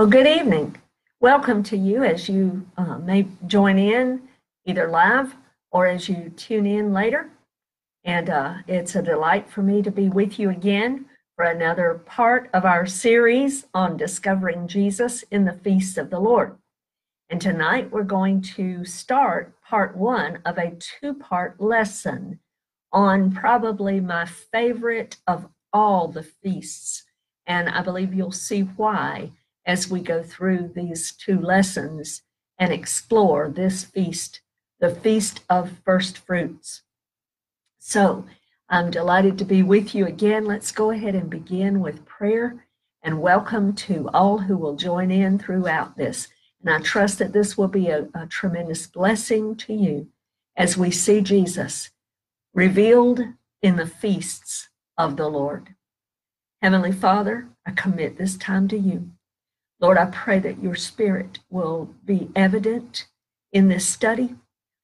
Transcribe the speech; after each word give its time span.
Well, 0.00 0.08
good 0.08 0.26
evening. 0.26 0.78
Welcome 1.20 1.62
to 1.64 1.76
you 1.76 2.04
as 2.04 2.26
you 2.26 2.66
uh, 2.78 2.96
may 2.96 3.26
join 3.46 3.78
in 3.78 4.22
either 4.64 4.88
live 4.88 5.34
or 5.72 5.86
as 5.86 6.08
you 6.08 6.32
tune 6.38 6.64
in 6.64 6.94
later. 6.94 7.28
And 8.02 8.30
uh, 8.30 8.54
it's 8.66 8.94
a 8.94 9.02
delight 9.02 9.50
for 9.50 9.60
me 9.60 9.82
to 9.82 9.90
be 9.90 10.08
with 10.08 10.38
you 10.38 10.48
again 10.48 11.04
for 11.36 11.44
another 11.44 12.00
part 12.06 12.48
of 12.54 12.64
our 12.64 12.86
series 12.86 13.66
on 13.74 13.98
discovering 13.98 14.68
Jesus 14.68 15.22
in 15.30 15.44
the 15.44 15.60
feasts 15.62 15.98
of 15.98 16.08
the 16.08 16.18
Lord. 16.18 16.56
And 17.28 17.38
tonight 17.38 17.92
we're 17.92 18.02
going 18.04 18.40
to 18.56 18.86
start 18.86 19.52
part 19.62 19.94
one 19.98 20.38
of 20.46 20.56
a 20.56 20.78
two 20.78 21.12
part 21.12 21.60
lesson 21.60 22.40
on 22.90 23.32
probably 23.32 24.00
my 24.00 24.24
favorite 24.24 25.18
of 25.26 25.46
all 25.74 26.08
the 26.08 26.22
feasts. 26.22 27.04
And 27.46 27.68
I 27.68 27.82
believe 27.82 28.14
you'll 28.14 28.32
see 28.32 28.62
why 28.62 29.32
as 29.70 29.88
we 29.88 30.00
go 30.00 30.20
through 30.20 30.66
these 30.74 31.12
two 31.12 31.40
lessons 31.40 32.22
and 32.58 32.72
explore 32.72 33.48
this 33.48 33.84
feast, 33.84 34.40
the 34.80 34.92
Feast 34.92 35.42
of 35.48 35.78
First 35.84 36.18
Fruits. 36.18 36.82
So 37.78 38.24
I'm 38.68 38.90
delighted 38.90 39.38
to 39.38 39.44
be 39.44 39.62
with 39.62 39.94
you 39.94 40.06
again. 40.06 40.44
Let's 40.44 40.72
go 40.72 40.90
ahead 40.90 41.14
and 41.14 41.30
begin 41.30 41.78
with 41.78 42.04
prayer 42.04 42.66
and 43.00 43.22
welcome 43.22 43.72
to 43.74 44.10
all 44.12 44.38
who 44.38 44.56
will 44.56 44.74
join 44.74 45.12
in 45.12 45.38
throughout 45.38 45.96
this. 45.96 46.26
And 46.60 46.74
I 46.74 46.80
trust 46.80 47.20
that 47.20 47.32
this 47.32 47.56
will 47.56 47.68
be 47.68 47.90
a, 47.90 48.08
a 48.12 48.26
tremendous 48.26 48.88
blessing 48.88 49.54
to 49.58 49.72
you 49.72 50.08
as 50.56 50.76
we 50.76 50.90
see 50.90 51.20
Jesus 51.20 51.90
revealed 52.52 53.20
in 53.62 53.76
the 53.76 53.86
feasts 53.86 54.68
of 54.98 55.16
the 55.16 55.28
Lord. 55.28 55.76
Heavenly 56.60 56.90
Father, 56.90 57.50
I 57.64 57.70
commit 57.70 58.18
this 58.18 58.36
time 58.36 58.66
to 58.66 58.76
you. 58.76 59.12
Lord, 59.80 59.96
I 59.96 60.06
pray 60.06 60.40
that 60.40 60.62
your 60.62 60.74
spirit 60.74 61.38
will 61.48 61.94
be 62.04 62.28
evident 62.36 63.06
in 63.50 63.68
this 63.68 63.86
study. 63.86 64.34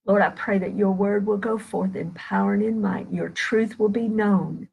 Lord, 0.06 0.22
I 0.22 0.30
pray 0.30 0.56
that 0.58 0.74
your 0.74 0.92
word 0.92 1.26
will 1.26 1.36
go 1.36 1.58
forth 1.58 1.94
in 1.94 2.12
power 2.12 2.54
and 2.54 2.62
in 2.62 2.80
might. 2.80 3.12
Your 3.12 3.28
truth 3.28 3.78
will 3.78 3.90
be 3.90 4.08
known. 4.08 4.68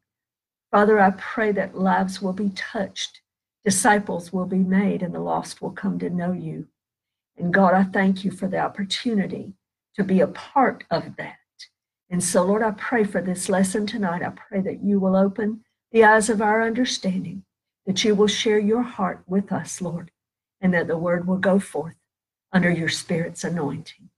Father, 0.70 0.98
I 0.98 1.10
pray 1.10 1.52
that 1.52 1.76
lives 1.76 2.22
will 2.22 2.32
be 2.32 2.48
touched, 2.50 3.20
disciples 3.66 4.32
will 4.32 4.46
be 4.46 4.58
made, 4.58 5.02
and 5.02 5.14
the 5.14 5.20
lost 5.20 5.60
will 5.60 5.72
come 5.72 5.98
to 5.98 6.08
know 6.08 6.32
you. 6.32 6.68
And 7.36 7.52
God, 7.52 7.74
I 7.74 7.84
thank 7.84 8.24
you 8.24 8.30
for 8.30 8.48
the 8.48 8.60
opportunity 8.60 9.52
to 9.94 10.04
be 10.04 10.20
a 10.20 10.26
part 10.26 10.84
of 10.90 11.16
that. 11.16 11.36
And 12.08 12.24
so, 12.24 12.44
Lord, 12.44 12.62
I 12.62 12.70
pray 12.70 13.04
for 13.04 13.20
this 13.20 13.50
lesson 13.50 13.86
tonight. 13.86 14.22
I 14.22 14.30
pray 14.30 14.62
that 14.62 14.82
you 14.82 14.98
will 14.98 15.16
open 15.16 15.64
the 15.92 16.04
eyes 16.04 16.30
of 16.30 16.40
our 16.40 16.62
understanding, 16.62 17.44
that 17.86 18.04
you 18.04 18.14
will 18.14 18.26
share 18.26 18.58
your 18.58 18.82
heart 18.82 19.22
with 19.26 19.52
us, 19.52 19.82
Lord 19.82 20.10
and 20.64 20.72
that 20.72 20.88
the 20.88 20.96
word 20.96 21.28
will 21.28 21.36
go 21.36 21.58
forth 21.58 21.94
under 22.50 22.70
your 22.70 22.88
spirit's 22.88 23.44
anointing. 23.44 24.08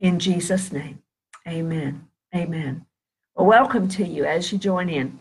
In 0.00 0.18
Jesus' 0.18 0.72
name, 0.72 1.02
amen. 1.46 2.08
Amen. 2.34 2.86
Well, 3.36 3.46
welcome 3.46 3.88
to 3.88 4.06
you 4.06 4.24
as 4.24 4.50
you 4.50 4.58
join 4.58 4.88
in. 4.88 5.20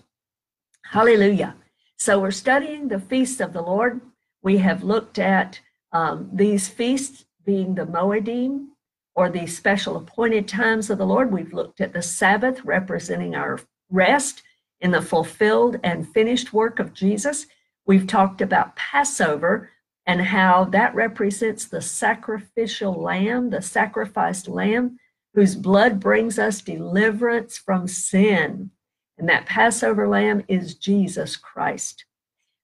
Hallelujah. 0.85 1.55
So, 1.97 2.19
we're 2.19 2.31
studying 2.31 2.87
the 2.87 2.99
feasts 2.99 3.41
of 3.41 3.51
the 3.51 3.61
Lord. 3.61 3.99
We 4.41 4.59
have 4.59 4.81
looked 4.81 5.19
at 5.19 5.59
um, 5.91 6.29
these 6.31 6.69
feasts 6.69 7.25
being 7.45 7.75
the 7.75 7.85
Moedim 7.85 8.67
or 9.13 9.29
the 9.29 9.47
special 9.47 9.97
appointed 9.97 10.47
times 10.47 10.89
of 10.89 10.97
the 10.97 11.05
Lord. 11.05 11.33
We've 11.33 11.53
looked 11.53 11.81
at 11.81 11.91
the 11.91 12.01
Sabbath 12.01 12.63
representing 12.63 13.35
our 13.35 13.59
rest 13.89 14.41
in 14.79 14.91
the 14.91 15.01
fulfilled 15.01 15.81
and 15.83 16.11
finished 16.13 16.53
work 16.53 16.79
of 16.79 16.93
Jesus. 16.93 17.45
We've 17.85 18.07
talked 18.07 18.39
about 18.39 18.77
Passover, 18.77 19.70
and 20.05 20.21
how 20.21 20.65
that 20.65 20.95
represents 20.95 21.65
the 21.65 21.81
sacrificial 21.81 22.93
lamb, 22.93 23.49
the 23.49 23.61
sacrificed 23.61 24.47
lamb, 24.47 24.97
whose 25.33 25.55
blood 25.55 25.99
brings 25.99 26.37
us 26.39 26.61
deliverance 26.61 27.57
from 27.57 27.87
sin. 27.87 28.71
And 29.17 29.29
that 29.29 29.45
Passover 29.45 30.07
lamb 30.07 30.43
is 30.47 30.75
Jesus 30.75 31.35
Christ. 31.35 32.05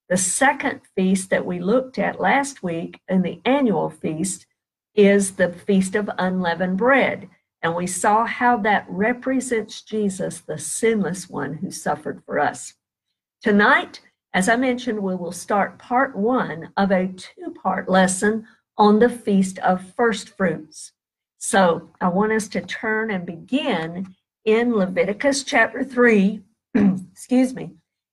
The 0.09 0.17
second 0.17 0.81
feast 0.95 1.29
that 1.29 1.45
we 1.45 1.59
looked 1.59 1.99
at 1.99 2.19
last 2.19 2.63
week 2.63 2.99
in 3.07 3.21
the 3.21 3.41
annual 3.45 3.89
feast 3.89 4.45
is 4.95 5.33
the 5.33 5.51
Feast 5.51 5.95
of 5.95 6.09
Unleavened 6.17 6.77
Bread. 6.77 7.29
And 7.61 7.75
we 7.75 7.87
saw 7.87 8.25
how 8.25 8.57
that 8.57 8.85
represents 8.87 9.81
Jesus, 9.81 10.39
the 10.39 10.57
sinless 10.57 11.29
one 11.29 11.55
who 11.55 11.71
suffered 11.71 12.23
for 12.25 12.39
us. 12.39 12.73
Tonight, 13.41 14.01
as 14.37 14.47
I 14.47 14.55
mentioned, 14.55 14.99
we 14.99 15.15
will 15.15 15.31
start 15.31 15.79
part 15.79 16.15
one 16.15 16.69
of 16.77 16.91
a 16.91 17.07
two 17.07 17.55
part 17.59 17.89
lesson 17.89 18.45
on 18.77 18.99
the 18.99 19.09
Feast 19.09 19.57
of 19.57 19.91
First 19.95 20.29
Fruits. 20.29 20.91
So 21.39 21.89
I 21.99 22.09
want 22.09 22.31
us 22.31 22.47
to 22.49 22.61
turn 22.61 23.09
and 23.09 23.25
begin 23.25 24.13
in 24.45 24.75
Leviticus 24.75 25.43
chapter 25.43 25.83
3, 25.83 26.43
excuse 26.75 27.55
me, 27.55 27.71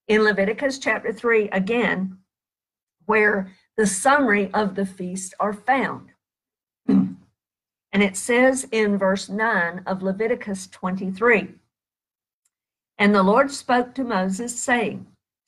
in 0.08 0.24
Leviticus 0.24 0.78
chapter 0.78 1.12
3 1.12 1.50
again, 1.50 2.16
where 3.04 3.52
the 3.76 3.86
summary 3.86 4.50
of 4.54 4.76
the 4.76 4.86
feast 4.86 5.34
are 5.38 5.52
found. 5.52 6.08
and 6.88 7.18
it 7.92 8.16
says 8.16 8.66
in 8.72 8.96
verse 8.96 9.28
9 9.28 9.82
of 9.84 10.02
Leviticus 10.02 10.68
23 10.68 11.48
And 12.96 13.14
the 13.14 13.22
Lord 13.22 13.50
spoke 13.50 13.94
to 13.96 14.04
Moses, 14.04 14.58
saying, 14.58 15.06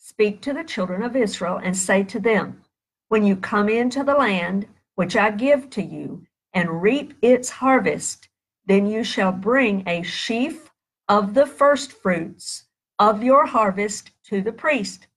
Speak 0.08 0.40
to 0.42 0.52
the 0.52 0.62
children 0.62 1.02
of 1.02 1.16
Israel 1.16 1.56
and 1.56 1.76
say 1.76 2.04
to 2.04 2.20
them, 2.20 2.62
When 3.08 3.24
you 3.26 3.34
come 3.34 3.68
into 3.68 4.04
the 4.04 4.14
land 4.14 4.68
which 4.94 5.16
I 5.16 5.32
give 5.32 5.68
to 5.70 5.82
you 5.82 6.24
and 6.54 6.80
reap 6.80 7.14
its 7.20 7.50
harvest, 7.50 8.28
then 8.66 8.86
you 8.86 9.02
shall 9.02 9.32
bring 9.32 9.82
a 9.84 10.02
sheaf 10.04 10.70
of 11.08 11.34
the 11.34 11.44
firstfruits 11.44 12.66
of 13.00 13.24
your 13.24 13.46
harvest 13.46 14.12
to 14.26 14.40
the 14.40 14.52
priest. 14.52 15.08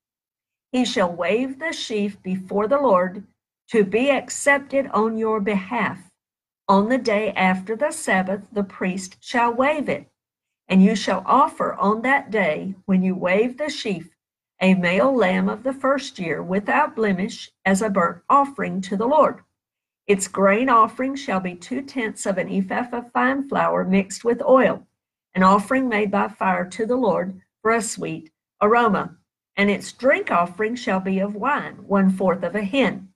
He 0.72 0.86
shall 0.86 1.14
wave 1.14 1.60
the 1.60 1.72
sheaf 1.72 2.20
before 2.24 2.68
the 2.68 2.82
Lord 2.82 3.28
to 3.68 3.84
be 3.84 4.10
accepted 4.10 4.88
on 4.88 5.20
your 5.20 5.40
behalf. 5.40 6.10
On 6.68 6.90
the 6.90 6.98
day 6.98 7.32
after 7.34 7.76
the 7.76 7.92
Sabbath, 7.92 8.42
the 8.52 8.64
priest 8.64 9.18
shall 9.20 9.54
wave 9.54 9.88
it, 9.88 10.10
and 10.68 10.82
you 10.82 10.96
shall 10.96 11.22
offer 11.28 11.76
on 11.76 12.02
that 12.02 12.32
day, 12.32 12.74
when 12.86 13.04
you 13.04 13.14
wave 13.14 13.60
the 13.60 13.70
sheaf, 13.70 14.16
a 14.62 14.74
male 14.74 15.16
lamb 15.16 15.48
of 15.48 15.64
the 15.64 15.72
first 15.72 16.20
year 16.20 16.44
without 16.44 16.96
blemish 16.96 17.50
as 17.66 17.82
a 17.82 17.90
burnt 17.90 18.22
offering 18.30 18.82
to 18.82 18.98
the 18.98 19.08
Lord. 19.08 19.40
Its 20.06 20.28
grain 20.28 20.70
offering 20.70 21.16
shall 21.16 21.40
be 21.40 21.56
two 21.56 21.82
tenths 21.82 22.26
of 22.26 22.38
an 22.38 22.50
ephah 22.50 22.90
of 22.92 23.12
fine 23.14 23.48
flour 23.48 23.86
mixed 23.86 24.26
with 24.26 24.42
oil, 24.42 24.86
an 25.34 25.44
offering 25.44 25.88
made 25.88 26.12
by 26.12 26.28
fire 26.28 26.66
to 26.66 26.86
the 26.86 26.96
Lord 26.96 27.40
for 27.62 27.72
a 27.72 27.82
sweet 27.82 28.32
aroma. 28.62 29.16
And 29.56 29.70
its 29.70 29.94
drink 29.94 30.32
offering 30.32 30.76
shall 30.76 31.00
be 31.00 31.20
of 31.20 31.36
wine, 31.36 31.76
one 31.88 32.10
fourth 32.10 32.44
of 32.44 32.56
a 32.56 32.62
hin. 32.62 33.10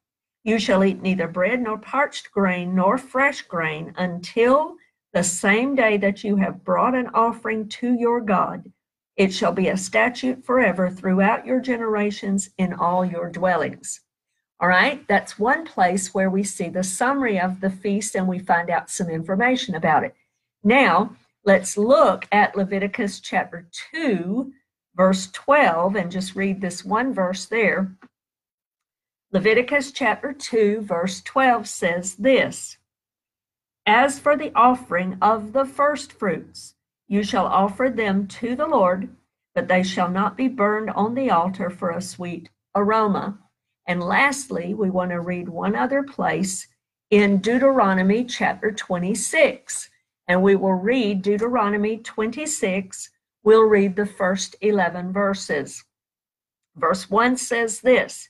You 0.43 0.59
shall 0.59 0.83
eat 0.83 1.01
neither 1.01 1.27
bread 1.27 1.61
nor 1.61 1.77
parched 1.77 2.31
grain 2.31 2.75
nor 2.75 2.97
fresh 2.97 3.41
grain 3.41 3.93
until 3.97 4.75
the 5.13 5.23
same 5.23 5.75
day 5.75 5.97
that 5.97 6.23
you 6.23 6.37
have 6.37 6.63
brought 6.63 6.95
an 6.95 7.07
offering 7.13 7.67
to 7.69 7.93
your 7.93 8.21
God 8.21 8.71
it 9.15 9.33
shall 9.33 9.51
be 9.51 9.67
a 9.67 9.77
statute 9.77 10.43
forever 10.43 10.89
throughout 10.89 11.45
your 11.45 11.59
generations 11.59 12.49
in 12.57 12.73
all 12.73 13.05
your 13.05 13.29
dwellings. 13.29 14.01
All 14.59 14.69
right, 14.69 15.05
that's 15.07 15.37
one 15.37 15.65
place 15.65 16.13
where 16.13 16.29
we 16.29 16.43
see 16.43 16.69
the 16.69 16.83
summary 16.83 17.39
of 17.39 17.59
the 17.59 17.69
feast 17.69 18.15
and 18.15 18.27
we 18.27 18.39
find 18.39 18.69
out 18.69 18.89
some 18.89 19.09
information 19.09 19.75
about 19.75 20.03
it. 20.03 20.15
Now, 20.63 21.15
let's 21.43 21.77
look 21.77 22.27
at 22.31 22.55
Leviticus 22.55 23.19
chapter 23.19 23.67
2, 23.91 24.53
verse 24.95 25.29
12, 25.31 25.95
and 25.95 26.11
just 26.11 26.35
read 26.35 26.61
this 26.61 26.85
one 26.85 27.13
verse 27.13 27.45
there. 27.45 27.95
Leviticus 29.31 29.91
chapter 29.91 30.31
2, 30.31 30.81
verse 30.81 31.21
12 31.21 31.67
says 31.67 32.15
this 32.15 32.77
As 33.85 34.17
for 34.17 34.37
the 34.37 34.51
offering 34.55 35.17
of 35.21 35.53
the 35.53 35.65
first 35.65 36.13
fruits, 36.13 36.72
you 37.07 37.23
shall 37.23 37.45
offer 37.45 37.89
them 37.89 38.27
to 38.27 38.55
the 38.55 38.67
Lord, 38.67 39.09
but 39.53 39.67
they 39.67 39.83
shall 39.83 40.09
not 40.09 40.37
be 40.37 40.47
burned 40.47 40.89
on 40.91 41.13
the 41.13 41.29
altar 41.29 41.69
for 41.69 41.91
a 41.91 42.01
sweet 42.01 42.49
aroma. 42.75 43.37
And 43.85 44.01
lastly, 44.01 44.73
we 44.73 44.89
want 44.89 45.11
to 45.11 45.19
read 45.19 45.49
one 45.49 45.75
other 45.75 46.03
place 46.03 46.67
in 47.09 47.39
Deuteronomy 47.39 48.23
chapter 48.23 48.71
26. 48.71 49.89
And 50.27 50.41
we 50.41 50.55
will 50.55 50.73
read 50.73 51.21
Deuteronomy 51.21 51.97
26. 51.97 53.09
We'll 53.43 53.63
read 53.63 53.95
the 53.95 54.05
first 54.05 54.55
11 54.61 55.11
verses. 55.11 55.83
Verse 56.75 57.09
1 57.09 57.37
says 57.37 57.81
this 57.81 58.29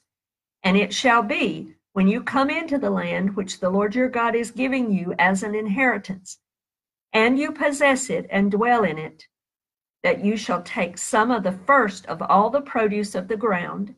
And 0.64 0.76
it 0.76 0.94
shall 0.94 1.24
be 1.24 1.76
when 1.94 2.08
you 2.08 2.24
come 2.24 2.50
into 2.50 2.80
the 2.80 2.90
land 2.90 3.36
which 3.36 3.60
the 3.60 3.70
Lord 3.70 3.96
your 3.96 4.10
God 4.10 4.36
is 4.36 4.52
giving 4.52 4.92
you 4.92 5.14
as 5.20 5.44
an 5.44 5.54
inheritance, 5.54 6.40
and 7.14 7.38
you 7.38 7.52
possess 7.52 8.10
it 8.10 8.26
and 8.30 8.52
dwell 8.52 8.84
in 8.84 8.98
it, 8.98 9.28
that 10.04 10.24
you 10.24 10.36
shall 10.36 10.62
take 10.64 10.98
some 10.98 11.32
of 11.32 11.44
the 11.44 11.58
first 11.66 12.06
of 12.08 12.22
all 12.22 12.50
the 12.50 12.62
produce 12.62 13.16
of 13.16 13.28
the 13.28 13.38
ground, 13.38 13.96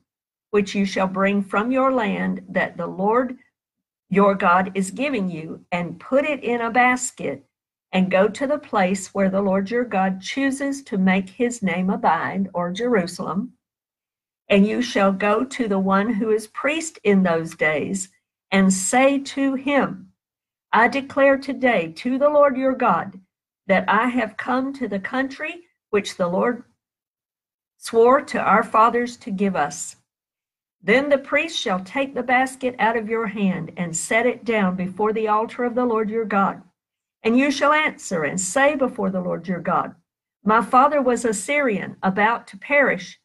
which 0.51 0.75
you 0.75 0.85
shall 0.85 1.07
bring 1.07 1.41
from 1.41 1.71
your 1.71 1.91
land, 1.91 2.43
that 2.49 2.77
the 2.77 2.87
Lord 2.87 3.37
your 4.09 4.35
God 4.35 4.71
is 4.75 4.91
giving 4.91 5.29
you, 5.29 5.65
and 5.71 5.99
put 5.99 6.25
it 6.25 6.43
in 6.43 6.61
a 6.61 6.69
basket, 6.69 7.43
and 7.91 8.11
go 8.11 8.27
to 8.27 8.45
the 8.45 8.59
place 8.59 9.13
where 9.13 9.29
the 9.29 9.41
Lord 9.41 9.71
your 9.71 9.83
God 9.83 10.21
chooses 10.21 10.83
to 10.83 10.97
make 10.97 11.29
his 11.29 11.63
name 11.63 11.89
abide, 11.89 12.49
or 12.53 12.71
Jerusalem. 12.71 13.53
And 14.47 14.67
you 14.67 14.81
shall 14.81 15.11
go 15.11 15.43
to 15.43 15.67
the 15.67 15.79
one 15.79 16.13
who 16.13 16.29
is 16.29 16.47
priest 16.47 16.99
in 17.03 17.23
those 17.23 17.55
days, 17.55 18.09
and 18.51 18.71
say 18.71 19.19
to 19.19 19.55
him, 19.55 20.11
I 20.75 20.89
declare 20.89 21.37
today 21.37 21.93
to 21.99 22.17
the 22.17 22.27
Lord 22.27 22.57
your 22.57 22.75
God 22.75 23.21
that 23.65 23.85
I 23.87 24.07
have 24.07 24.35
come 24.35 24.73
to 24.73 24.89
the 24.89 24.99
country 24.99 25.61
which 25.89 26.17
the 26.17 26.27
Lord 26.27 26.65
swore 27.77 28.19
to 28.23 28.41
our 28.41 28.61
fathers 28.61 29.15
to 29.17 29.31
give 29.31 29.55
us. 29.55 29.95
Then 30.83 31.07
the 31.07 31.17
priest 31.17 31.57
shall 31.57 31.79
take 31.79 32.13
the 32.13 32.23
basket 32.23 32.75
out 32.77 32.97
of 32.97 33.07
your 33.07 33.27
hand 33.27 33.71
and 33.77 33.95
set 33.95 34.25
it 34.25 34.43
down 34.43 34.75
before 34.75 35.13
the 35.13 35.29
altar 35.29 35.63
of 35.63 35.75
the 35.75 35.85
Lord 35.85 36.09
your 36.09 36.25
God. 36.25 36.61
And 37.23 37.37
you 37.37 37.51
shall 37.51 37.71
answer 37.71 38.25
and 38.25 38.39
say 38.39 38.75
before 38.75 39.09
the 39.09 39.21
Lord 39.21 39.47
your 39.47 39.61
God, 39.61 39.95
My 40.43 40.61
father 40.61 41.01
was 41.01 41.23
a 41.23 41.33
Syrian 41.33 41.95
about 42.03 42.47
to 42.47 42.57
perish, 42.57 43.17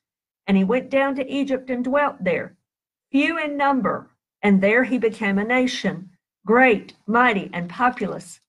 and 0.46 0.56
he 0.56 0.62
went 0.62 0.88
down 0.88 1.16
to 1.16 1.28
Egypt 1.28 1.68
and 1.68 1.82
dwelt 1.82 2.22
there, 2.22 2.56
few 3.10 3.36
in 3.40 3.56
number, 3.56 4.08
and 4.40 4.60
there 4.60 4.84
he 4.84 4.98
became 4.98 5.36
a 5.36 5.44
nation, 5.44 6.09
great, 6.46 6.94
mighty, 7.06 7.50
and 7.52 7.68
populous. 7.68 8.40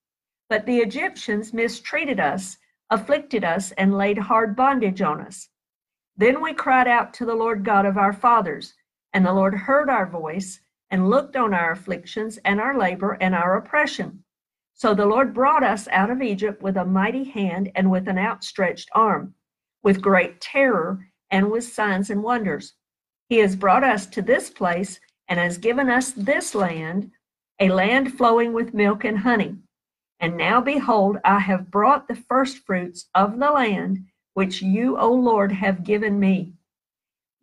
But 0.49 0.65
the 0.65 0.77
Egyptians 0.77 1.53
mistreated 1.53 2.19
us, 2.19 2.57
afflicted 2.89 3.43
us, 3.43 3.71
and 3.73 3.97
laid 3.97 4.17
hard 4.17 4.55
bondage 4.55 5.01
on 5.01 5.21
us. 5.21 5.49
Then 6.17 6.41
we 6.41 6.53
cried 6.53 6.87
out 6.87 7.13
to 7.15 7.25
the 7.25 7.35
Lord 7.35 7.63
God 7.63 7.85
of 7.85 7.97
our 7.97 8.13
fathers 8.13 8.73
and 9.13 9.25
the 9.25 9.33
Lord 9.33 9.53
heard 9.53 9.89
our 9.89 10.05
voice 10.05 10.59
and 10.89 11.09
looked 11.09 11.35
on 11.35 11.53
our 11.53 11.71
afflictions 11.71 12.37
and 12.45 12.59
our 12.59 12.77
labor 12.77 13.17
and 13.21 13.35
our 13.35 13.57
oppression. 13.57 14.23
So 14.73 14.93
the 14.93 15.05
Lord 15.05 15.33
brought 15.33 15.63
us 15.63 15.87
out 15.89 16.09
of 16.09 16.21
Egypt 16.21 16.61
with 16.61 16.77
a 16.77 16.85
mighty 16.85 17.23
hand 17.23 17.71
and 17.75 17.91
with 17.91 18.07
an 18.07 18.17
outstretched 18.17 18.89
arm, 18.93 19.33
with 19.83 20.01
great 20.01 20.41
terror 20.41 21.07
and 21.29 21.51
with 21.51 21.63
signs 21.65 22.09
and 22.09 22.23
wonders. 22.23 22.73
He 23.29 23.37
has 23.39 23.55
brought 23.55 23.83
us 23.83 24.05
to 24.07 24.21
this 24.21 24.49
place 24.49 24.99
and 25.27 25.39
has 25.39 25.57
given 25.57 25.89
us 25.89 26.11
this 26.11 26.55
land, 26.55 27.11
a 27.61 27.69
land 27.69 28.17
flowing 28.17 28.53
with 28.53 28.73
milk 28.73 29.05
and 29.05 29.19
honey. 29.19 29.55
And 30.19 30.35
now 30.35 30.61
behold, 30.61 31.19
I 31.23 31.39
have 31.39 31.69
brought 31.69 32.07
the 32.07 32.15
firstfruits 32.15 33.07
of 33.13 33.39
the 33.39 33.51
land 33.51 34.05
which 34.33 34.63
you, 34.63 34.97
O 34.97 35.13
Lord, 35.13 35.51
have 35.51 35.83
given 35.83 36.19
me. 36.19 36.53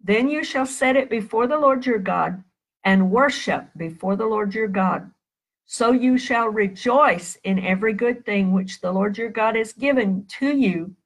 Then 0.03 0.29
you 0.29 0.43
shall 0.43 0.67
set 0.67 0.97
it 0.97 1.09
before 1.09 1.47
the 1.47 1.59
Lord 1.59 1.87
your 1.87 2.01
God 2.01 2.43
and 2.83 3.13
worship 3.13 3.69
before 3.77 4.17
the 4.17 4.27
Lord 4.27 4.55
your 4.55 4.69
God. 4.69 5.09
So 5.67 5.93
you 5.93 6.19
shall 6.19 6.49
rejoice 6.49 7.37
in 7.45 7.65
every 7.65 7.93
good 7.93 8.25
thing 8.27 8.53
which 8.53 8.81
the 8.81 8.91
Lord 8.91 9.19
your 9.19 9.31
God 9.31 9.55
has 9.55 9.73
given 9.73 10.25
to 10.39 10.57
you 10.57 10.97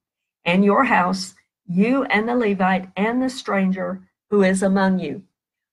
and 0.46 0.64
your 0.64 0.84
house, 0.84 1.34
you 1.66 2.04
and 2.04 2.28
the 2.28 2.36
Levite 2.36 2.88
and 2.96 3.20
the 3.20 3.28
stranger 3.28 4.08
who 4.30 4.42
is 4.42 4.62
among 4.62 5.00
you. 5.00 5.22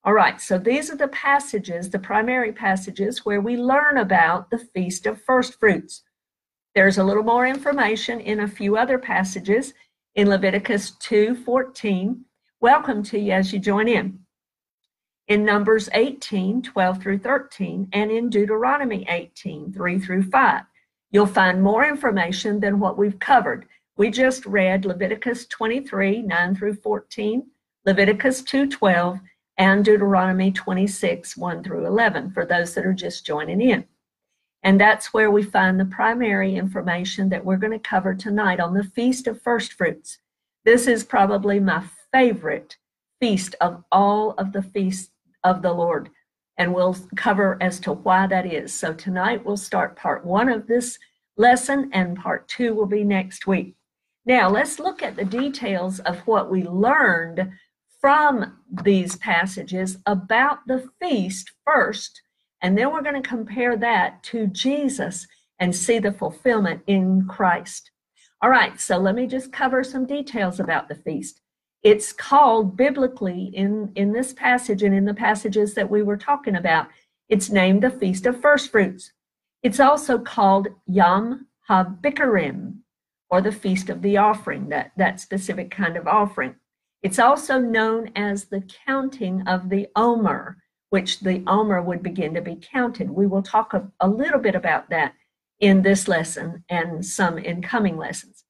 All 0.09 0.15
right, 0.15 0.41
so 0.41 0.57
these 0.57 0.89
are 0.89 0.95
the 0.95 1.09
passages, 1.09 1.87
the 1.87 1.99
primary 1.99 2.51
passages 2.51 3.27
where 3.27 3.41
we 3.41 3.57
learn 3.57 3.99
about 3.99 4.49
the 4.49 4.57
Feast 4.57 5.05
of 5.05 5.21
First 5.21 5.59
Fruits. 5.59 6.01
There's 6.73 6.97
a 6.97 7.03
little 7.03 7.21
more 7.21 7.45
information 7.45 8.19
in 8.19 8.39
a 8.39 8.47
few 8.47 8.75
other 8.75 8.97
passages 8.97 9.75
in 10.15 10.27
Leviticus 10.27 10.93
2 10.97 11.35
14 11.35 12.25
welcome 12.59 13.03
to 13.03 13.19
you 13.19 13.33
as 13.33 13.53
you 13.53 13.59
join 13.59 13.87
in. 13.87 14.17
In 15.27 15.45
Numbers 15.45 15.89
18, 15.93 16.63
12 16.63 16.99
through 17.03 17.19
13, 17.19 17.89
and 17.93 18.09
in 18.09 18.31
Deuteronomy 18.31 19.05
18, 19.07 19.71
3 19.71 19.99
through 19.99 20.23
5, 20.23 20.63
you'll 21.11 21.27
find 21.27 21.61
more 21.61 21.85
information 21.85 22.59
than 22.59 22.79
what 22.79 22.97
we've 22.97 23.19
covered. 23.19 23.67
We 23.95 24.09
just 24.09 24.47
read 24.47 24.85
Leviticus 24.85 25.45
23, 25.45 26.23
9 26.23 26.55
through 26.55 26.77
14, 26.77 27.43
Leviticus 27.85 28.41
2, 28.41 28.69
12, 28.69 29.19
and 29.59 29.83
Deuteronomy 29.83 30.51
26, 30.51 31.35
1 31.35 31.63
through 31.63 31.85
11, 31.85 32.31
for 32.31 32.45
those 32.45 32.73
that 32.73 32.85
are 32.85 32.93
just 32.93 33.25
joining 33.25 33.59
in. 33.59 33.85
And 34.63 34.79
that's 34.79 35.13
where 35.13 35.29
we 35.29 35.43
find 35.43 35.77
the 35.77 35.85
primary 35.85 36.55
information 36.55 37.27
that 37.29 37.43
we're 37.43 37.57
going 37.57 37.73
to 37.73 37.79
cover 37.79 38.15
tonight 38.15 38.61
on 38.61 38.73
the 38.73 38.85
Feast 38.85 39.27
of 39.27 39.41
First 39.41 39.73
Fruits. 39.73 40.19
This 40.63 40.87
is 40.87 41.03
probably 41.03 41.59
my 41.59 41.83
favorite 42.11 42.77
feast 43.19 43.55
of 43.59 43.83
all 43.91 44.31
of 44.37 44.53
the 44.53 44.63
feasts 44.63 45.11
of 45.43 45.61
the 45.61 45.73
Lord. 45.73 46.09
And 46.57 46.73
we'll 46.73 46.95
cover 47.17 47.57
as 47.59 47.81
to 47.81 47.91
why 47.91 48.27
that 48.27 48.45
is. 48.45 48.73
So 48.73 48.93
tonight 48.93 49.45
we'll 49.45 49.57
start 49.57 49.97
part 49.97 50.25
one 50.25 50.47
of 50.47 50.67
this 50.67 50.97
lesson, 51.35 51.89
and 51.91 52.17
part 52.17 52.47
two 52.47 52.73
will 52.73 52.85
be 52.85 53.03
next 53.03 53.45
week. 53.45 53.75
Now 54.25 54.49
let's 54.49 54.79
look 54.79 55.03
at 55.03 55.17
the 55.17 55.25
details 55.25 55.99
of 55.99 56.19
what 56.19 56.49
we 56.49 56.63
learned 56.63 57.51
from 57.99 58.57
these 58.83 59.15
passages 59.17 59.97
about 60.05 60.59
the 60.67 60.89
feast 61.01 61.51
first, 61.65 62.21
and 62.61 62.77
then 62.77 62.91
we're 62.91 63.01
going 63.01 63.21
to 63.21 63.27
compare 63.27 63.77
that 63.77 64.23
to 64.23 64.47
Jesus 64.47 65.27
and 65.59 65.75
see 65.75 65.99
the 65.99 66.11
fulfillment 66.11 66.81
in 66.87 67.25
Christ. 67.27 67.91
All 68.41 68.49
right, 68.49 68.79
so 68.79 68.97
let 68.97 69.15
me 69.15 69.27
just 69.27 69.51
cover 69.51 69.83
some 69.83 70.05
details 70.05 70.59
about 70.59 70.87
the 70.87 70.95
feast. 70.95 71.41
It's 71.83 72.13
called 72.13 72.77
biblically 72.77 73.45
in, 73.53 73.91
in 73.95 74.13
this 74.13 74.33
passage 74.33 74.83
and 74.83 74.95
in 74.95 75.05
the 75.05 75.13
passages 75.13 75.73
that 75.75 75.89
we 75.89 76.01
were 76.01 76.17
talking 76.17 76.55
about, 76.55 76.87
it's 77.27 77.49
named 77.49 77.83
the 77.83 77.89
Feast 77.89 78.25
of 78.25 78.41
First 78.41 78.71
Fruits. 78.71 79.11
It's 79.61 79.79
also 79.79 80.17
called 80.17 80.69
Yom 80.87 81.47
HaBikurim, 81.69 82.77
or 83.29 83.41
the 83.41 83.51
Feast 83.51 83.89
of 83.89 84.01
the 84.01 84.17
Offering, 84.17 84.69
that, 84.69 84.91
that 84.97 85.19
specific 85.19 85.69
kind 85.69 85.95
of 85.95 86.07
offering. 86.07 86.55
It's 87.01 87.19
also 87.19 87.59
known 87.59 88.11
as 88.15 88.45
the 88.45 88.63
counting 88.85 89.47
of 89.47 89.69
the 89.69 89.87
Omer, 89.95 90.57
which 90.89 91.21
the 91.21 91.43
Omer 91.47 91.81
would 91.81 92.03
begin 92.03 92.33
to 92.33 92.41
be 92.41 92.55
counted. 92.55 93.09
We 93.09 93.27
will 93.27 93.43
talk 93.43 93.73
a, 93.73 93.89
a 93.99 94.09
little 94.09 94.39
bit 94.39 94.55
about 94.55 94.89
that 94.89 95.13
in 95.59 95.81
this 95.81 96.07
lesson 96.07 96.63
and 96.69 97.05
some 97.05 97.37
in 97.37 97.61
coming 97.61 97.97
lessons. 97.97 98.43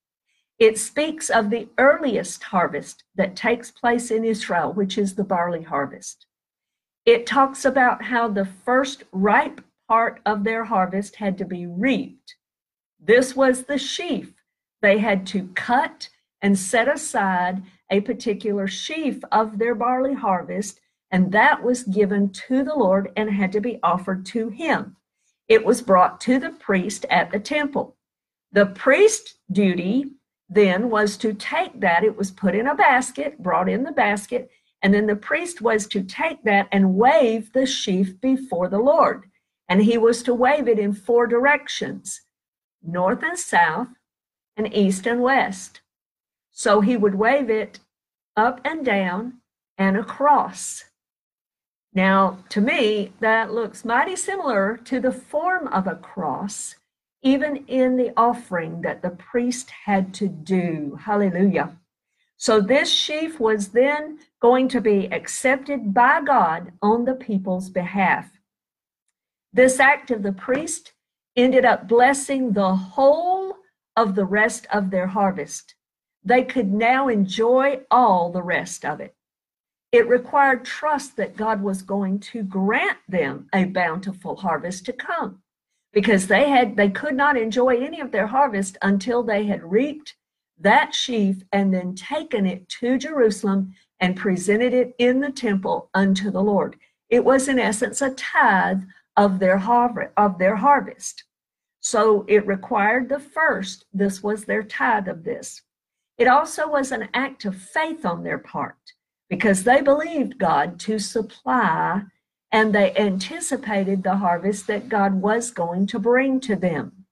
It 0.57 0.77
speaks 0.77 1.29
of 1.29 1.49
the 1.49 1.69
earliest 1.77 2.43
harvest 2.43 3.03
that 3.15 3.35
takes 3.35 3.71
place 3.71 4.11
in 4.11 4.25
Israel, 4.25 4.73
which 4.73 4.97
is 4.97 5.15
the 5.15 5.23
barley 5.23 5.63
harvest. 5.63 6.25
It 7.05 7.25
talks 7.25 7.65
about 7.65 8.03
how 8.03 8.27
the 8.27 8.45
first 8.65 9.03
ripe 9.11 9.61
part 9.87 10.21
of 10.25 10.43
their 10.43 10.65
harvest 10.65 11.15
had 11.15 11.37
to 11.37 11.45
be 11.45 11.65
reaped. 11.65 12.35
This 12.99 13.35
was 13.35 13.63
the 13.63 13.77
sheaf. 13.77 14.33
They 14.81 14.97
had 14.97 15.25
to 15.27 15.47
cut 15.55 16.09
and 16.41 16.57
set 16.57 16.87
aside 16.87 17.63
a 17.89 18.01
particular 18.01 18.67
sheaf 18.67 19.19
of 19.31 19.57
their 19.57 19.75
barley 19.75 20.13
harvest, 20.13 20.79
and 21.11 21.31
that 21.31 21.63
was 21.63 21.83
given 21.83 22.29
to 22.31 22.63
the 22.63 22.75
Lord 22.75 23.11
and 23.15 23.29
had 23.29 23.51
to 23.53 23.61
be 23.61 23.79
offered 23.83 24.25
to 24.27 24.49
him. 24.49 24.95
It 25.47 25.65
was 25.65 25.81
brought 25.81 26.21
to 26.21 26.39
the 26.39 26.51
priest 26.51 27.05
at 27.09 27.31
the 27.31 27.39
temple. 27.39 27.97
The 28.51 28.67
priest's 28.67 29.35
duty 29.51 30.11
then 30.49 30.89
was 30.89 31.17
to 31.17 31.33
take 31.33 31.79
that, 31.81 32.03
it 32.03 32.15
was 32.15 32.31
put 32.31 32.55
in 32.55 32.67
a 32.67 32.75
basket, 32.75 33.41
brought 33.41 33.69
in 33.69 33.83
the 33.83 33.91
basket, 33.91 34.49
and 34.81 34.93
then 34.93 35.07
the 35.07 35.15
priest 35.15 35.61
was 35.61 35.87
to 35.87 36.03
take 36.03 36.43
that 36.43 36.67
and 36.71 36.95
wave 36.95 37.51
the 37.53 37.65
sheaf 37.65 38.19
before 38.21 38.69
the 38.69 38.79
Lord. 38.79 39.25
And 39.67 39.83
he 39.83 39.97
was 39.97 40.23
to 40.23 40.33
wave 40.33 40.67
it 40.67 40.79
in 40.79 40.93
four 40.93 41.27
directions 41.27 42.21
north 42.81 43.23
and 43.23 43.37
south, 43.37 43.89
and 44.55 44.73
east 44.73 45.05
and 45.05 45.21
west. 45.21 45.81
So 46.59 46.81
he 46.81 46.97
would 46.97 47.15
wave 47.15 47.49
it 47.49 47.79
up 48.35 48.59
and 48.65 48.83
down 48.85 49.35
and 49.77 49.95
across. 49.95 50.83
Now, 51.93 52.39
to 52.49 52.59
me, 52.59 53.13
that 53.21 53.53
looks 53.53 53.85
mighty 53.85 54.17
similar 54.17 54.75
to 54.83 54.99
the 54.99 55.13
form 55.13 55.69
of 55.69 55.87
a 55.87 55.95
cross 55.95 56.75
even 57.23 57.63
in 57.67 57.95
the 57.95 58.11
offering 58.17 58.81
that 58.81 59.01
the 59.01 59.11
priest 59.11 59.69
had 59.85 60.13
to 60.15 60.27
do. 60.27 60.99
Hallelujah. 61.01 61.77
So 62.35 62.59
this 62.59 62.91
sheaf 62.91 63.39
was 63.39 63.69
then 63.69 64.19
going 64.41 64.67
to 64.67 64.81
be 64.81 65.05
accepted 65.13 65.93
by 65.93 66.21
God 66.21 66.73
on 66.81 67.05
the 67.05 67.15
people's 67.15 67.69
behalf. 67.69 68.29
This 69.53 69.79
act 69.79 70.11
of 70.11 70.23
the 70.23 70.33
priest 70.33 70.91
ended 71.37 71.63
up 71.63 71.87
blessing 71.87 72.51
the 72.51 72.75
whole 72.75 73.55
of 73.95 74.15
the 74.15 74.25
rest 74.25 74.67
of 74.73 74.91
their 74.91 75.07
harvest. 75.07 75.75
They 76.23 76.43
could 76.43 76.71
now 76.71 77.07
enjoy 77.07 77.81
all 77.89 78.31
the 78.31 78.43
rest 78.43 78.85
of 78.85 78.99
it. 78.99 79.15
It 79.91 80.07
required 80.07 80.65
trust 80.65 81.15
that 81.17 81.35
God 81.35 81.61
was 81.61 81.81
going 81.81 82.19
to 82.19 82.43
grant 82.43 82.99
them 83.07 83.47
a 83.53 83.65
bountiful 83.65 84.35
harvest 84.35 84.85
to 84.85 84.93
come 84.93 85.41
because 85.91 86.27
they 86.27 86.49
had 86.49 86.75
they 86.75 86.89
could 86.89 87.15
not 87.15 87.37
enjoy 87.37 87.77
any 87.77 87.99
of 87.99 88.11
their 88.11 88.27
harvest 88.27 88.77
until 88.81 89.23
they 89.23 89.45
had 89.45 89.63
reaped 89.63 90.15
that 90.59 90.93
sheaf 90.93 91.43
and 91.51 91.73
then 91.73 91.95
taken 91.95 92.45
it 92.45 92.67
to 92.67 92.97
Jerusalem 92.97 93.73
and 93.99 94.15
presented 94.15 94.73
it 94.73 94.93
in 94.99 95.19
the 95.19 95.31
temple 95.31 95.89
unto 95.93 96.29
the 96.29 96.43
Lord. 96.43 96.75
It 97.09 97.25
was 97.25 97.47
in 97.47 97.57
essence 97.57 98.01
a 98.01 98.11
tithe 98.11 98.83
of 99.17 99.39
their 99.39 99.57
harvest 99.57 100.11
of 100.17 100.37
their 100.37 100.55
harvest. 100.55 101.23
So 101.79 102.25
it 102.27 102.45
required 102.45 103.09
the 103.09 103.19
first, 103.19 103.85
this 103.93 104.21
was 104.21 104.43
their 104.43 104.63
tithe 104.63 105.07
of 105.07 105.23
this. 105.23 105.61
It 106.19 106.27
also 106.27 106.67
was 106.67 106.91
an 106.91 107.07
act 107.13 107.45
of 107.45 107.55
faith 107.55 108.05
on 108.05 108.23
their 108.23 108.37
part 108.37 108.75
because 109.29 109.63
they 109.63 109.81
believed 109.81 110.37
God 110.37 110.77
to 110.81 110.99
supply 110.99 112.03
and 112.51 112.75
they 112.75 112.93
anticipated 112.95 114.03
the 114.03 114.17
harvest 114.17 114.67
that 114.67 114.89
God 114.89 115.21
was 115.21 115.49
going 115.49 115.87
to 115.87 115.99
bring 115.99 116.41
to 116.41 116.57
them. 116.57 117.05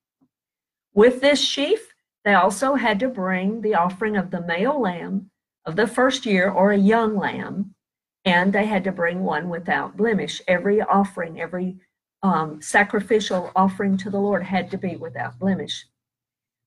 With 0.93 1.21
this 1.21 1.39
sheaf, 1.39 1.93
they 2.25 2.33
also 2.33 2.75
had 2.75 2.99
to 2.99 3.07
bring 3.07 3.61
the 3.61 3.75
offering 3.75 4.17
of 4.17 4.29
the 4.29 4.41
male 4.41 4.81
lamb 4.81 5.31
of 5.65 5.77
the 5.77 5.87
first 5.87 6.25
year 6.25 6.49
or 6.49 6.71
a 6.71 6.77
young 6.77 7.15
lamb, 7.15 7.75
and 8.25 8.51
they 8.51 8.65
had 8.65 8.83
to 8.83 8.91
bring 8.91 9.23
one 9.23 9.47
without 9.47 9.95
blemish. 9.95 10.41
Every 10.49 10.81
offering, 10.81 11.39
every 11.39 11.77
um, 12.23 12.61
sacrificial 12.61 13.51
offering 13.55 13.95
to 13.97 14.09
the 14.09 14.19
Lord 14.19 14.43
had 14.43 14.69
to 14.71 14.77
be 14.77 14.97
without 14.97 15.39
blemish. 15.39 15.85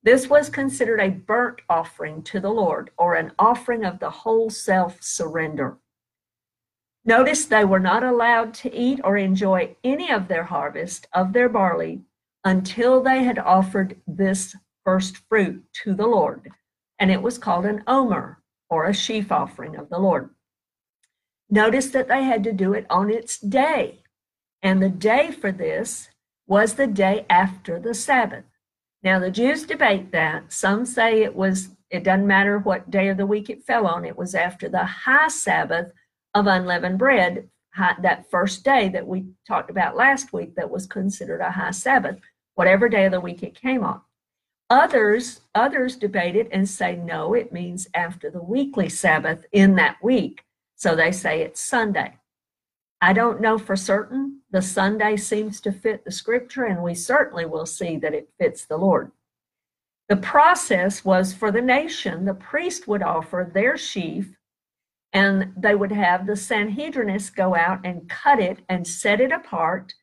This 0.03 0.29
was 0.29 0.49
considered 0.49 1.01
a 1.01 1.11
burnt 1.11 1.61
offering 1.69 2.23
to 2.25 2.41
the 2.41 2.51
Lord 2.51 2.91
or 2.97 3.15
an 3.15 3.33
offering 3.39 3.85
of 3.85 3.99
the 3.99 4.11
whole 4.11 4.49
self 4.49 5.03
surrender. 5.03 5.79
Notice 7.05 7.45
they 7.45 7.65
were 7.65 7.81
not 7.81 8.03
allowed 8.03 8.55
to 8.55 8.75
eat 8.75 9.01
or 9.05 9.17
enjoy 9.17 9.77
any 9.85 10.11
of 10.11 10.29
their 10.29 10.45
harvest 10.45 11.07
of 11.13 11.33
their 11.33 11.49
barley 11.49 12.03
until 12.45 13.03
they 13.03 13.25
had 13.25 13.39
offered 13.39 13.97
this 14.07 14.57
first 14.85 15.19
fruit 15.29 15.65
to 15.83 15.95
the 15.95 16.07
Lord, 16.07 16.51
and 16.99 17.11
it 17.11 17.23
was 17.23 17.39
called 17.39 17.67
an 17.67 17.83
omer 17.87 18.43
or 18.69 18.85
a 18.85 18.95
sheaf 18.95 19.31
offering 19.31 19.77
of 19.77 19.89
the 19.91 19.99
Lord. 19.99 20.31
Notice 21.51 21.89
that 21.89 22.09
they 22.09 22.25
had 22.25 22.45
to 22.45 22.53
do 22.53 22.73
it 22.73 22.87
on 22.89 23.11
its 23.11 23.39
day, 23.39 24.03
and 24.63 24.83
the 24.83 24.89
day 24.89 25.31
for 25.31 25.53
this 25.53 26.09
was 26.47 26.75
the 26.75 26.87
day 26.87 27.27
after 27.29 27.79
the 27.79 27.95
Sabbath. 27.95 28.45
Now, 29.03 29.19
the 29.19 29.31
Jews 29.31 29.65
debate 29.65 30.13
that. 30.13 30.53
Some 30.53 30.85
say 30.85 31.23
it 31.23 31.35
was, 31.35 31.71
it 31.91 32.05
doesn't 32.05 32.27
matter 32.27 32.59
what 32.59 32.91
day 32.91 33.09
of 33.09 33.17
the 33.17 33.27
week 33.27 33.49
it 33.49 33.65
fell 33.65 33.87
on, 33.87 34.05
it 34.05 34.17
was 34.17 34.35
after 34.35 34.69
the 34.69 34.85
high 34.85 35.29
Sabbath 35.29 35.93
of 36.35 36.47
unleavened 36.47 36.99
bread, 36.99 37.49
that 38.03 38.31
first 38.31 38.65
day 38.65 38.89
that 38.91 39.07
we 39.07 39.25
talked 39.47 39.71
about 39.71 39.97
last 39.97 40.33
week, 40.33 40.55
that 40.57 40.71
was 40.71 40.87
considered 40.87 41.41
a 41.41 41.51
high 41.51 41.71
Sabbath, 41.71 42.19
whatever 42.55 42.89
day 42.89 43.07
of 43.07 43.13
the 43.13 43.21
week 43.21 43.43
it 43.43 43.59
came 43.59 43.83
on. 43.83 44.03
Others, 44.69 45.41
others 45.55 45.97
debate 45.97 46.37
it 46.37 46.49
and 46.53 46.69
say 46.69 46.95
no, 46.95 47.33
it 47.35 47.53
means 47.53 47.89
after 47.95 48.31
the 48.31 48.43
weekly 48.43 48.89
Sabbath 48.89 49.47
in 49.51 49.77
that 49.77 49.97
week. 50.03 50.45
So 50.77 50.95
they 50.95 51.11
say 51.11 51.41
it's 51.41 51.61
Sunday. 51.61 52.20
I 53.03 53.13
don't 53.15 53.41
know 53.41 53.57
for 53.57 53.77
certain. 53.77 54.41
The 54.51 54.61
Sunday 54.61 55.17
seems 55.17 55.61
to 55.63 55.73
fit 55.73 56.05
the 56.05 56.11
scripture, 56.11 56.65
and 56.65 56.83
we 56.83 56.95
certainly 56.95 57.47
will 57.47 57.67
see 57.67 57.97
that 57.97 58.15
it 58.15 58.31
fits 58.39 58.67
the 58.67 58.77
Lord. 58.77 59.11
The 60.09 60.17
process 60.17 61.05
was 61.05 61.33
for 61.33 61.51
the 61.51 61.63
nation, 61.63 62.25
the 62.25 62.35
priest 62.35 62.89
would 62.89 63.03
offer 63.03 63.51
their 63.53 63.79
sheaf, 63.79 64.37
and 65.13 65.53
they 65.57 65.75
would 65.75 65.93
have 65.93 66.27
the 66.27 66.33
Sanhedrinists 66.33 67.35
go 67.35 67.55
out 67.55 67.81
and 67.85 68.09
cut 68.09 68.39
it 68.39 68.59
and 68.69 68.87
set 68.87 69.21
it 69.21 69.33
apart. 69.33 69.95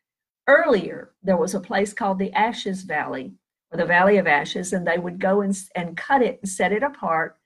Earlier, 0.47 1.11
there 1.21 1.37
was 1.37 1.53
a 1.53 1.59
place 1.59 1.93
called 1.93 2.19
the 2.19 2.33
Ashes 2.33 2.83
Valley, 2.83 3.33
or 3.69 3.77
the 3.77 3.85
Valley 3.85 4.17
of 4.17 4.27
Ashes, 4.27 4.73
and 4.73 4.87
they 4.87 4.97
would 4.97 5.19
go 5.19 5.41
and, 5.41 5.55
and 5.75 5.97
cut 5.97 6.21
it 6.21 6.39
and 6.41 6.49
set 6.49 6.71
it 6.71 6.83
apart, 6.83 7.37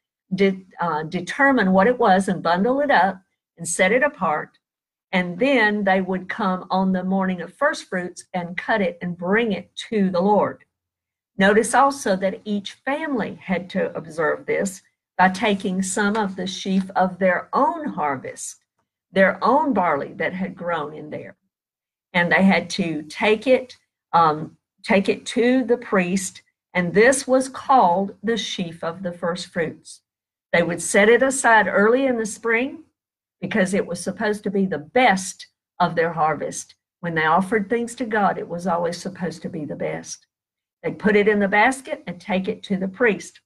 uh, 0.80 1.04
determine 1.04 1.72
what 1.72 1.88
it 1.88 1.98
was, 1.98 2.28
and 2.28 2.44
bundle 2.44 2.80
it 2.80 2.92
up 2.92 3.22
and 3.58 3.68
set 3.68 3.92
it 3.92 4.04
apart 4.04 4.60
and 5.12 5.38
then 5.38 5.84
they 5.84 6.02
would 6.02 6.30
come 6.30 6.66
on 6.70 6.94
the 6.94 7.04
morning 7.04 7.42
of 7.42 7.54
first 7.54 7.86
fruits 7.90 8.26
and 8.34 8.58
cut 8.58 8.82
it 8.82 8.98
and 9.02 9.18
bring 9.18 9.52
it 9.52 9.76
to 9.90 10.10
the 10.10 10.22
Lord. 10.22 10.64
Notice 11.38 11.74
also 11.74 12.16
that 12.18 12.42
each 12.46 12.74
family 12.86 13.36
had 13.42 13.70
to 13.72 13.96
observe 13.96 14.46
this 14.46 14.82
by 15.18 15.30
taking 15.30 15.82
some 15.82 16.16
of 16.16 16.36
the 16.36 16.48
sheaf 16.48 16.90
of 16.96 17.20
their 17.20 17.50
own 17.54 17.90
harvest, 17.90 18.64
their 19.12 19.44
own 19.44 19.74
barley 19.74 20.14
that 20.14 20.34
had 20.34 20.56
grown 20.56 20.94
in 20.94 21.10
there. 21.10 21.36
And 22.14 22.32
they 22.32 22.44
had 22.44 22.70
to 22.72 23.04
take 23.04 23.48
it, 23.48 23.78
um, 24.14 24.58
take 24.84 25.10
it 25.10 25.26
to 25.28 25.64
the 25.64 25.78
priest, 25.78 26.42
and 26.74 26.94
this 26.94 27.28
was 27.28 27.50
called 27.50 28.16
the 28.24 28.38
sheaf 28.38 28.84
of 28.84 29.04
the 29.04 29.12
first 29.12 29.48
fruits. 29.48 30.02
They 30.54 30.64
would 30.64 30.82
set 30.82 31.10
it 31.10 31.22
aside 31.22 31.68
early 31.68 32.06
in 32.06 32.18
the 32.18 32.26
spring 32.26 32.84
because 33.42 33.74
it 33.74 33.86
was 33.86 34.00
supposed 34.00 34.44
to 34.44 34.52
be 34.52 34.66
the 34.66 34.78
best 34.78 35.48
of 35.80 35.96
their 35.96 36.14
harvest. 36.14 36.76
When 37.00 37.16
they 37.16 37.26
offered 37.26 37.68
things 37.68 37.96
to 37.96 38.06
God, 38.06 38.38
it 38.38 38.48
was 38.48 38.68
always 38.68 38.98
supposed 38.98 39.42
to 39.42 39.50
be 39.50 39.66
the 39.66 39.76
best. 39.76 40.28
They'd 40.84 41.00
put 41.00 41.16
it 41.16 41.28
in 41.28 41.40
the 41.40 41.48
basket 41.48 42.04
and 42.08 42.22
take 42.22 42.48
it 42.48 42.64
to 42.64 42.78
the 42.78 42.88
priest. 42.88 43.42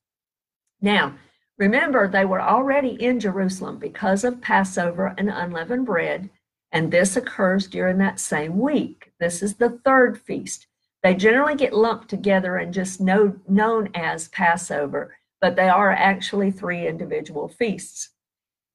Now, 0.82 1.16
remember, 1.58 2.08
they 2.08 2.26
were 2.26 2.42
already 2.42 3.02
in 3.02 3.20
Jerusalem 3.20 3.80
because 3.80 4.24
of 4.24 4.42
Passover 4.42 5.16
and 5.18 5.30
unleavened 5.30 5.86
bread, 5.86 6.30
and 6.72 6.92
this 6.92 7.16
occurs 7.16 7.68
during 7.68 7.98
that 8.00 8.20
same 8.20 8.60
week. 8.60 9.14
This 9.20 9.42
is 9.42 9.56
the 9.56 9.80
third 9.86 10.20
feast. 10.22 10.68
They 11.04 11.14
generally 11.14 11.56
get 11.56 11.74
lumped 11.74 12.10
together 12.10 12.58
and 12.58 12.74
just 12.74 13.00
know, 13.00 13.36
known 13.48 13.90
as 13.94 14.28
Passover, 14.30 15.16
but 15.40 15.56
they 15.56 15.70
are 15.70 15.92
actually 15.92 16.52
three 16.52 16.88
individual 16.88 17.48
feasts. 17.48 18.10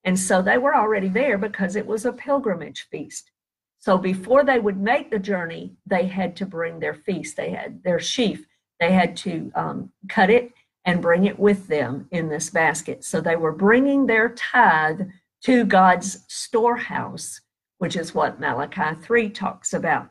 And 0.05 0.19
so 0.19 0.43
they 0.43 0.59
were 0.59 0.75
already 0.75 1.09
there 1.09 1.39
because 1.39 1.77
it 1.77 1.87
was 1.87 2.05
a 2.05 2.13
pilgrimage 2.13 2.89
feast. 2.91 3.31
So 3.79 3.97
before 3.97 4.45
they 4.45 4.59
would 4.59 4.79
make 4.79 5.11
the 5.11 5.19
journey, 5.19 5.77
they 5.87 6.07
had 6.07 6.37
to 6.37 6.47
bring 6.47 6.81
their 6.81 6.95
feast. 6.95 7.37
They 7.37 7.51
had 7.51 7.83
their 7.83 7.99
sheaf. 7.99 8.47
They 8.79 8.93
had 8.93 9.17
to 9.19 9.51
um, 9.55 9.93
cut 10.09 10.31
it 10.31 10.53
and 10.85 11.03
bring 11.03 11.25
it 11.25 11.39
with 11.39 11.67
them 11.69 12.09
in 12.11 12.29
this 12.29 12.51
basket. 12.51 13.05
So 13.05 13.21
they 13.21 13.37
were 13.37 13.53
bringing 13.53 14.07
their 14.07 14.31
tithe 14.31 15.03
to 15.45 15.65
God's 15.65 16.25
storehouse, 16.29 17.41
which 17.79 17.97
is 17.97 18.15
what 18.15 18.41
Malachi 18.41 19.01
3 19.01 19.31
talks 19.31 19.73
about. 19.73 20.11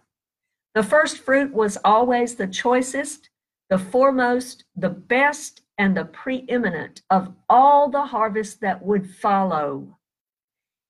The 0.76 0.84
first 0.84 1.18
fruit 1.18 1.54
was 1.54 1.78
always 1.84 2.36
the 2.36 2.48
choicest, 2.48 3.30
the 3.70 3.80
foremost, 3.80 4.66
the 4.76 4.90
best, 4.90 5.62
and 5.80 5.96
the 5.96 6.06
preeminent 6.06 7.02
of 7.10 7.34
all 7.50 7.90
the 7.90 8.06
harvest 8.06 8.62
that 8.62 8.86
would 8.86 9.10
follow. 9.10 9.98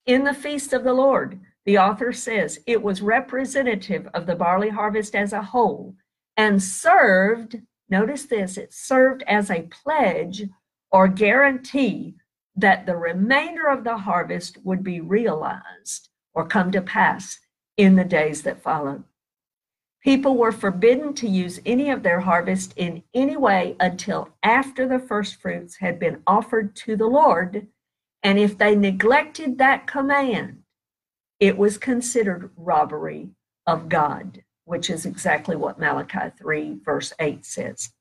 In 0.08 0.24
the 0.24 0.34
feast 0.34 0.74
of 0.74 0.84
the 0.84 0.94
Lord, 0.94 1.40
the 1.66 1.78
author 1.78 2.12
says 2.12 2.60
it 2.66 2.82
was 2.82 3.04
representative 3.04 4.08
of 4.16 4.26
the 4.26 4.36
barley 4.36 4.70
harvest 4.70 5.16
as 5.16 5.32
a 5.32 5.44
whole 5.44 5.96
and 6.36 6.62
served, 6.62 7.62
notice 7.90 8.26
this, 8.26 8.58
it 8.58 8.74
served 8.74 9.24
as 9.28 9.52
a 9.52 9.70
pledge 9.84 10.50
or 10.92 11.08
guarantee 11.08 12.16
that 12.56 12.88
the 12.88 12.96
remainder 12.96 13.68
of 13.68 13.84
the 13.84 13.98
harvest 13.98 14.58
would 14.64 14.84
be 14.84 15.00
realized 15.00 16.10
or 16.34 16.48
come 16.48 16.72
to 16.72 16.82
pass 16.82 17.38
in 17.78 17.96
the 17.96 18.04
days 18.04 18.42
that 18.42 18.64
followed. 18.64 19.04
People 20.02 20.38
were 20.38 20.54
forbidden 20.54 21.14
to 21.16 21.28
use 21.28 21.60
any 21.66 21.90
of 21.90 22.04
their 22.04 22.22
harvest 22.22 22.74
in 22.78 23.04
any 23.14 23.36
way 23.36 23.76
until 23.80 24.30
after 24.44 24.88
the 24.88 25.00
first 25.00 25.36
fruits 25.36 25.78
had 25.78 26.00
been 26.00 26.24
offered 26.26 26.76
to 26.78 26.96
the 26.96 27.08
Lord. 27.08 27.68
And 28.24 28.40
if 28.40 28.58
they 28.58 28.76
neglected 28.76 29.58
that 29.58 29.88
command, 29.88 30.64
it 31.40 31.58
was 31.58 31.78
considered 31.78 32.52
robbery 32.56 33.30
of 33.68 33.90
God, 33.90 34.44
which 34.64 34.90
is 34.90 35.06
exactly 35.06 35.58
what 35.58 35.80
Malachi 35.80 36.32
3, 36.38 36.80
verse 36.84 37.14
8 37.20 37.46
says. 37.46 37.92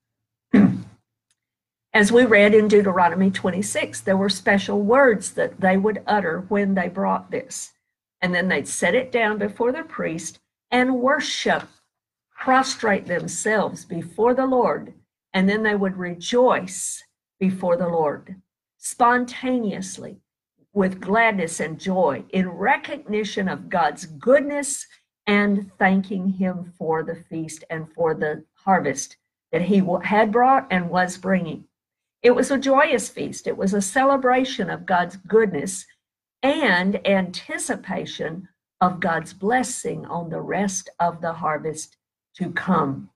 As 1.92 2.12
we 2.12 2.24
read 2.24 2.54
in 2.54 2.68
Deuteronomy 2.68 3.30
26, 3.30 4.02
there 4.02 4.16
were 4.16 4.28
special 4.28 4.82
words 4.82 5.32
that 5.32 5.60
they 5.60 5.76
would 5.76 6.02
utter 6.06 6.44
when 6.48 6.74
they 6.74 6.88
brought 6.88 7.32
this. 7.32 7.72
And 8.20 8.32
then 8.32 8.48
they'd 8.48 8.68
set 8.68 8.94
it 8.94 9.10
down 9.10 9.38
before 9.38 9.72
the 9.72 9.82
priest 9.82 10.38
and 10.70 11.00
worship 11.00 11.64
prostrate 12.38 13.06
themselves 13.06 13.84
before 13.84 14.32
the 14.32 14.46
Lord, 14.46 14.94
and 15.34 15.48
then 15.48 15.62
they 15.62 15.74
would 15.74 15.96
rejoice 15.96 17.02
before 17.38 17.76
the 17.76 17.88
Lord 17.88 18.36
spontaneously 18.78 20.20
with 20.72 21.00
gladness 21.00 21.58
and 21.60 21.78
joy 21.78 22.24
in 22.30 22.48
recognition 22.48 23.48
of 23.48 23.68
God's 23.68 24.06
goodness 24.06 24.86
and 25.26 25.70
thanking 25.78 26.28
Him 26.28 26.72
for 26.78 27.02
the 27.02 27.16
feast 27.28 27.64
and 27.70 27.92
for 27.92 28.14
the 28.14 28.44
harvest 28.54 29.16
that 29.50 29.62
He 29.62 29.82
had 30.04 30.32
brought 30.32 30.66
and 30.70 30.88
was 30.88 31.18
bringing. 31.18 31.64
It 32.22 32.30
was 32.30 32.50
a 32.50 32.58
joyous 32.58 33.08
feast, 33.08 33.46
it 33.46 33.56
was 33.56 33.74
a 33.74 33.82
celebration 33.82 34.70
of 34.70 34.86
God's 34.86 35.16
goodness 35.16 35.84
and 36.42 37.04
anticipation 37.06 38.48
of 38.80 39.00
God's 39.00 39.32
blessing 39.32 40.06
on 40.06 40.30
the 40.30 40.40
rest 40.40 40.88
of 41.00 41.20
the 41.20 41.32
harvest 41.32 41.97
to 42.38 42.50
come. 42.52 43.10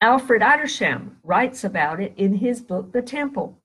Alfred 0.00 0.42
Edersheim 0.42 1.12
writes 1.22 1.62
about 1.62 2.00
it 2.00 2.12
in 2.16 2.34
his 2.34 2.60
book, 2.60 2.92
The 2.92 3.02
Temple. 3.02 3.62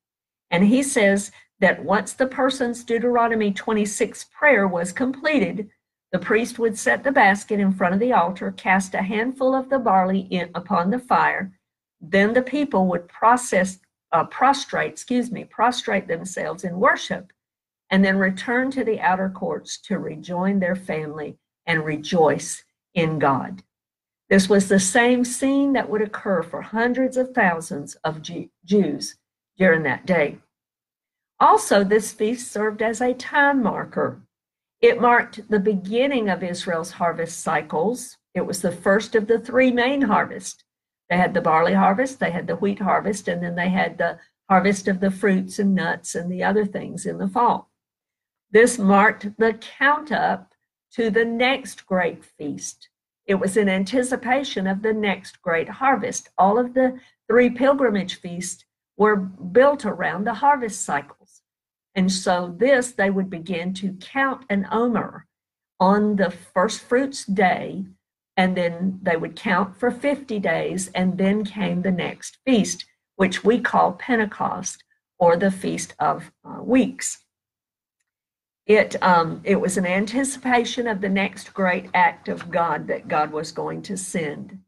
And 0.52 0.64
he 0.64 0.84
says 0.84 1.32
that 1.60 1.84
once 1.84 2.14
the 2.14 2.28
person's 2.28 2.84
Deuteronomy 2.84 3.52
26 3.52 4.26
prayer 4.26 4.68
was 4.68 4.94
completed, 4.94 5.70
The 6.12 6.20
priest 6.20 6.58
would 6.58 6.78
set 6.78 7.04
the 7.04 7.12
basket 7.12 7.60
in 7.60 7.74
front 7.74 7.94
of 7.94 8.00
the 8.00 8.14
altar, 8.14 8.52
cast 8.52 8.94
a 8.94 9.02
handful 9.02 9.54
of 9.54 9.70
the 9.70 9.80
barley 9.80 10.22
in, 10.30 10.52
upon 10.56 10.90
the 10.90 11.00
fire. 11.00 11.52
Then 12.00 12.34
the 12.34 12.42
people 12.44 12.88
would 12.88 13.10
process, 13.10 13.80
uh, 14.14 14.24
prostrate, 14.26 14.92
excuse 14.92 15.32
me, 15.32 15.44
prostrate 15.44 16.08
themselves 16.08 16.64
in 16.64 16.80
worship, 16.80 17.34
and 17.90 18.06
then 18.06 18.18
return 18.18 18.72
to 18.72 18.86
the 18.86 19.02
outer 19.02 19.30
courts 19.30 19.80
to 19.82 19.98
rejoin 19.98 20.60
their 20.60 20.76
family 20.76 21.38
and 21.66 21.84
rejoice 21.84 22.64
in 22.94 23.20
God. 23.20 23.64
This 24.30 24.50
was 24.50 24.68
the 24.68 24.80
same 24.80 25.24
scene 25.24 25.74
that 25.74 25.90
would 25.90 26.02
occur 26.02 26.44
for 26.44 26.62
hundreds 26.62 27.16
of 27.16 27.32
thousands 27.34 27.96
of 28.04 28.22
Jews 28.66 29.16
during 29.58 29.84
that 29.84 30.06
day. 30.06 30.40
Also, 31.40 31.84
this 31.84 32.12
feast 32.12 32.52
served 32.52 32.82
as 32.82 33.00
a 33.00 33.14
time 33.14 33.64
marker. 33.64 34.22
It 34.82 35.00
marked 35.00 35.50
the 35.50 35.60
beginning 35.60 36.30
of 36.30 36.44
Israel's 36.44 36.92
harvest 36.92 37.42
cycles. 37.42 38.18
It 38.34 38.46
was 38.46 38.62
the 38.62 38.72
first 38.72 39.16
of 39.16 39.28
the 39.28 39.40
three 39.40 39.72
main 39.72 40.02
harvests. 40.02 40.64
They 41.10 41.18
had 41.18 41.34
the 41.34 41.42
barley 41.42 41.74
harvest, 41.74 42.20
they 42.20 42.32
had 42.32 42.48
the 42.48 42.58
wheat 42.58 42.80
harvest, 42.80 43.28
and 43.28 43.42
then 43.42 43.56
they 43.56 43.70
had 43.70 43.98
the 43.98 44.20
harvest 44.50 44.88
of 44.88 45.00
the 45.00 45.12
fruits 45.12 45.58
and 45.58 45.74
nuts 45.74 46.16
and 46.16 46.32
the 46.32 46.44
other 46.44 46.66
things 46.66 47.06
in 47.06 47.18
the 47.18 47.30
fall. 47.30 47.72
This 48.52 48.78
marked 48.78 49.38
the 49.38 49.54
count 49.54 50.12
up 50.12 50.54
to 50.94 51.10
the 51.10 51.26
next 51.26 51.86
great 51.86 52.26
feast. 52.26 52.90
It 53.28 53.36
was 53.36 53.58
in 53.58 53.68
anticipation 53.68 54.66
of 54.68 54.82
the 54.82 54.94
next 54.94 55.42
great 55.42 55.68
harvest. 55.68 56.30
All 56.38 56.58
of 56.58 56.74
the 56.74 56.98
three 57.30 57.50
pilgrimage 57.50 58.16
feasts 58.16 58.64
were 58.96 59.18
built 59.18 59.86
around 59.86 60.26
the 60.26 60.36
harvest 60.36 60.84
cycles. 60.84 61.42
And 61.94 62.12
so 62.12 62.56
this, 62.58 62.94
they 62.94 63.10
would 63.10 63.30
begin 63.30 63.74
to 63.76 63.94
count 63.94 64.46
an 64.50 64.68
omer 64.72 65.26
on 65.80 66.16
the 66.16 66.32
first 66.32 66.82
fruits 66.82 67.26
day, 67.26 67.86
and 68.38 68.56
then 68.56 69.00
they 69.04 69.18
would 69.18 69.36
count 69.36 69.76
for 69.76 69.92
50 69.92 70.40
days, 70.40 70.90
and 70.96 71.18
then 71.18 71.44
came 71.44 71.82
the 71.82 71.92
next 71.92 72.38
feast, 72.46 72.86
which 73.16 73.44
we 73.44 73.60
call 73.60 73.94
Pentecost 73.94 74.84
or 75.20 75.36
the 75.36 75.52
Feast 75.52 75.96
of 76.00 76.32
uh, 76.46 76.62
Weeks. 76.62 77.26
It, 78.68 79.02
um, 79.02 79.42
it 79.46 79.60
was 79.60 79.78
an 79.78 79.86
anticipation 79.86 80.88
of 80.88 81.00
the 81.00 81.10
next 81.10 81.54
great 81.54 81.90
act 81.94 82.28
of 82.28 82.52
God 82.52 82.88
that 82.88 83.08
God 83.08 83.32
was 83.32 83.54
going 83.54 83.82
to 83.84 83.96
send. 83.96 84.60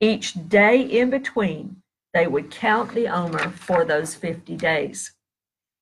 Each 0.00 0.32
day 0.48 0.80
in 0.80 1.10
between, 1.10 1.82
they 2.14 2.26
would 2.26 2.50
count 2.50 2.94
the 2.94 3.08
Omer 3.08 3.50
for 3.50 3.84
those 3.84 4.14
50 4.14 4.56
days. 4.56 5.12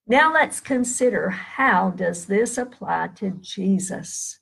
Now 0.07 0.33
let's 0.33 0.59
consider 0.59 1.31
how 1.31 1.91
does 1.91 2.27
this 2.27 2.59
apply 2.59 3.11
to 3.17 3.31
Jesus? 3.41 4.41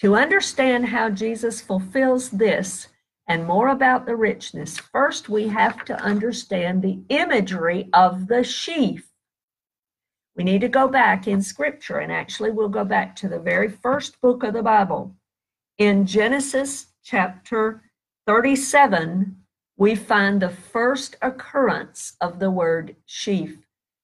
To 0.00 0.14
understand 0.14 0.86
how 0.86 1.10
Jesus 1.10 1.60
fulfills 1.60 2.30
this 2.30 2.86
and 3.26 3.44
more 3.44 3.68
about 3.68 4.06
the 4.06 4.14
richness, 4.14 4.78
first 4.78 5.28
we 5.28 5.48
have 5.48 5.84
to 5.86 6.00
understand 6.00 6.80
the 6.80 7.00
imagery 7.08 7.88
of 7.92 8.28
the 8.28 8.44
sheaf. 8.44 9.09
We 10.36 10.44
need 10.44 10.60
to 10.60 10.68
go 10.68 10.88
back 10.88 11.26
in 11.26 11.42
scripture, 11.42 11.98
and 11.98 12.12
actually, 12.12 12.50
we'll 12.50 12.68
go 12.68 12.84
back 12.84 13.16
to 13.16 13.28
the 13.28 13.38
very 13.38 13.68
first 13.68 14.20
book 14.20 14.42
of 14.42 14.54
the 14.54 14.62
Bible. 14.62 15.14
In 15.78 16.06
Genesis 16.06 16.86
chapter 17.02 17.82
37, 18.26 19.36
we 19.76 19.94
find 19.94 20.40
the 20.40 20.50
first 20.50 21.16
occurrence 21.22 22.14
of 22.20 22.38
the 22.38 22.50
word 22.50 22.96
sheaf. 23.06 23.58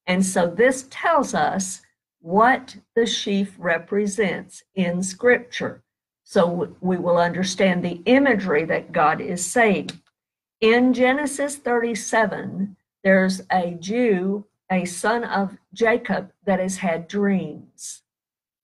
And 0.07 0.25
so 0.25 0.47
this 0.49 0.87
tells 0.91 1.35
us 1.35 1.83
what 2.21 2.77
the 2.95 3.07
sheaf 3.07 3.55
represents 3.59 4.63
in 4.75 5.03
Scripture. 5.03 5.83
So 6.25 6.75
we 6.81 6.97
will 6.97 7.19
understand 7.19 7.85
the 7.85 8.03
imagery 8.07 8.65
that 8.65 8.91
God 8.91 9.21
is 9.21 9.45
saying. 9.45 9.91
In 10.61 10.93
Genesis 10.93 11.57
37, 11.57 12.77
there's 13.05 13.43
a 13.53 13.73
Jew, 13.79 14.47
a 14.71 14.85
son 14.85 15.25
of 15.25 15.57
Jacob, 15.73 16.33
that 16.45 16.61
has 16.61 16.79
had 16.79 17.09
dreams. 17.09 18.03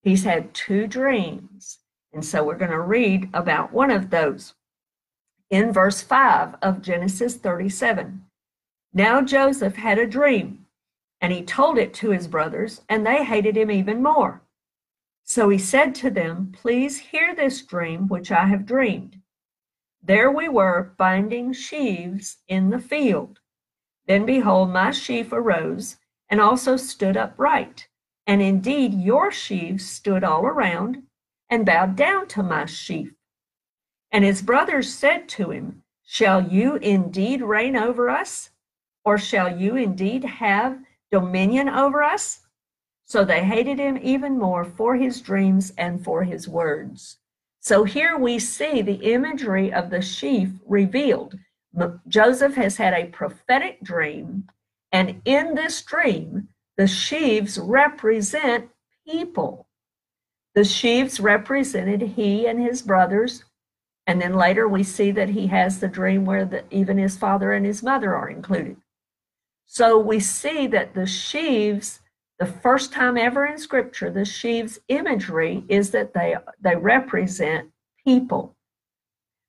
He's 0.03 0.25
had 0.25 0.55
two 0.55 0.87
dreams. 0.87 1.79
And 2.13 2.25
so 2.25 2.45
we're 2.45 2.57
going 2.57 2.71
to 2.71 2.81
read 2.81 3.31
about 3.33 3.73
one 3.73 3.91
of 3.91 4.11
those 4.11 4.55
in 5.51 5.73
verse 5.73 6.01
5 6.01 6.57
of 6.63 6.83
Genesis 6.83 7.37
37. 7.37 8.25
Now 8.95 9.21
Joseph 9.21 9.77
had 9.77 9.99
a 9.99 10.07
dream, 10.07 10.67
and 11.21 11.33
he 11.33 11.43
told 11.43 11.79
it 11.79 11.95
to 11.95 12.11
his 12.11 12.27
brothers, 12.27 12.81
and 12.89 13.07
they 13.07 13.25
hated 13.25 13.57
him 13.57 13.71
even 13.71 14.03
more. 14.03 14.43
So 15.25 15.51
he 15.51 15.59
said 15.59 15.95
to 15.97 16.11
them, 16.11 16.53
Please 16.53 16.99
hear 16.99 17.35
this 17.35 17.63
dream 17.63 18.09
which 18.09 18.33
I 18.33 18.47
have 18.47 18.67
dreamed. 18.67 19.21
There 20.03 20.31
we 20.31 20.49
were 20.49 20.95
binding 20.99 21.53
sheaves 21.53 22.39
in 22.49 22.71
the 22.71 22.81
field. 22.81 23.39
Then 24.13 24.27
behold, 24.27 24.69
my 24.69 24.91
sheaf 24.91 25.33
arose 25.33 25.97
and 26.29 26.39
also 26.39 26.77
stood 26.77 27.17
upright. 27.17 27.89
And 28.27 28.43
indeed, 28.43 28.93
your 28.93 29.31
sheaves 29.33 29.89
stood 29.89 30.23
all 30.23 30.45
around 30.45 31.05
and 31.49 31.65
bowed 31.65 31.97
down 31.97 32.29
to 32.29 32.43
my 32.43 32.67
sheaf. 32.67 33.15
And 34.11 34.23
his 34.23 34.43
brothers 34.43 34.93
said 34.93 35.31
to 35.31 35.51
him, 35.51 35.83
Shall 36.05 36.47
you 36.47 36.77
indeed 36.77 37.41
reign 37.41 37.75
over 37.75 38.11
us? 38.11 38.51
Or 39.03 39.17
shall 39.17 39.57
you 39.57 39.77
indeed 39.77 40.25
have 40.25 40.85
dominion 41.11 41.71
over 41.71 42.03
us? 42.03 42.41
So 43.07 43.25
they 43.25 43.43
hated 43.43 43.79
him 43.79 43.99
even 44.03 44.39
more 44.39 44.67
for 44.67 44.95
his 44.95 45.23
dreams 45.23 45.73
and 45.79 46.05
for 46.05 46.23
his 46.23 46.47
words. 46.47 47.17
So 47.61 47.85
here 47.85 48.19
we 48.19 48.39
see 48.39 48.83
the 48.83 49.11
imagery 49.15 49.73
of 49.73 49.89
the 49.89 50.03
sheaf 50.03 50.51
revealed. 50.67 51.39
Joseph 52.09 52.55
has 52.55 52.77
had 52.77 52.95
a 52.95 53.07
prophetic 53.07 53.83
dream, 53.83 54.49
and 54.91 55.23
in 55.25 55.55
this 55.55 55.83
dream, 55.83 56.49
the 56.77 56.87
sheaves 56.87 57.59
represent 57.59 58.69
people. 59.07 59.67
The 60.55 60.65
sheaves 60.65 61.19
represented 61.19 62.03
he 62.03 62.47
and 62.47 62.61
his 62.61 62.83
brothers 62.83 63.45
and 64.07 64.21
then 64.21 64.35
later 64.35 64.67
we 64.69 64.83
see 64.83 65.11
that 65.13 65.31
he 65.31 65.47
has 65.49 65.79
the 65.79 65.89
dream 65.89 66.25
where 66.25 66.45
the, 66.45 66.65
even 66.71 66.99
his 66.99 67.17
father 67.17 67.53
and 67.53 67.65
his 67.65 67.83
mother 67.83 68.15
are 68.15 68.29
included. 68.29 68.77
So 69.67 69.99
we 69.99 70.21
see 70.21 70.67
that 70.69 70.95
the 70.95 71.07
sheaves, 71.07 72.01
the 72.39 72.47
first 72.47 72.93
time 72.93 73.17
ever 73.17 73.47
in 73.47 73.59
scripture, 73.59 74.11
the 74.11 74.25
sheaves 74.25 74.81
imagery 74.89 75.65
is 75.69 75.91
that 75.93 76.15
they, 76.15 76.37
they 76.61 76.77
represent 76.77 77.71
people. 78.05 78.57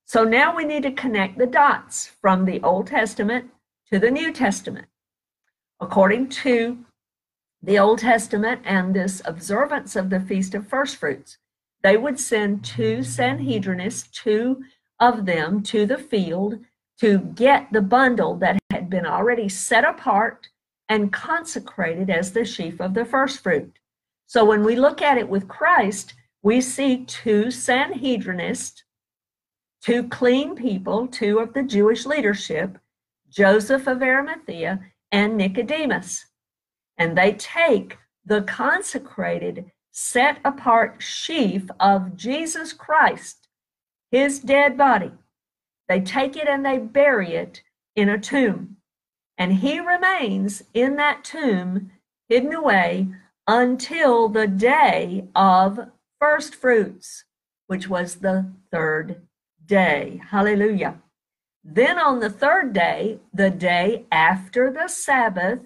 So 0.06 0.24
now 0.24 0.56
we 0.56 0.66
need 0.66 0.84
to 0.84 0.92
connect 0.92 1.38
the 1.38 1.48
dots 1.48 2.12
from 2.22 2.46
the 2.46 2.62
Old 2.62 2.88
Testament 2.88 3.52
to 3.92 4.00
the 4.00 4.12
New 4.12 4.32
Testament. 4.32 4.88
According 5.80 6.30
to 6.30 6.86
the 7.62 7.80
Old 7.80 8.00
Testament 8.00 8.62
and 8.66 8.94
this 8.94 9.22
observance 9.26 9.96
of 9.96 10.10
the 10.10 10.20
Feast 10.20 10.54
of 10.54 10.68
First 10.68 10.98
Fruits, 10.98 11.38
they 11.82 11.98
would 11.98 12.20
send 12.20 12.64
two 12.64 13.00
Sanhedrinists, 13.00 14.12
two 14.12 14.64
of 15.00 15.26
them, 15.26 15.64
to 15.64 15.86
the 15.86 15.98
field 15.98 16.60
to 17.00 17.20
get 17.20 17.72
the 17.72 17.82
bundle 17.82 18.36
that 18.36 18.60
had 18.72 18.90
been 18.90 19.06
already 19.06 19.50
set 19.50 19.84
apart 19.84 20.48
and 20.90 21.12
consecrated 21.12 22.10
as 22.10 22.32
the 22.32 22.46
sheaf 22.46 22.80
of 22.80 22.94
the 22.94 23.06
first 23.06 23.42
fruit. 23.42 23.80
So 24.26 24.46
when 24.46 24.64
we 24.64 24.76
look 24.76 25.02
at 25.02 25.18
it 25.18 25.28
with 25.28 25.48
Christ, 25.48 26.14
we 26.42 26.62
see 26.62 27.06
two 27.06 27.46
Sanhedrinists, 27.46 28.84
two 29.84 30.08
clean 30.08 30.56
people, 30.56 31.08
two 31.08 31.40
of 31.40 31.54
the 31.54 31.64
Jewish 31.64 32.06
leadership, 32.06 32.78
Joseph 33.30 33.86
of 33.86 34.02
Arimathea 34.02 34.80
and 35.12 35.36
Nicodemus. 35.36 36.26
And 36.98 37.18
they 37.18 37.34
take 37.34 37.98
the 38.26 38.44
consecrated 38.44 39.72
set 39.92 40.40
apart 40.46 41.02
sheaf 41.02 41.70
of 41.80 42.16
Jesus 42.16 42.72
Christ, 42.72 43.48
his 44.10 44.40
dead 44.40 44.78
body. 44.78 45.12
They 45.90 46.00
take 46.00 46.38
it 46.38 46.48
and 46.48 46.66
they 46.66 46.78
bury 46.78 47.34
it 47.34 47.62
in 47.96 48.08
a 48.08 48.18
tomb. 48.18 48.78
And 49.38 49.54
he 49.54 49.80
remains 49.80 50.64
in 50.74 50.96
that 50.96 51.24
tomb, 51.24 51.92
hidden 52.30 52.54
away, 52.54 53.08
until 53.48 54.30
the 54.30 54.48
day 54.48 55.28
of 55.36 55.90
first 56.20 56.56
fruits, 56.56 57.26
which 57.68 57.90
was 57.90 58.16
the 58.16 58.50
third 58.72 59.22
day. 59.66 60.22
Hallelujah. 60.30 61.02
Then 61.64 61.98
on 61.98 62.20
the 62.20 62.30
third 62.30 62.74
day, 62.74 63.20
the 63.34 63.50
day 63.50 64.06
after 64.12 64.72
the 64.72 64.88
Sabbath, 64.88 65.60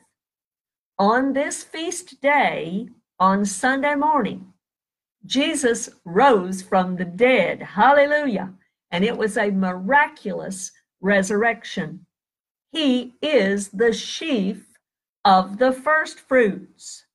on 1.00 1.34
this 1.34 1.64
feast 1.64 2.22
day, 2.22 2.90
on 3.20 3.46
Sunday 3.46 3.96
morning, 3.96 4.54
Jesus 5.26 5.90
rose 6.06 6.62
from 6.62 6.96
the 6.96 7.06
dead. 7.06 7.62
Hallelujah. 7.62 8.54
And 8.92 9.04
it 9.04 9.18
was 9.18 9.38
a 9.38 9.52
miraculous 9.52 10.72
resurrection. 11.02 12.06
He 12.72 13.16
is 13.22 13.70
the 13.70 13.92
sheaf 13.94 14.66
of 15.26 15.58
the 15.58 15.72
first 15.72 16.20
fruits. 16.20 17.06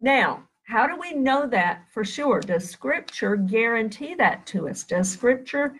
Now, 0.00 0.44
how 0.64 0.86
do 0.86 0.96
we 0.96 1.14
know 1.14 1.46
that 1.48 1.84
for 1.92 2.04
sure? 2.04 2.40
Does 2.40 2.68
Scripture 2.68 3.36
guarantee 3.36 4.14
that 4.14 4.46
to 4.46 4.68
us? 4.68 4.84
Does 4.84 5.10
Scripture 5.10 5.74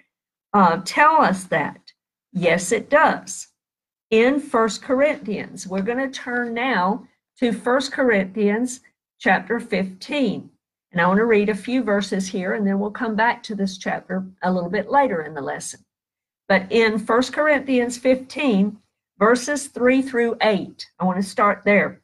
uh, 0.53 0.81
tell 0.85 1.21
us 1.21 1.45
that? 1.45 1.93
Yes, 2.33 2.73
it 2.73 2.91
does. 2.91 3.49
In 4.11 4.41
First 4.41 4.83
Corinthians, 4.83 5.67
we're 5.67 5.83
going 5.83 5.99
to 5.99 6.11
turn 6.11 6.55
now 6.55 7.07
to 7.39 7.53
First 7.53 7.93
Corinthians 7.93 8.81
chapter 9.19 9.61
15. 9.61 10.51
And 10.93 11.01
I 11.01 11.07
want 11.07 11.19
to 11.19 11.27
read 11.27 11.51
a 11.51 11.55
few 11.55 11.83
verses 11.83 12.29
here, 12.29 12.55
and 12.55 12.67
then 12.67 12.79
we'll 12.79 12.91
come 12.91 13.15
back 13.15 13.43
to 13.45 13.55
this 13.55 13.77
chapter 13.77 14.25
a 14.43 14.51
little 14.51 14.71
bit 14.71 14.91
later 14.91 15.23
in 15.23 15.35
the 15.35 15.43
lesson. 15.43 15.81
But 16.49 16.73
in 16.73 16.99
First 16.99 17.35
Corinthians 17.35 17.99
15, 17.99 18.79
verses 19.19 19.67
3 19.67 20.01
through 20.01 20.37
8, 20.41 20.87
I 20.99 21.05
want 21.05 21.19
to 21.19 21.29
start 21.29 21.63
there. 21.65 22.01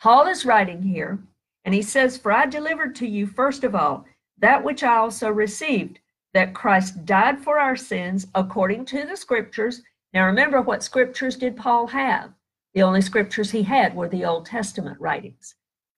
Paul 0.00 0.26
is 0.26 0.46
writing 0.46 0.82
here, 0.82 1.18
and 1.66 1.74
he 1.74 1.82
says, 1.82 2.16
For 2.16 2.32
I 2.32 2.46
delivered 2.46 2.94
to 2.96 3.06
you, 3.06 3.26
first 3.26 3.64
of 3.64 3.74
all, 3.74 4.06
that 4.38 4.64
which 4.64 4.82
I 4.82 4.96
also 4.96 5.28
received, 5.28 5.98
that 6.32 6.54
Christ 6.54 7.04
died 7.04 7.40
for 7.40 7.58
our 7.58 7.76
sins 7.76 8.26
according 8.34 8.84
to 8.86 9.04
the 9.04 9.16
scriptures. 9.16 9.82
Now 10.12 10.26
remember, 10.26 10.60
what 10.60 10.82
scriptures 10.82 11.36
did 11.36 11.56
Paul 11.56 11.86
have? 11.88 12.32
The 12.74 12.82
only 12.82 13.00
scriptures 13.00 13.50
he 13.50 13.62
had 13.62 13.94
were 13.96 14.08
the 14.08 14.24
Old 14.24 14.46
Testament 14.46 15.00
writings. 15.00 15.56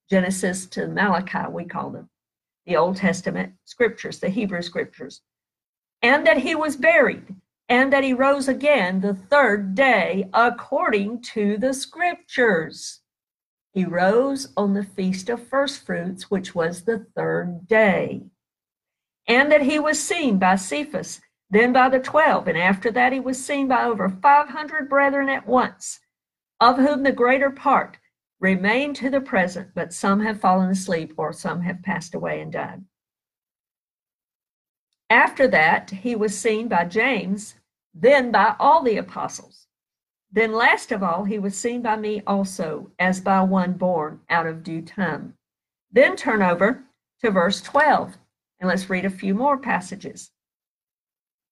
Genesis 0.08 0.66
to 0.66 0.88
Malachi, 0.88 1.50
we 1.50 1.64
call 1.64 1.90
them. 1.90 2.08
The 2.66 2.76
Old 2.76 2.96
Testament 2.96 3.54
scriptures, 3.64 4.20
the 4.20 4.28
Hebrew 4.28 4.62
scriptures. 4.62 5.20
And 6.00 6.26
that 6.26 6.38
he 6.38 6.54
was 6.54 6.76
buried, 6.76 7.34
and 7.68 7.92
that 7.92 8.04
he 8.04 8.12
rose 8.12 8.48
again 8.48 9.00
the 9.00 9.14
third 9.14 9.74
day 9.74 10.28
according 10.32 11.22
to 11.22 11.56
the 11.58 11.74
scriptures. 11.74 13.00
He 13.72 13.84
rose 13.84 14.52
on 14.56 14.74
the 14.74 14.84
feast 14.84 15.28
of 15.28 15.46
first 15.46 15.84
fruits, 15.84 16.30
which 16.30 16.54
was 16.54 16.82
the 16.82 17.06
third 17.16 17.66
day. 17.66 18.22
And 19.28 19.50
that 19.52 19.62
he 19.62 19.78
was 19.78 20.02
seen 20.02 20.38
by 20.38 20.56
Cephas, 20.56 21.20
then 21.50 21.72
by 21.72 21.88
the 21.88 22.00
twelve, 22.00 22.48
and 22.48 22.58
after 22.58 22.90
that 22.92 23.12
he 23.12 23.20
was 23.20 23.44
seen 23.44 23.68
by 23.68 23.84
over 23.84 24.08
500 24.08 24.88
brethren 24.88 25.28
at 25.28 25.46
once, 25.46 26.00
of 26.60 26.78
whom 26.78 27.02
the 27.02 27.12
greater 27.12 27.50
part 27.50 27.98
remain 28.40 28.92
to 28.94 29.10
the 29.10 29.20
present, 29.20 29.68
but 29.74 29.92
some 29.92 30.20
have 30.20 30.40
fallen 30.40 30.70
asleep 30.70 31.14
or 31.16 31.32
some 31.32 31.60
have 31.60 31.82
passed 31.82 32.14
away 32.14 32.40
and 32.40 32.52
died. 32.52 32.82
After 35.10 35.46
that, 35.48 35.90
he 35.90 36.16
was 36.16 36.36
seen 36.36 36.68
by 36.68 36.86
James, 36.86 37.54
then 37.94 38.32
by 38.32 38.56
all 38.58 38.82
the 38.82 38.96
apostles. 38.96 39.66
Then, 40.32 40.52
last 40.52 40.90
of 40.90 41.02
all, 41.02 41.24
he 41.24 41.38
was 41.38 41.54
seen 41.54 41.82
by 41.82 41.96
me 41.96 42.22
also, 42.26 42.90
as 42.98 43.20
by 43.20 43.42
one 43.42 43.74
born 43.74 44.20
out 44.30 44.46
of 44.46 44.64
due 44.64 44.80
time. 44.80 45.34
Then 45.92 46.16
turn 46.16 46.42
over 46.42 46.82
to 47.20 47.30
verse 47.30 47.60
12, 47.60 48.16
and 48.62 48.68
let's 48.68 48.88
read 48.88 49.04
a 49.04 49.10
few 49.10 49.34
more 49.34 49.58
passages. 49.58 50.30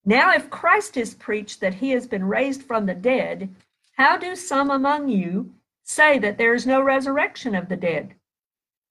Now, 0.05 0.33
if 0.33 0.49
Christ 0.49 0.97
is 0.97 1.13
preached 1.13 1.61
that 1.61 1.75
he 1.75 1.91
has 1.91 2.07
been 2.07 2.25
raised 2.25 2.63
from 2.63 2.87
the 2.87 2.95
dead, 2.95 3.53
how 3.97 4.17
do 4.17 4.37
some 4.37 4.71
among 4.71 5.09
you 5.09 5.53
say 5.83 6.21
that 6.21 6.39
there 6.39 6.55
is 6.55 6.67
no 6.67 6.81
resurrection 6.81 7.55
of 7.57 7.69
the 7.69 7.77
dead. 7.77 8.15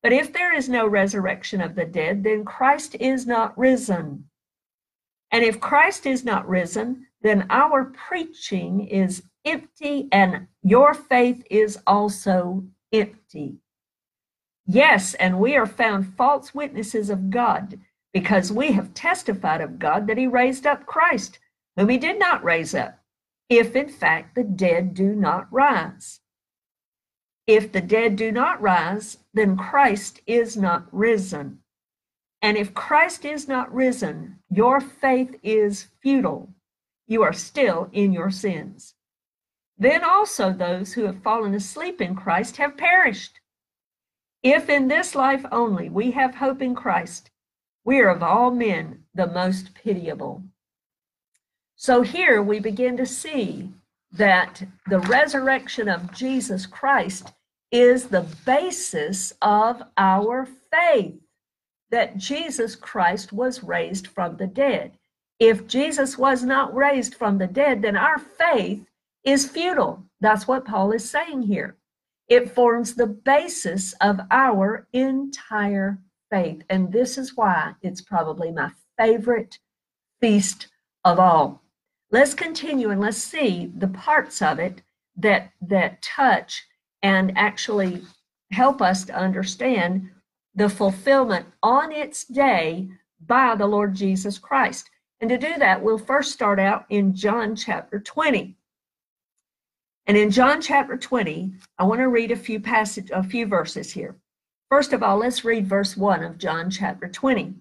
But 0.03 0.11
if 0.11 0.33
there 0.33 0.53
is 0.53 0.67
no 0.67 0.85
resurrection 0.85 1.61
of 1.61 1.75
the 1.75 1.85
dead, 1.85 2.23
then 2.25 2.43
Christ 2.43 2.95
is 2.99 3.25
not 3.25 3.57
risen. 3.57 4.25
And 5.31 5.43
if 5.43 5.61
Christ 5.61 6.05
is 6.05 6.25
not 6.25 6.47
risen, 6.47 7.07
then 7.21 7.45
our 7.49 7.85
preaching 7.85 8.85
is 8.87 9.23
empty 9.45 10.09
and 10.11 10.47
your 10.61 10.93
faith 10.93 11.41
is 11.49 11.79
also 11.87 12.65
empty. 12.91 13.59
Yes, 14.65 15.13
and 15.15 15.39
we 15.39 15.55
are 15.55 15.65
found 15.65 16.15
false 16.15 16.53
witnesses 16.53 17.09
of 17.09 17.29
God 17.29 17.79
because 18.13 18.51
we 18.51 18.71
have 18.71 18.93
testified 18.93 19.61
of 19.61 19.79
God 19.79 20.07
that 20.07 20.17
he 20.17 20.27
raised 20.27 20.65
up 20.65 20.85
Christ, 20.85 21.39
whom 21.75 21.89
he 21.89 21.97
did 21.97 22.19
not 22.19 22.43
raise 22.43 22.73
up, 22.73 22.99
if 23.49 23.75
in 23.75 23.89
fact 23.89 24.35
the 24.35 24.43
dead 24.43 24.93
do 24.93 25.15
not 25.15 25.51
rise. 25.51 26.19
If 27.47 27.71
the 27.71 27.81
dead 27.81 28.15
do 28.15 28.31
not 28.31 28.61
rise, 28.61 29.17
then 29.33 29.57
Christ 29.57 30.21
is 30.27 30.55
not 30.55 30.87
risen. 30.91 31.59
And 32.41 32.57
if 32.57 32.73
Christ 32.73 33.25
is 33.25 33.47
not 33.47 33.73
risen, 33.73 34.39
your 34.49 34.79
faith 34.79 35.39
is 35.43 35.87
futile. 36.01 36.53
You 37.07 37.23
are 37.23 37.33
still 37.33 37.89
in 37.91 38.13
your 38.13 38.29
sins. 38.29 38.93
Then 39.77 40.03
also 40.03 40.51
those 40.51 40.93
who 40.93 41.05
have 41.05 41.23
fallen 41.23 41.53
asleep 41.53 42.01
in 42.01 42.15
Christ 42.15 42.57
have 42.57 42.77
perished. 42.77 43.39
If 44.43 44.69
in 44.69 44.87
this 44.87 45.15
life 45.15 45.45
only 45.51 45.89
we 45.89 46.11
have 46.11 46.35
hope 46.35 46.61
in 46.61 46.75
Christ, 46.75 47.31
we 47.85 47.99
are 47.99 48.09
of 48.09 48.23
all 48.23 48.51
men 48.51 49.03
the 49.13 49.27
most 49.27 49.73
pitiable. 49.73 50.43
So 51.75 52.01
here 52.01 52.41
we 52.41 52.59
begin 52.59 52.97
to 52.97 53.05
see 53.05 53.71
that 54.11 54.63
the 54.87 54.99
resurrection 54.99 55.87
of 55.87 56.11
Jesus 56.11 56.65
Christ 56.65 57.31
is 57.71 58.05
the 58.07 58.25
basis 58.45 59.33
of 59.41 59.81
our 59.97 60.47
faith 60.71 61.15
that 61.91 62.17
Jesus 62.17 62.75
Christ 62.75 63.33
was 63.33 63.63
raised 63.63 64.07
from 64.07 64.37
the 64.37 64.47
dead. 64.47 64.91
If 65.39 65.67
Jesus 65.67 66.17
was 66.17 66.43
not 66.43 66.75
raised 66.75 67.15
from 67.15 67.37
the 67.37 67.47
dead, 67.47 67.81
then 67.81 67.95
our 67.95 68.19
faith 68.19 68.85
is 69.23 69.49
futile. 69.49 70.03
That's 70.19 70.47
what 70.47 70.65
Paul 70.65 70.91
is 70.91 71.09
saying 71.09 71.43
here. 71.43 71.77
It 72.27 72.53
forms 72.53 72.93
the 72.93 73.07
basis 73.07 73.93
of 74.01 74.19
our 74.29 74.87
entire 74.93 75.99
faith. 76.29 76.63
And 76.69 76.91
this 76.91 77.17
is 77.17 77.35
why 77.35 77.73
it's 77.81 78.01
probably 78.01 78.51
my 78.51 78.71
favorite 78.97 79.59
feast 80.21 80.67
of 81.03 81.19
all. 81.19 81.63
Let's 82.11 82.33
continue 82.33 82.89
and 82.89 83.01
let's 83.01 83.17
see 83.17 83.71
the 83.77 83.87
parts 83.87 84.41
of 84.41 84.59
it 84.59 84.81
that 85.17 85.51
that 85.61 86.01
touch 86.01 86.65
and 87.03 87.37
actually 87.37 88.01
help 88.51 88.81
us 88.81 89.05
to 89.05 89.15
understand 89.15 90.09
the 90.55 90.69
fulfillment 90.69 91.45
on 91.61 91.91
its 91.91 92.25
day 92.25 92.89
by 93.25 93.55
the 93.55 93.67
Lord 93.67 93.93
Jesus 93.93 94.37
Christ. 94.37 94.89
And 95.21 95.29
to 95.29 95.37
do 95.37 95.57
that, 95.57 95.81
we'll 95.81 95.97
first 95.97 96.31
start 96.31 96.59
out 96.59 96.85
in 96.89 97.13
John 97.13 97.55
chapter 97.55 97.99
20. 97.99 98.55
And 100.07 100.17
in 100.17 100.31
John 100.31 100.61
chapter 100.61 100.97
20, 100.97 101.53
I 101.77 101.83
want 101.83 101.99
to 101.99 102.07
read 102.07 102.31
a 102.31 102.35
few 102.35 102.59
passage, 102.59 103.11
a 103.11 103.21
few 103.21 103.45
verses 103.45 103.91
here. 103.91 104.15
First 104.69 104.93
of 104.93 105.01
all, 105.01 105.17
let's 105.17 105.43
read 105.43 105.65
verse 105.65 105.97
1 105.97 106.23
of 106.23 106.37
John 106.37 106.69
chapter 106.69 107.07
20. 107.07 107.55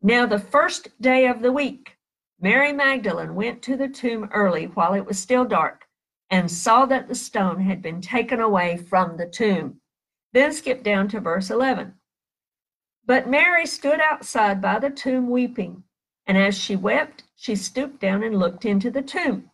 Now, 0.00 0.26
the 0.26 0.38
first 0.38 0.88
day 1.00 1.26
of 1.26 1.42
the 1.42 1.50
week, 1.50 1.96
Mary 2.40 2.72
Magdalene 2.72 3.34
went 3.34 3.62
to 3.62 3.76
the 3.76 3.88
tomb 3.88 4.30
early 4.32 4.66
while 4.66 4.94
it 4.94 5.04
was 5.04 5.18
still 5.18 5.44
dark 5.44 5.88
and 6.30 6.48
saw 6.48 6.86
that 6.86 7.08
the 7.08 7.16
stone 7.16 7.60
had 7.60 7.82
been 7.82 8.00
taken 8.00 8.38
away 8.38 8.76
from 8.76 9.16
the 9.16 9.26
tomb. 9.26 9.80
Then 10.32 10.52
skip 10.52 10.84
down 10.84 11.08
to 11.08 11.20
verse 11.20 11.50
11. 11.50 11.94
But 13.04 13.28
Mary 13.28 13.66
stood 13.66 14.00
outside 14.00 14.60
by 14.60 14.78
the 14.78 14.90
tomb 14.90 15.28
weeping, 15.28 15.82
and 16.28 16.38
as 16.38 16.56
she 16.56 16.76
wept, 16.76 17.24
she 17.34 17.56
stooped 17.56 18.00
down 18.00 18.22
and 18.22 18.38
looked 18.38 18.64
into 18.64 18.90
the 18.90 19.02
tomb. 19.02 19.50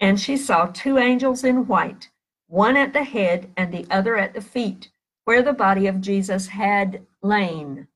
And 0.00 0.18
she 0.18 0.36
saw 0.36 0.66
two 0.66 0.98
angels 0.98 1.44
in 1.44 1.68
white, 1.68 2.10
one 2.48 2.76
at 2.76 2.92
the 2.92 3.04
head 3.04 3.52
and 3.56 3.72
the 3.72 3.86
other 3.90 4.16
at 4.16 4.34
the 4.34 4.40
feet, 4.40 4.90
where 5.24 5.42
the 5.42 5.52
body 5.52 5.86
of 5.86 6.00
Jesus 6.00 6.48
had 6.48 7.06
lain. 7.22 7.86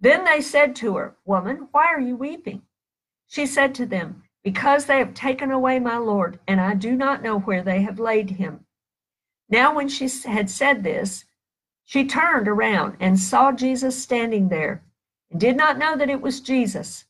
Then 0.00 0.24
they 0.24 0.40
said 0.40 0.76
to 0.76 0.96
her, 0.96 1.16
Woman, 1.24 1.68
why 1.72 1.86
are 1.86 2.00
you 2.00 2.16
weeping? 2.16 2.62
She 3.26 3.46
said 3.46 3.74
to 3.76 3.86
them, 3.86 4.24
because 4.44 4.84
they 4.84 4.98
have 4.98 5.14
taken 5.14 5.50
away 5.50 5.78
my 5.78 5.96
Lord, 5.96 6.38
and 6.46 6.60
I 6.60 6.74
do 6.74 6.94
not 6.94 7.22
know 7.22 7.40
where 7.40 7.62
they 7.62 7.80
have 7.80 7.98
laid 7.98 8.30
him. 8.30 8.66
Now, 9.48 9.74
when 9.74 9.88
she 9.88 10.08
had 10.26 10.50
said 10.50 10.84
this, 10.84 11.24
she 11.84 12.06
turned 12.06 12.46
around 12.46 12.96
and 13.00 13.18
saw 13.18 13.52
Jesus 13.52 14.00
standing 14.00 14.48
there, 14.48 14.82
and 15.30 15.40
did 15.40 15.56
not 15.56 15.78
know 15.78 15.96
that 15.96 16.10
it 16.10 16.20
was 16.20 16.40
Jesus. 16.40 17.06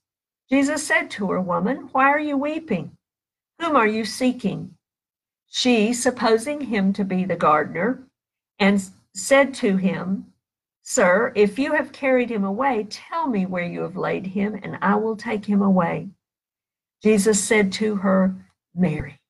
Jesus 0.49 0.87
said 0.87 1.11
to 1.13 1.31
her, 1.31 1.41
Woman, 1.41 1.89
why 1.91 2.09
are 2.09 2.21
you 2.21 2.37
weeping? 2.37 2.97
Whom 3.59 3.75
are 3.77 3.87
you 3.87 4.05
seeking? 4.05 4.77
She, 5.49 5.93
supposing 5.93 6.61
him 6.61 6.93
to 6.93 7.05
be 7.05 7.25
the 7.25 7.37
gardener, 7.37 8.05
and 8.59 8.83
said 9.15 9.55
to 9.55 9.77
him, 9.77 10.33
Sir, 10.83 11.33
if 11.35 11.59
you 11.59 11.73
have 11.73 11.93
carried 11.93 12.31
him 12.31 12.45
away, 12.45 12.87
tell 12.91 13.27
me 13.27 13.47
where 13.47 13.65
you 13.65 13.81
have 13.81 13.97
laid 13.97 14.27
him, 14.27 14.59
and 14.63 14.77
I 14.83 14.97
will 14.97 15.17
take 15.17 15.47
him 15.47 15.63
away. 15.63 16.09
Jesus 17.03 17.43
said 17.43 17.73
to 17.75 17.97
her, 17.97 18.35
Mary. 18.75 19.21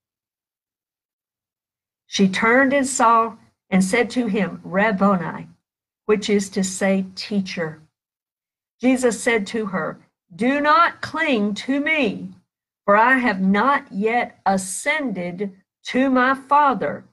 She 2.07 2.29
turned 2.29 2.73
and 2.73 2.87
saw 2.87 3.37
and 3.71 3.85
said 3.85 4.11
to 4.11 4.27
him, 4.27 4.61
Rabboni, 4.65 5.49
which 6.07 6.31
is 6.31 6.49
to 6.51 6.65
say, 6.65 7.07
teacher. 7.15 7.83
Jesus 8.81 9.23
said 9.23 9.47
to 9.49 9.67
her, 9.67 10.01
Do 10.35 10.61
not 10.61 11.01
cling 11.01 11.55
to 11.55 11.81
me, 11.81 12.31
for 12.85 12.97
I 12.97 13.19
have 13.19 13.41
not 13.41 13.93
yet 13.93 14.41
ascended 14.47 15.57
to 15.87 16.11
my 16.11 16.35
Father, 16.35 17.05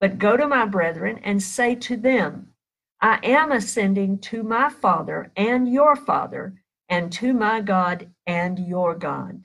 but 0.00 0.18
go 0.18 0.36
to 0.36 0.48
my 0.48 0.64
brethren 0.64 1.20
and 1.22 1.42
say 1.42 1.74
to 1.74 1.96
them, 1.96 2.52
I 3.00 3.20
am 3.22 3.52
ascending 3.52 4.18
to 4.20 4.42
my 4.42 4.70
Father 4.70 5.30
and 5.36 5.70
your 5.70 5.94
Father, 5.94 6.54
and 6.88 7.12
to 7.12 7.32
my 7.32 7.60
God 7.60 8.10
and 8.26 8.58
your 8.58 8.94
God. 8.94 9.44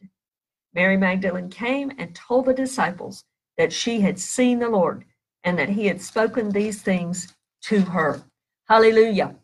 Mary 0.74 0.98
Magdalene 0.98 1.50
came 1.50 1.92
and 1.98 2.16
told 2.16 2.46
the 2.46 2.54
disciples 2.54 3.24
that 3.58 3.72
she 3.72 4.02
had 4.02 4.20
seen 4.20 4.60
the 4.60 4.70
Lord 4.70 5.06
and 5.44 5.58
that 5.58 5.70
he 5.70 5.88
had 5.88 6.02
spoken 6.02 6.50
these 6.50 6.82
things 6.82 7.34
to 7.62 7.82
her. 7.82 8.22
Hallelujah. 8.68 9.36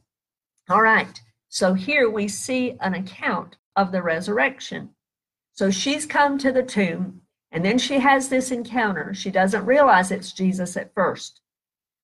All 0.70 0.82
right. 0.82 1.22
So 1.50 1.74
here 1.74 2.10
we 2.10 2.28
see 2.28 2.76
an 2.82 2.94
account 2.94 3.58
of 3.76 3.92
the 3.92 4.02
resurrection. 4.02 4.90
So 5.54 5.70
she's 5.70 6.06
come 6.06 6.38
to 6.40 6.52
the 6.52 6.64
tomb 6.64 7.22
and 7.52 7.66
then 7.66 7.78
she 7.78 8.00
has 8.00 8.30
this 8.30 8.52
encounter. 8.52 9.14
She 9.14 9.30
doesn't 9.30 9.66
realize 9.66 10.12
it's 10.12 10.32
Jesus 10.32 10.78
at 10.78 10.94
first. 10.94 11.42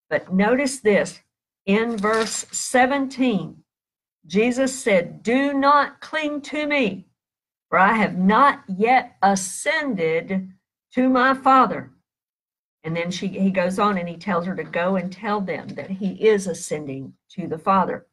But 0.09 0.33
notice 0.33 0.79
this 0.79 1.21
in 1.65 1.97
verse 1.97 2.45
17 2.51 3.63
Jesus 4.27 4.77
said, 4.77 5.23
Do 5.23 5.53
not 5.53 6.01
cling 6.01 6.41
to 6.41 6.67
me, 6.67 7.07
for 7.69 7.79
I 7.79 7.93
have 7.93 8.17
not 8.17 8.63
yet 8.67 9.15
ascended 9.21 10.51
to 10.93 11.09
my 11.09 11.33
Father. 11.33 11.91
And 12.83 12.95
then 12.95 13.09
she, 13.09 13.27
he 13.27 13.51
goes 13.51 13.79
on 13.79 13.97
and 13.97 14.07
he 14.07 14.17
tells 14.17 14.45
her 14.45 14.55
to 14.55 14.63
go 14.63 14.97
and 14.97 15.11
tell 15.11 15.41
them 15.41 15.69
that 15.69 15.89
he 15.89 16.11
is 16.27 16.47
ascending 16.47 17.13
to 17.31 17.47
the 17.47 17.57
Father. 17.57 18.05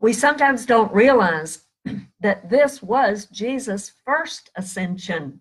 We 0.00 0.12
sometimes 0.12 0.66
don't 0.66 0.92
realize 0.92 1.66
that 2.20 2.50
this 2.50 2.82
was 2.82 3.26
Jesus' 3.26 3.92
first 4.04 4.50
ascension. 4.56 5.40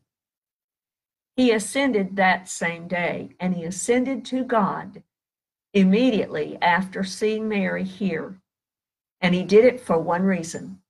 He 1.36 1.52
ascended 1.52 2.16
that 2.16 2.50
same 2.50 2.88
day 2.88 3.36
and 3.40 3.56
he 3.56 3.64
ascended 3.64 4.26
to 4.26 4.44
God 4.44 5.04
immediately 5.74 6.58
after 6.62 7.04
seeing 7.04 7.48
Mary 7.48 7.84
here. 7.84 8.42
And 9.22 9.34
he 9.34 9.44
did 9.44 9.66
it 9.66 9.80
for 9.80 9.98
one 9.98 10.24
reason 10.24 10.82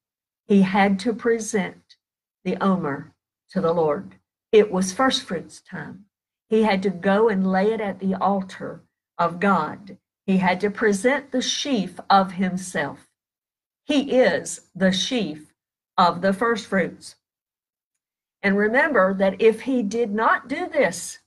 he 0.52 0.64
had 0.64 1.00
to 1.00 1.14
present 1.14 1.96
the 2.44 2.58
Omer 2.62 3.14
to 3.52 3.62
the 3.62 3.74
Lord. 3.74 4.16
It 4.52 4.70
was 4.70 4.92
first 4.92 5.24
fruits 5.24 5.62
time. 5.62 6.06
He 6.50 6.64
had 6.64 6.84
to 6.84 6.90
go 6.90 7.30
and 7.30 7.50
lay 7.50 7.72
it 7.72 7.80
at 7.80 8.00
the 8.00 8.16
altar 8.16 8.84
of 9.18 9.40
God. 9.40 9.98
He 10.26 10.38
had 10.40 10.60
to 10.62 10.70
present 10.70 11.32
the 11.32 11.42
sheaf 11.42 12.00
of 12.10 12.34
himself. 12.34 13.08
He 13.86 14.12
is 14.12 14.62
the 14.76 14.92
sheaf 14.92 15.54
of 15.98 16.22
the 16.22 16.34
first 16.34 16.68
fruits. 16.68 17.16
And 18.44 18.58
remember 18.58 19.14
that 19.14 19.42
if 19.42 19.62
he 19.62 19.84
did 19.84 20.12
not 20.12 20.48
do 20.48 20.68
this, 20.68 21.20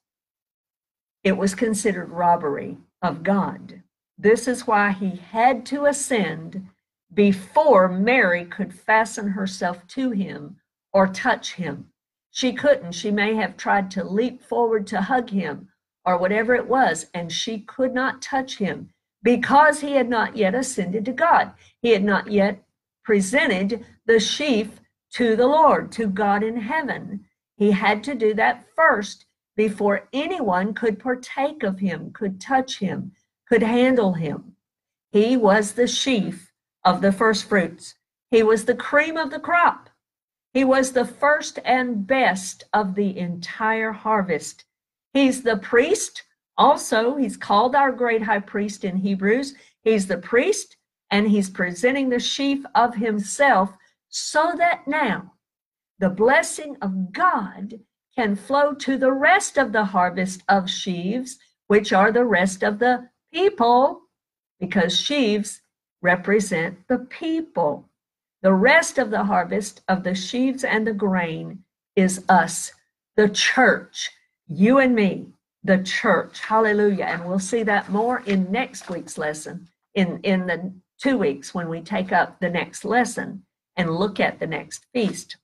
it 1.23 1.37
was 1.37 1.55
considered 1.55 2.11
robbery 2.11 2.77
of 3.03 3.23
God. 3.23 3.83
This 4.19 4.47
is 4.47 4.67
why 4.67 4.93
he 4.93 5.17
had 5.17 5.65
to 5.67 5.87
ascend 5.87 6.69
before 7.13 7.89
Mary 7.89 8.45
could 8.45 8.75
fasten 8.75 9.29
herself 9.29 9.87
to 9.89 10.11
him 10.11 10.57
or 10.93 11.07
touch 11.07 11.55
him. 11.55 11.91
She 12.31 12.53
couldn't. 12.53 12.93
She 12.93 13.11
may 13.11 13.35
have 13.37 13.57
tried 13.57 13.91
to 13.93 14.05
leap 14.05 14.43
forward 14.43 14.87
to 14.89 15.01
hug 15.01 15.31
him 15.31 15.69
or 16.05 16.19
whatever 16.19 16.55
it 16.55 16.69
was, 16.69 17.07
and 17.15 17.33
she 17.33 17.61
could 17.61 17.95
not 17.95 18.21
touch 18.21 18.59
him 18.59 18.91
because 19.23 19.81
he 19.81 19.93
had 19.93 20.09
not 20.09 20.37
yet 20.37 20.55
ascended 20.55 21.05
to 21.07 21.13
God. 21.13 21.53
He 21.81 21.91
had 21.91 22.05
not 22.05 22.31
yet 22.31 22.63
presented 23.05 23.87
the 24.05 24.21
sheaf 24.21 24.81
to 25.15 25.37
the 25.37 25.47
Lord, 25.47 25.93
to 25.93 26.09
God 26.09 26.43
in 26.43 26.57
heaven. 26.57 27.25
He 27.57 27.71
had 27.71 28.03
to 28.05 28.15
do 28.15 28.35
that 28.35 28.67
first 28.75 29.27
before 29.57 30.09
anyone 30.13 30.75
could 30.75 30.99
partake 30.99 31.63
of 31.63 31.79
him, 31.79 32.11
could 32.13 32.41
touch 32.41 32.79
him, 32.79 33.13
could 33.49 33.63
handle 33.63 34.15
him. 34.15 34.57
He 35.13 35.37
was 35.37 35.73
the 35.73 35.87
sheaf 35.87 36.53
of 36.85 37.01
the 37.01 37.13
first 37.13 37.49
fruits. 37.49 37.95
He 38.33 38.43
was 38.43 38.65
the 38.65 38.75
cream 38.75 39.17
of 39.17 39.31
the 39.31 39.39
crop. 39.39 39.89
He 40.53 40.65
was 40.65 40.91
the 40.91 41.05
first 41.05 41.61
and 41.65 42.05
best 42.05 42.65
of 42.73 42.97
the 42.97 43.17
entire 43.17 43.93
harvest. 43.93 44.65
He's 45.13 45.43
the 45.43 45.57
priest. 45.57 46.25
Also, 46.59 47.15
he's 47.15 47.37
called 47.37 47.77
our 47.77 47.93
great 47.93 48.23
high 48.23 48.41
priest 48.41 48.85
in 48.85 48.97
Hebrews. 48.97 49.55
He's 49.83 50.09
the 50.09 50.19
priest 50.19 50.77
and 51.11 51.29
he's 51.29 51.51
presenting 51.51 52.09
the 52.09 52.19
sheaf 52.19 52.65
of 52.75 52.97
himself 52.97 53.73
so 54.17 54.55
that 54.57 54.87
now 54.87 55.33
the 55.99 56.09
blessing 56.09 56.77
of 56.81 57.13
God 57.13 57.81
can 58.17 58.37
flow 58.37 58.73
to 58.73 58.97
the 58.97 59.11
rest 59.11 59.59
of 59.59 59.73
the 59.73 59.87
harvest 59.87 60.45
of 60.49 60.71
sheaves, 60.71 61.37
which 61.67 61.93
are 61.93 62.13
the 62.13 62.25
rest 62.25 62.63
of 62.63 62.79
the 62.79 63.09
people, 63.33 64.03
because 64.61 64.97
sheaves 64.97 65.63
represent 66.01 66.79
the 66.87 66.99
people. 66.99 67.89
The 68.43 68.53
rest 68.53 68.99
of 68.99 69.11
the 69.11 69.25
harvest 69.25 69.83
of 69.89 70.05
the 70.05 70.15
sheaves 70.15 70.63
and 70.63 70.87
the 70.87 70.93
grain 70.93 71.65
is 71.97 72.25
us, 72.29 72.71
the 73.17 73.29
church, 73.29 74.11
you 74.47 74.79
and 74.79 74.95
me, 74.95 75.27
the 75.65 75.83
church. 75.83 76.39
Hallelujah. 76.39 77.07
And 77.07 77.25
we'll 77.25 77.41
see 77.41 77.65
that 77.65 77.91
more 77.91 78.21
in 78.27 78.53
next 78.53 78.89
week's 78.89 79.19
lesson, 79.19 79.67
in, 79.93 80.21
in 80.23 80.47
the 80.47 80.73
two 81.01 81.19
weeks 81.19 81.53
when 81.53 81.69
we 81.69 81.81
take 81.81 82.13
up 82.13 82.39
the 82.39 82.51
next 82.51 82.85
lesson 82.85 83.45
and 83.77 83.97
look 83.97 84.21
at 84.21 84.39
the 84.39 84.47
next 84.47 84.87
feast. 84.93 85.37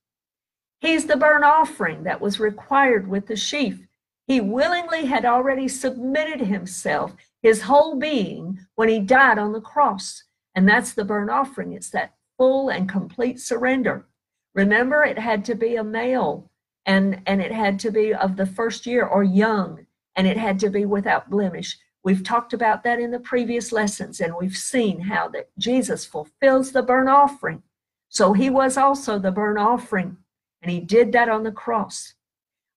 He's 0.80 1.06
the 1.06 1.16
burnt 1.16 1.44
offering 1.44 2.04
that 2.04 2.20
was 2.20 2.40
required 2.40 3.06
with 3.08 3.26
the 3.26 3.36
sheaf. 3.36 3.86
He 4.26 4.40
willingly 4.40 5.06
had 5.06 5.24
already 5.24 5.68
submitted 5.68 6.40
himself, 6.40 7.14
his 7.42 7.62
whole 7.62 7.96
being, 7.96 8.60
when 8.76 8.88
he 8.88 9.00
died 9.00 9.38
on 9.38 9.52
the 9.52 9.60
cross. 9.60 10.24
And 10.54 10.68
that's 10.68 10.92
the 10.92 11.04
burnt 11.04 11.30
offering. 11.30 11.72
It's 11.72 11.90
that 11.90 12.14
full 12.38 12.70
and 12.70 12.88
complete 12.88 13.40
surrender. 13.40 14.06
Remember, 14.54 15.02
it 15.02 15.18
had 15.18 15.44
to 15.46 15.54
be 15.54 15.76
a 15.76 15.84
male 15.84 16.50
and, 16.86 17.20
and 17.26 17.42
it 17.42 17.52
had 17.52 17.78
to 17.80 17.90
be 17.90 18.14
of 18.14 18.36
the 18.36 18.46
first 18.46 18.86
year 18.86 19.04
or 19.04 19.22
young, 19.22 19.86
and 20.16 20.26
it 20.26 20.36
had 20.36 20.58
to 20.60 20.70
be 20.70 20.86
without 20.86 21.30
blemish. 21.30 21.78
We've 22.02 22.24
talked 22.24 22.52
about 22.52 22.82
that 22.84 22.98
in 22.98 23.10
the 23.10 23.20
previous 23.20 23.70
lessons, 23.70 24.20
and 24.20 24.34
we've 24.34 24.56
seen 24.56 25.00
how 25.00 25.28
that 25.28 25.50
Jesus 25.58 26.06
fulfills 26.06 26.72
the 26.72 26.82
burnt 26.82 27.10
offering 27.10 27.62
so 28.10 28.32
he 28.32 28.50
was 28.50 28.76
also 28.76 29.18
the 29.18 29.30
burnt 29.30 29.58
offering, 29.58 30.16
and 30.60 30.70
he 30.70 30.80
did 30.80 31.12
that 31.12 31.28
on 31.28 31.44
the 31.44 31.52
cross. 31.52 32.14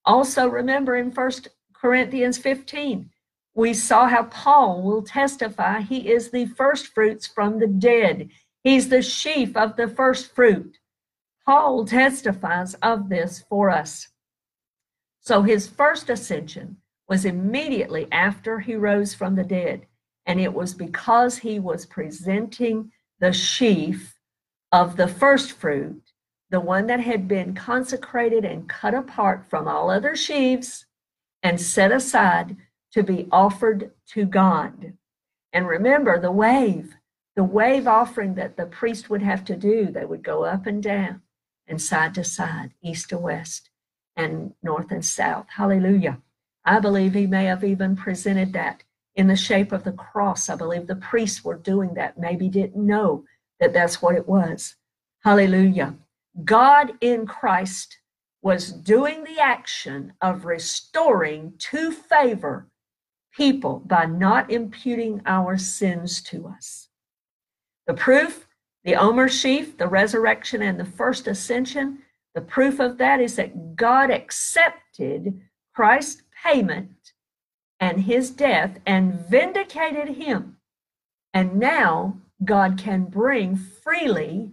Also, 0.05 0.47
remember 0.47 0.95
in 0.95 1.11
First 1.11 1.49
Corinthians 1.73 2.37
15, 2.37 3.09
we 3.55 3.73
saw 3.73 4.07
how 4.07 4.23
Paul 4.25 4.83
will 4.83 5.01
testify 5.01 5.81
he 5.81 6.11
is 6.11 6.29
the 6.29 6.45
first 6.45 6.87
fruits 6.87 7.25
from 7.25 7.59
the 7.59 7.67
dead. 7.67 8.29
He's 8.63 8.89
the 8.89 9.01
sheaf 9.01 9.57
of 9.57 9.75
the 9.75 9.87
first 9.87 10.33
fruit. 10.35 10.77
Paul 11.45 11.85
testifies 11.85 12.75
of 12.75 13.09
this 13.09 13.43
for 13.49 13.71
us. 13.71 14.09
So 15.19 15.41
his 15.41 15.67
first 15.67 16.09
ascension 16.09 16.77
was 17.09 17.25
immediately 17.25 18.07
after 18.11 18.59
he 18.59 18.75
rose 18.75 19.15
from 19.15 19.35
the 19.35 19.43
dead, 19.43 19.87
and 20.27 20.39
it 20.39 20.53
was 20.53 20.75
because 20.75 21.39
he 21.39 21.59
was 21.59 21.87
presenting 21.87 22.91
the 23.19 23.33
sheaf 23.33 24.15
of 24.73 24.97
the 24.97 25.07
first 25.07 25.51
fruit, 25.51 26.01
the 26.49 26.59
one 26.59 26.87
that 26.87 26.99
had 26.99 27.27
been 27.27 27.53
consecrated 27.53 28.43
and 28.43 28.67
cut 28.67 28.95
apart 28.95 29.45
from 29.47 29.67
all 29.67 29.91
other 29.91 30.15
sheaves 30.15 30.87
and 31.43 31.61
set 31.61 31.91
aside 31.91 32.57
to 32.91 33.03
be 33.03 33.27
offered 33.31 33.91
to 34.07 34.25
God. 34.25 34.93
And 35.53 35.67
remember 35.67 36.19
the 36.19 36.31
wave, 36.31 36.95
the 37.35 37.43
wave 37.43 37.87
offering 37.87 38.33
that 38.35 38.57
the 38.57 38.65
priest 38.65 39.11
would 39.11 39.21
have 39.21 39.45
to 39.45 39.55
do, 39.55 39.91
they 39.91 40.05
would 40.05 40.23
go 40.23 40.43
up 40.43 40.65
and 40.65 40.81
down 40.81 41.21
and 41.67 41.79
side 41.79 42.15
to 42.15 42.23
side, 42.23 42.71
east 42.81 43.09
to 43.09 43.17
west, 43.19 43.69
and 44.15 44.53
north 44.63 44.91
and 44.91 45.05
south. 45.05 45.45
Hallelujah. 45.49 46.19
I 46.65 46.79
believe 46.79 47.13
he 47.13 47.27
may 47.27 47.45
have 47.45 47.63
even 47.63 47.95
presented 47.95 48.53
that 48.53 48.83
in 49.15 49.27
the 49.27 49.35
shape 49.35 49.71
of 49.71 49.83
the 49.83 49.91
cross. 49.91 50.49
I 50.49 50.55
believe 50.55 50.87
the 50.87 50.95
priests 50.95 51.43
were 51.43 51.57
doing 51.57 51.93
that, 51.93 52.17
maybe 52.17 52.49
didn't 52.49 52.83
know 52.83 53.25
that 53.59 53.73
that's 53.73 54.01
what 54.01 54.15
it 54.15 54.27
was. 54.27 54.75
Hallelujah. 55.23 55.95
God 56.43 56.93
in 57.01 57.25
Christ 57.25 57.97
was 58.41 58.71
doing 58.71 59.23
the 59.23 59.39
action 59.39 60.13
of 60.21 60.45
restoring 60.45 61.53
to 61.57 61.91
favor 61.91 62.67
people 63.35 63.81
by 63.85 64.05
not 64.05 64.51
imputing 64.51 65.21
our 65.25 65.57
sins 65.57 66.21
to 66.21 66.47
us. 66.47 66.89
The 67.87 67.93
proof, 67.93 68.47
the 68.83 68.95
Omer 68.95 69.29
sheaf, 69.29 69.77
the 69.77 69.87
resurrection, 69.87 70.61
and 70.61 70.79
the 70.79 70.85
first 70.85 71.27
ascension, 71.27 71.99
the 72.35 72.41
proof 72.41 72.79
of 72.79 72.97
that 72.97 73.21
is 73.21 73.35
that 73.37 73.75
God 73.75 74.11
accepted 74.11 75.39
Christ's 75.73 76.23
payment 76.43 77.13
and 77.79 78.01
his 78.01 78.29
death 78.29 78.79
and 78.85 79.13
vindicated 79.13 80.15
him. 80.15 80.57
And 81.33 81.59
now 81.59 82.17
God 82.45 82.77
can 82.77 83.05
bring 83.05 83.55
freely 83.55 84.51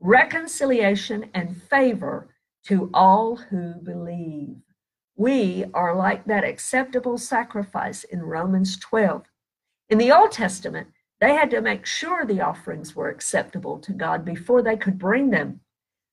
reconciliation 0.00 1.30
and 1.34 1.60
favor 1.62 2.28
to 2.66 2.90
all 2.94 3.36
who 3.36 3.74
believe. 3.74 4.56
We 5.16 5.64
are 5.74 5.94
like 5.94 6.24
that 6.26 6.44
acceptable 6.44 7.18
sacrifice 7.18 8.04
in 8.04 8.22
Romans 8.22 8.78
12. 8.78 9.24
In 9.90 9.98
the 9.98 10.12
Old 10.12 10.32
Testament, 10.32 10.88
They 11.22 11.34
had 11.34 11.50
to 11.52 11.60
make 11.60 11.86
sure 11.86 12.26
the 12.26 12.40
offerings 12.40 12.96
were 12.96 13.08
acceptable 13.08 13.78
to 13.78 13.92
God 13.92 14.24
before 14.24 14.60
they 14.60 14.76
could 14.76 14.98
bring 14.98 15.30
them. 15.30 15.60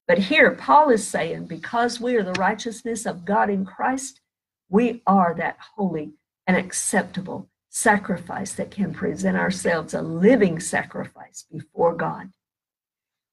But 0.08 0.20
here, 0.20 0.52
Paul 0.52 0.92
is 0.92 1.08
saying, 1.08 1.48
because 1.48 2.00
we 2.00 2.16
are 2.16 2.22
the 2.22 2.34
righteousness 2.34 3.08
of 3.08 3.26
God 3.26 3.50
in 3.50 3.66
Christ, 3.66 4.22
we 4.70 5.02
are 5.08 5.34
that 5.36 5.58
holy 5.76 6.12
and 6.46 6.56
acceptable 6.56 7.50
sacrifice 7.70 8.54
that 8.54 8.72
can 8.72 8.94
present 8.94 9.38
ourselves 9.38 9.94
a 9.94 10.02
living 10.02 10.60
sacrifice 10.60 11.46
before 11.52 11.94
God. 11.94 12.32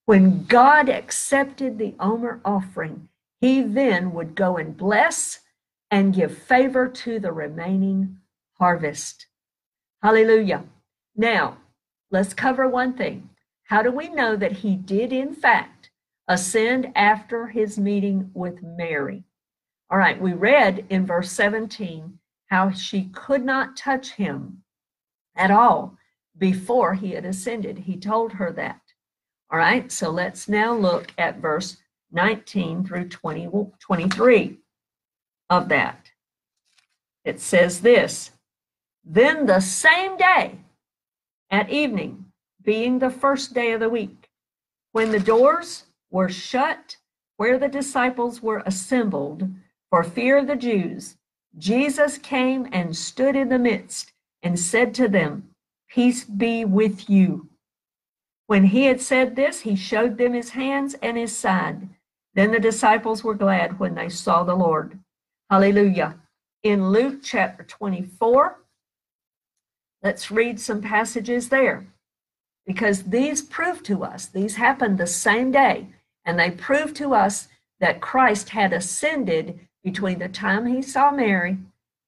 When 0.05 0.45
God 0.45 0.89
accepted 0.89 1.79
the 1.79 1.95
Omer 1.99 2.41
offering, 2.45 3.09
he 3.41 3.63
then 3.63 4.13
would 4.13 4.35
go 4.35 4.57
and 4.57 4.77
bless 4.77 5.41
and 5.91 6.15
give 6.15 6.37
favor 6.37 6.89
to 6.89 7.19
the 7.19 7.33
remaining 7.33 8.19
harvest. 8.59 9.27
Hallelujah. 10.03 10.65
Now, 11.17 11.59
let's 12.11 12.35
cover 12.35 12.69
one 12.69 12.93
thing. 12.93 13.31
How 13.65 13.83
do 13.83 13.91
we 13.91 14.09
know 14.09 14.37
that 14.37 14.53
he 14.53 14.77
did, 14.77 15.13
in 15.13 15.35
fact, 15.35 15.91
ascend 16.29 16.93
after 16.95 17.49
his 17.49 17.79
meeting 17.79 18.31
with 18.35 18.63
Mary? 18.63 19.25
All 19.91 19.99
right, 19.99 20.21
we 20.21 20.33
read 20.33 20.85
in 20.89 21.07
verse 21.07 21.31
17 21.33 22.19
how 22.47 22.71
she 22.71 23.05
could 23.13 23.45
not 23.45 23.77
touch 23.77 24.13
him 24.13 24.63
at 25.37 25.51
all 25.51 25.97
before 26.39 26.95
he 26.95 27.13
had 27.13 27.25
ascended. 27.25 27.79
He 27.79 27.97
told 27.97 28.33
her 28.33 28.53
that. 28.53 28.81
All 29.51 29.59
right, 29.59 29.91
so 29.91 30.11
let's 30.11 30.49
now 30.49 30.75
look 30.75 31.13
at 31.19 31.39
verse 31.39 31.77
19 32.13 32.85
through 32.85 33.09
20, 33.09 33.49
23 33.81 34.59
of 35.51 35.69
that. 35.69 36.11
It 37.25 37.41
says 37.41 37.81
this 37.81 38.33
Then 39.05 39.47
the 39.47 39.61
same 39.61 40.17
day 40.17 40.59
at 41.51 41.71
evening, 41.71 42.27
being 42.63 42.99
the 42.99 43.11
first 43.11 43.55
day 43.55 43.73
of 43.73 43.81
the 43.81 43.89
week, 43.89 44.29
when 44.93 45.11
the 45.11 45.21
doors 45.21 45.85
were 46.11 46.29
shut 46.29 46.97
where 47.37 47.59
the 47.59 47.69
disciples 47.69 48.43
were 48.43 48.63
assembled 48.65 49.49
for 49.91 50.03
fear 50.03 50.39
of 50.39 50.47
the 50.47 50.57
Jews, 50.57 51.17
Jesus 51.59 52.19
came 52.19 52.69
and 52.73 52.97
stood 52.97 53.35
in 53.35 53.49
the 53.49 53.59
midst 53.59 54.13
and 54.43 54.59
said 54.59 54.95
to 54.95 55.09
them, 55.09 55.51
Peace 55.89 56.25
be 56.25 56.65
with 56.65 57.09
you. 57.09 57.49
When 58.47 58.65
he 58.65 58.85
had 58.85 59.01
said 59.01 59.35
this, 59.35 59.61
he 59.61 59.75
showed 59.75 60.19
them 60.19 60.35
his 60.35 60.51
hands 60.51 60.95
and 61.03 61.17
his 61.17 61.37
side. 61.37 61.89
Then 62.35 62.53
the 62.53 62.61
disciples 62.61 63.25
were 63.25 63.35
glad 63.35 63.79
when 63.79 63.95
they 63.95 64.09
saw 64.09 64.45
the 64.45 64.55
Lord. 64.55 64.99
Hallelujah. 65.51 66.17
In 66.63 66.91
Luke 66.91 67.21
chapter 67.23 67.63
24, 67.63 68.59
let's 70.03 70.31
read 70.31 70.61
some 70.61 70.83
passages 70.83 71.49
there 71.49 71.87
because 72.67 73.05
these 73.05 73.43
prove 73.43 73.83
to 73.85 74.05
us, 74.05 74.27
these 74.27 74.57
happened 74.57 74.99
the 74.99 75.07
same 75.07 75.53
day, 75.53 75.87
and 76.25 76.39
they 76.39 76.51
prove 76.51 76.93
to 76.95 77.15
us 77.15 77.49
that 77.79 78.01
Christ 78.01 78.51
had 78.51 78.73
ascended 78.73 79.61
between 79.87 80.19
the 80.19 80.29
time 80.29 80.67
he 80.67 80.83
saw 80.83 81.13
Mary 81.13 81.57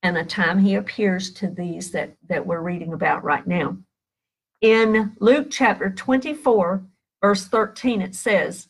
and 0.03 0.17
the 0.17 0.25
time 0.25 0.59
he 0.59 0.75
appears 0.75 1.31
to 1.31 1.47
these 1.47 1.93
that, 1.93 2.13
that 2.29 2.45
we're 2.45 2.61
reading 2.61 2.93
about 2.93 3.23
right 3.23 3.47
now. 3.47 3.77
In 4.61 5.13
Luke 5.21 5.47
chapter 5.49 5.89
24, 5.89 6.83
verse 7.23 7.47
13, 7.47 8.03
it 8.03 8.17
says, 8.17 8.67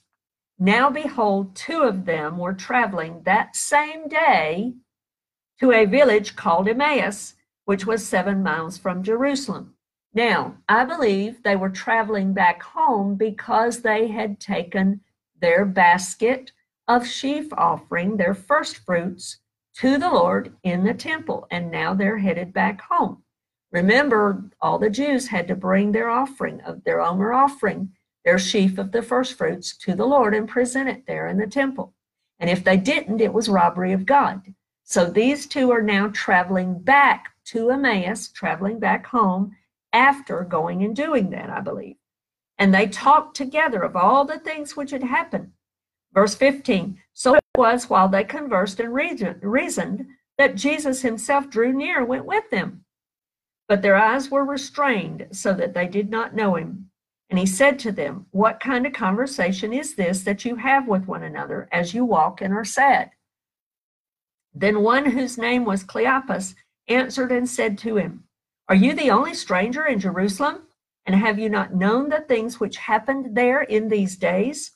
Now 0.58 0.90
behold, 0.90 1.56
two 1.56 1.84
of 1.84 2.04
them 2.04 2.36
were 2.36 2.52
traveling 2.52 3.22
that 3.24 3.56
same 3.56 4.08
day 4.08 4.74
to 5.58 5.72
a 5.72 5.86
village 5.86 6.36
called 6.36 6.68
Emmaus, 6.68 7.32
which 7.64 7.86
was 7.86 8.06
seven 8.06 8.42
miles 8.42 8.76
from 8.76 9.02
Jerusalem. 9.02 9.72
Now, 10.12 10.58
I 10.68 10.84
believe 10.84 11.42
they 11.42 11.56
were 11.56 11.70
traveling 11.70 12.34
back 12.34 12.62
home 12.62 13.14
because 13.14 13.80
they 13.80 14.08
had 14.08 14.38
taken 14.38 15.00
their 15.40 15.64
basket 15.64 16.52
of 16.88 17.06
sheaf 17.06 17.52
offering 17.52 18.16
their 18.16 18.34
first 18.34 18.78
fruits 18.78 19.38
to 19.76 19.98
the 19.98 20.10
Lord 20.10 20.56
in 20.64 20.82
the 20.82 20.94
temple, 20.94 21.46
and 21.50 21.70
now 21.70 21.94
they're 21.94 22.18
headed 22.18 22.52
back 22.52 22.80
home. 22.80 23.22
Remember, 23.70 24.44
all 24.60 24.78
the 24.78 24.90
Jews 24.90 25.28
had 25.28 25.46
to 25.48 25.54
bring 25.54 25.92
their 25.92 26.08
offering 26.08 26.60
of 26.62 26.82
their 26.84 27.00
Omer 27.00 27.32
offering, 27.32 27.92
their 28.24 28.38
sheaf 28.38 28.78
of 28.78 28.90
the 28.92 29.02
first 29.02 29.34
fruits 29.34 29.76
to 29.78 29.94
the 29.94 30.06
Lord 30.06 30.34
and 30.34 30.48
present 30.48 30.88
it 30.88 31.06
there 31.06 31.28
in 31.28 31.36
the 31.36 31.46
temple. 31.46 31.94
And 32.40 32.48
if 32.48 32.64
they 32.64 32.76
didn't, 32.76 33.20
it 33.20 33.32
was 33.32 33.48
robbery 33.48 33.92
of 33.92 34.06
God. 34.06 34.54
So 34.84 35.04
these 35.04 35.46
two 35.46 35.70
are 35.70 35.82
now 35.82 36.08
traveling 36.08 36.78
back 36.78 37.34
to 37.46 37.70
Emmaus, 37.70 38.28
traveling 38.28 38.78
back 38.78 39.06
home 39.06 39.54
after 39.92 40.44
going 40.44 40.82
and 40.82 40.96
doing 40.96 41.30
that, 41.30 41.50
I 41.50 41.60
believe. 41.60 41.96
And 42.58 42.74
they 42.74 42.86
talked 42.86 43.36
together 43.36 43.82
of 43.82 43.96
all 43.96 44.24
the 44.24 44.38
things 44.38 44.76
which 44.76 44.90
had 44.90 45.02
happened. 45.02 45.52
Verse 46.14 46.34
15 46.34 46.98
So 47.12 47.34
it 47.34 47.44
was 47.56 47.90
while 47.90 48.08
they 48.08 48.24
conversed 48.24 48.80
and 48.80 48.94
reasoned 48.94 50.06
that 50.38 50.54
Jesus 50.54 51.02
himself 51.02 51.50
drew 51.50 51.72
near 51.72 51.98
and 51.98 52.08
went 52.08 52.24
with 52.24 52.48
them. 52.50 52.84
But 53.66 53.82
their 53.82 53.96
eyes 53.96 54.30
were 54.30 54.44
restrained 54.44 55.28
so 55.32 55.52
that 55.54 55.74
they 55.74 55.86
did 55.86 56.10
not 56.10 56.34
know 56.34 56.54
him. 56.54 56.90
And 57.28 57.38
he 57.38 57.44
said 57.44 57.78
to 57.80 57.92
them, 57.92 58.26
What 58.30 58.60
kind 58.60 58.86
of 58.86 58.94
conversation 58.94 59.72
is 59.72 59.94
this 59.94 60.22
that 60.22 60.44
you 60.44 60.56
have 60.56 60.88
with 60.88 61.06
one 61.06 61.22
another 61.22 61.68
as 61.70 61.92
you 61.92 62.04
walk 62.04 62.40
and 62.40 62.54
are 62.54 62.64
sad? 62.64 63.10
Then 64.54 64.80
one 64.80 65.04
whose 65.04 65.36
name 65.36 65.64
was 65.64 65.84
Cleopas 65.84 66.54
answered 66.88 67.30
and 67.30 67.48
said 67.48 67.76
to 67.78 67.96
him, 67.96 68.24
Are 68.68 68.74
you 68.74 68.94
the 68.94 69.10
only 69.10 69.34
stranger 69.34 69.84
in 69.84 70.00
Jerusalem? 70.00 70.62
And 71.04 71.14
have 71.14 71.38
you 71.38 71.48
not 71.48 71.74
known 71.74 72.08
the 72.08 72.20
things 72.20 72.58
which 72.58 72.76
happened 72.76 73.36
there 73.36 73.62
in 73.62 73.88
these 73.88 74.16
days? 74.16 74.72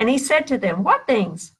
And 0.00 0.08
he 0.08 0.18
said 0.18 0.46
to 0.48 0.58
them, 0.58 0.82
What 0.82 1.06
things? 1.06 1.52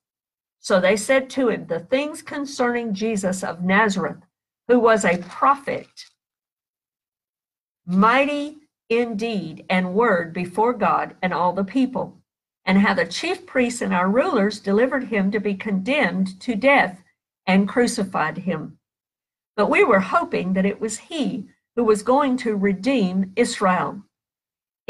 So 0.58 0.80
they 0.80 0.96
said 0.96 1.30
to 1.30 1.50
him, 1.50 1.66
The 1.66 1.80
things 1.80 2.22
concerning 2.22 2.94
Jesus 2.94 3.44
of 3.44 3.62
Nazareth, 3.62 4.22
who 4.66 4.80
was 4.80 5.04
a 5.04 5.18
prophet, 5.18 5.88
mighty 7.86 8.56
in 8.88 9.16
deed 9.16 9.64
and 9.68 9.94
word 9.94 10.32
before 10.32 10.72
God 10.72 11.16
and 11.22 11.34
all 11.34 11.52
the 11.52 11.64
people, 11.64 12.18
and 12.64 12.78
how 12.78 12.94
the 12.94 13.06
chief 13.06 13.46
priests 13.46 13.82
and 13.82 13.92
our 13.94 14.08
rulers 14.08 14.58
delivered 14.58 15.04
him 15.04 15.30
to 15.30 15.40
be 15.40 15.54
condemned 15.54 16.40
to 16.40 16.56
death 16.56 17.02
and 17.46 17.68
crucified 17.68 18.38
him. 18.38 18.78
But 19.56 19.70
we 19.70 19.84
were 19.84 20.00
hoping 20.00 20.54
that 20.54 20.66
it 20.66 20.80
was 20.80 20.98
he 20.98 21.48
who 21.76 21.84
was 21.84 22.02
going 22.02 22.36
to 22.38 22.56
redeem 22.56 23.32
Israel. 23.36 24.02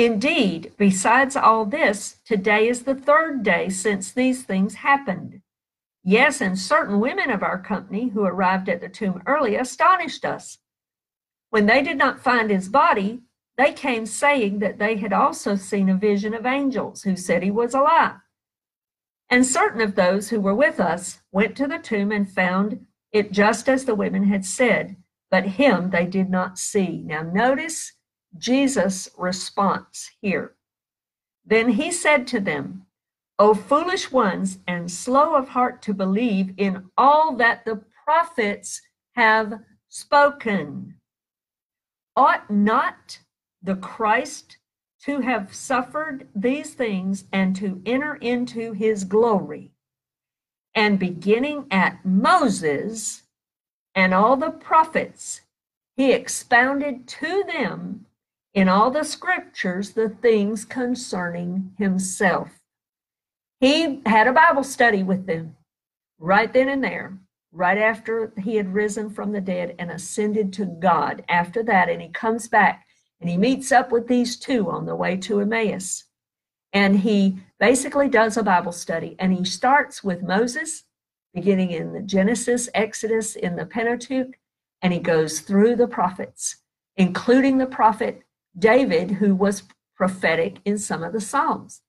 Indeed, 0.00 0.72
besides 0.78 1.36
all 1.36 1.66
this, 1.66 2.16
today 2.24 2.70
is 2.70 2.84
the 2.84 2.94
third 2.94 3.42
day 3.42 3.68
since 3.68 4.10
these 4.10 4.44
things 4.44 4.76
happened. 4.76 5.42
Yes, 6.02 6.40
and 6.40 6.58
certain 6.58 7.00
women 7.00 7.30
of 7.30 7.42
our 7.42 7.60
company 7.60 8.08
who 8.08 8.24
arrived 8.24 8.70
at 8.70 8.80
the 8.80 8.88
tomb 8.88 9.22
early 9.26 9.56
astonished 9.56 10.24
us. 10.24 10.56
When 11.50 11.66
they 11.66 11.82
did 11.82 11.98
not 11.98 12.18
find 12.18 12.50
his 12.50 12.70
body, 12.70 13.20
they 13.58 13.74
came 13.74 14.06
saying 14.06 14.60
that 14.60 14.78
they 14.78 14.96
had 14.96 15.12
also 15.12 15.54
seen 15.54 15.90
a 15.90 15.96
vision 15.96 16.32
of 16.32 16.46
angels 16.46 17.02
who 17.02 17.14
said 17.14 17.42
he 17.42 17.50
was 17.50 17.74
alive. 17.74 18.20
And 19.28 19.44
certain 19.44 19.82
of 19.82 19.96
those 19.96 20.30
who 20.30 20.40
were 20.40 20.54
with 20.54 20.80
us 20.80 21.18
went 21.30 21.58
to 21.58 21.66
the 21.66 21.78
tomb 21.78 22.10
and 22.10 22.26
found 22.26 22.86
it 23.12 23.32
just 23.32 23.68
as 23.68 23.84
the 23.84 23.94
women 23.94 24.24
had 24.24 24.46
said, 24.46 24.96
but 25.30 25.44
him 25.44 25.90
they 25.90 26.06
did 26.06 26.30
not 26.30 26.58
see. 26.58 27.02
Now, 27.04 27.20
notice 27.20 27.92
Jesus' 28.38 29.08
response 29.18 30.10
here. 30.20 30.54
Then 31.44 31.70
he 31.70 31.90
said 31.90 32.26
to 32.28 32.40
them, 32.40 32.86
O 33.38 33.54
foolish 33.54 34.12
ones 34.12 34.58
and 34.66 34.90
slow 34.90 35.34
of 35.34 35.48
heart 35.48 35.82
to 35.82 35.94
believe 35.94 36.52
in 36.56 36.90
all 36.96 37.34
that 37.36 37.64
the 37.64 37.82
prophets 38.04 38.82
have 39.14 39.60
spoken. 39.88 40.94
Ought 42.16 42.50
not 42.50 43.20
the 43.62 43.76
Christ 43.76 44.58
to 45.05 45.20
have 45.20 45.55
suffered 45.55 46.28
these 46.34 46.74
things 46.74 47.24
and 47.32 47.57
to 47.57 47.82
enter 47.86 48.16
into 48.16 48.72
his 48.72 49.05
glory? 49.05 49.72
And 50.74 50.98
beginning 50.98 51.66
at 51.70 52.05
Moses 52.05 53.22
and 53.94 54.12
all 54.12 54.36
the 54.36 54.50
prophets, 54.50 55.40
he 55.96 56.12
expounded 56.12 57.09
to 57.09 57.44
them 57.44 58.07
in 58.55 58.68
all 58.68 58.90
the 58.90 59.05
scriptures 59.05 59.90
the 59.90 60.09
things 60.09 60.64
concerning 60.64 61.72
himself. 61.78 62.61
He 63.61 64.01
had 64.07 64.26
a 64.26 64.32
Bible 64.32 64.64
study 64.64 65.03
with 65.03 65.26
them 65.26 65.57
right 66.18 66.53
then 66.53 66.68
and 66.68 66.82
there, 66.82 67.18
right 67.53 67.78
after 67.78 68.32
he 68.38 68.57
had 68.57 68.74
risen 68.74 69.11
from 69.11 69.32
the 69.32 69.40
dead 69.40 69.74
and 69.78 69.90
ascended 69.90 70.53
to 70.55 70.66
God. 70.66 71.24
After 71.28 71.62
that, 71.64 71.88
and 71.88 72.01
he 72.01 72.09
comes 72.09 72.48
back 72.48 72.86
and 73.20 73.28
he 73.28 73.36
meets 73.36 73.72
up 73.72 73.92
with 73.92 74.09
these 74.09 74.36
two 74.36 74.70
on 74.70 74.86
the 74.86 74.94
way 74.94 75.16
to 75.18 75.40
Emmaus. 75.40 76.05
And 76.72 77.01
he 77.01 77.38
basically 77.59 78.09
does 78.09 78.36
a 78.36 78.42
Bible 78.42 78.72
study 78.72 79.16
and 79.18 79.32
he 79.32 79.44
starts 79.44 80.05
with 80.05 80.22
Moses, 80.22 80.84
beginning 81.34 81.70
in 81.72 81.92
the 81.92 82.03
Genesis, 82.03 82.68
Exodus, 82.74 83.36
in 83.36 83.57
the 83.57 83.66
Pentateuch, 83.66 84.38
and 84.82 84.92
he 84.92 84.98
goes 84.98 85.40
through 85.40 85.76
the 85.76 85.88
prophets, 85.88 86.57
including 86.96 87.59
the 87.59 87.66
prophet 87.66 88.22
David, 88.59 89.12
who 89.12 89.34
was 89.34 89.64
prophetic 89.96 90.59
in 90.64 90.78
some 90.78 91.03
of 91.03 91.12
the 91.12 91.20
Psalms. 91.20 91.82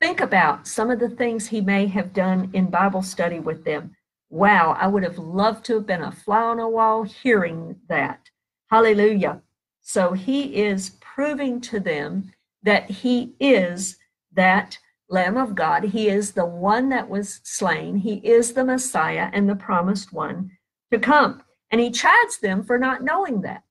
Think 0.00 0.20
about 0.20 0.66
some 0.66 0.90
of 0.90 0.98
the 0.98 1.08
things 1.08 1.48
he 1.48 1.60
may 1.60 1.86
have 1.86 2.12
done 2.12 2.50
in 2.52 2.70
Bible 2.70 3.02
study 3.02 3.38
with 3.38 3.64
them. 3.64 3.96
Wow, 4.30 4.76
I 4.78 4.86
would 4.86 5.02
have 5.02 5.18
loved 5.18 5.64
to 5.66 5.74
have 5.74 5.86
been 5.86 6.02
a 6.02 6.12
fly 6.12 6.42
on 6.42 6.58
a 6.58 6.68
wall 6.68 7.04
hearing 7.04 7.76
that. 7.88 8.28
Hallelujah. 8.70 9.42
So 9.80 10.12
he 10.12 10.56
is 10.56 10.96
proving 11.00 11.60
to 11.62 11.78
them 11.78 12.32
that 12.62 12.90
he 12.90 13.34
is 13.38 13.96
that 14.32 14.78
Lamb 15.08 15.36
of 15.36 15.54
God. 15.54 15.84
He 15.84 16.08
is 16.08 16.32
the 16.32 16.46
one 16.46 16.88
that 16.88 17.08
was 17.08 17.40
slain. 17.44 17.96
He 17.98 18.14
is 18.14 18.54
the 18.54 18.64
Messiah 18.64 19.30
and 19.32 19.48
the 19.48 19.54
promised 19.54 20.12
one 20.12 20.50
to 20.92 20.98
come. 20.98 21.42
And 21.70 21.80
he 21.80 21.90
chides 21.90 22.38
them 22.40 22.64
for 22.64 22.78
not 22.78 23.04
knowing 23.04 23.42
that. 23.42 23.62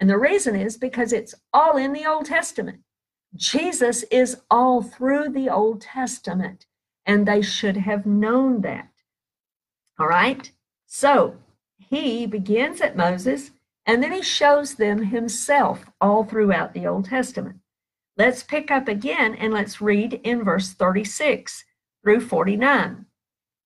And 0.00 0.10
the 0.10 0.18
reason 0.18 0.56
is 0.56 0.76
because 0.76 1.12
it's 1.12 1.34
all 1.52 1.76
in 1.76 1.92
the 1.92 2.06
Old 2.06 2.26
Testament. 2.26 2.80
Jesus 3.34 4.04
is 4.04 4.40
all 4.50 4.82
through 4.82 5.30
the 5.30 5.48
Old 5.48 5.80
Testament, 5.80 6.66
and 7.06 7.26
they 7.26 7.42
should 7.42 7.76
have 7.76 8.06
known 8.06 8.60
that. 8.62 8.90
All 9.98 10.06
right? 10.06 10.50
So 10.86 11.36
he 11.78 12.26
begins 12.26 12.80
at 12.80 12.96
Moses, 12.96 13.50
and 13.86 14.02
then 14.02 14.12
he 14.12 14.22
shows 14.22 14.74
them 14.74 15.04
himself 15.04 15.86
all 16.00 16.24
throughout 16.24 16.74
the 16.74 16.86
Old 16.86 17.06
Testament. 17.06 17.58
Let's 18.16 18.42
pick 18.42 18.70
up 18.70 18.86
again 18.86 19.34
and 19.34 19.52
let's 19.52 19.80
read 19.80 20.20
in 20.22 20.44
verse 20.44 20.72
36 20.72 21.64
through 22.02 22.20
49. 22.20 23.06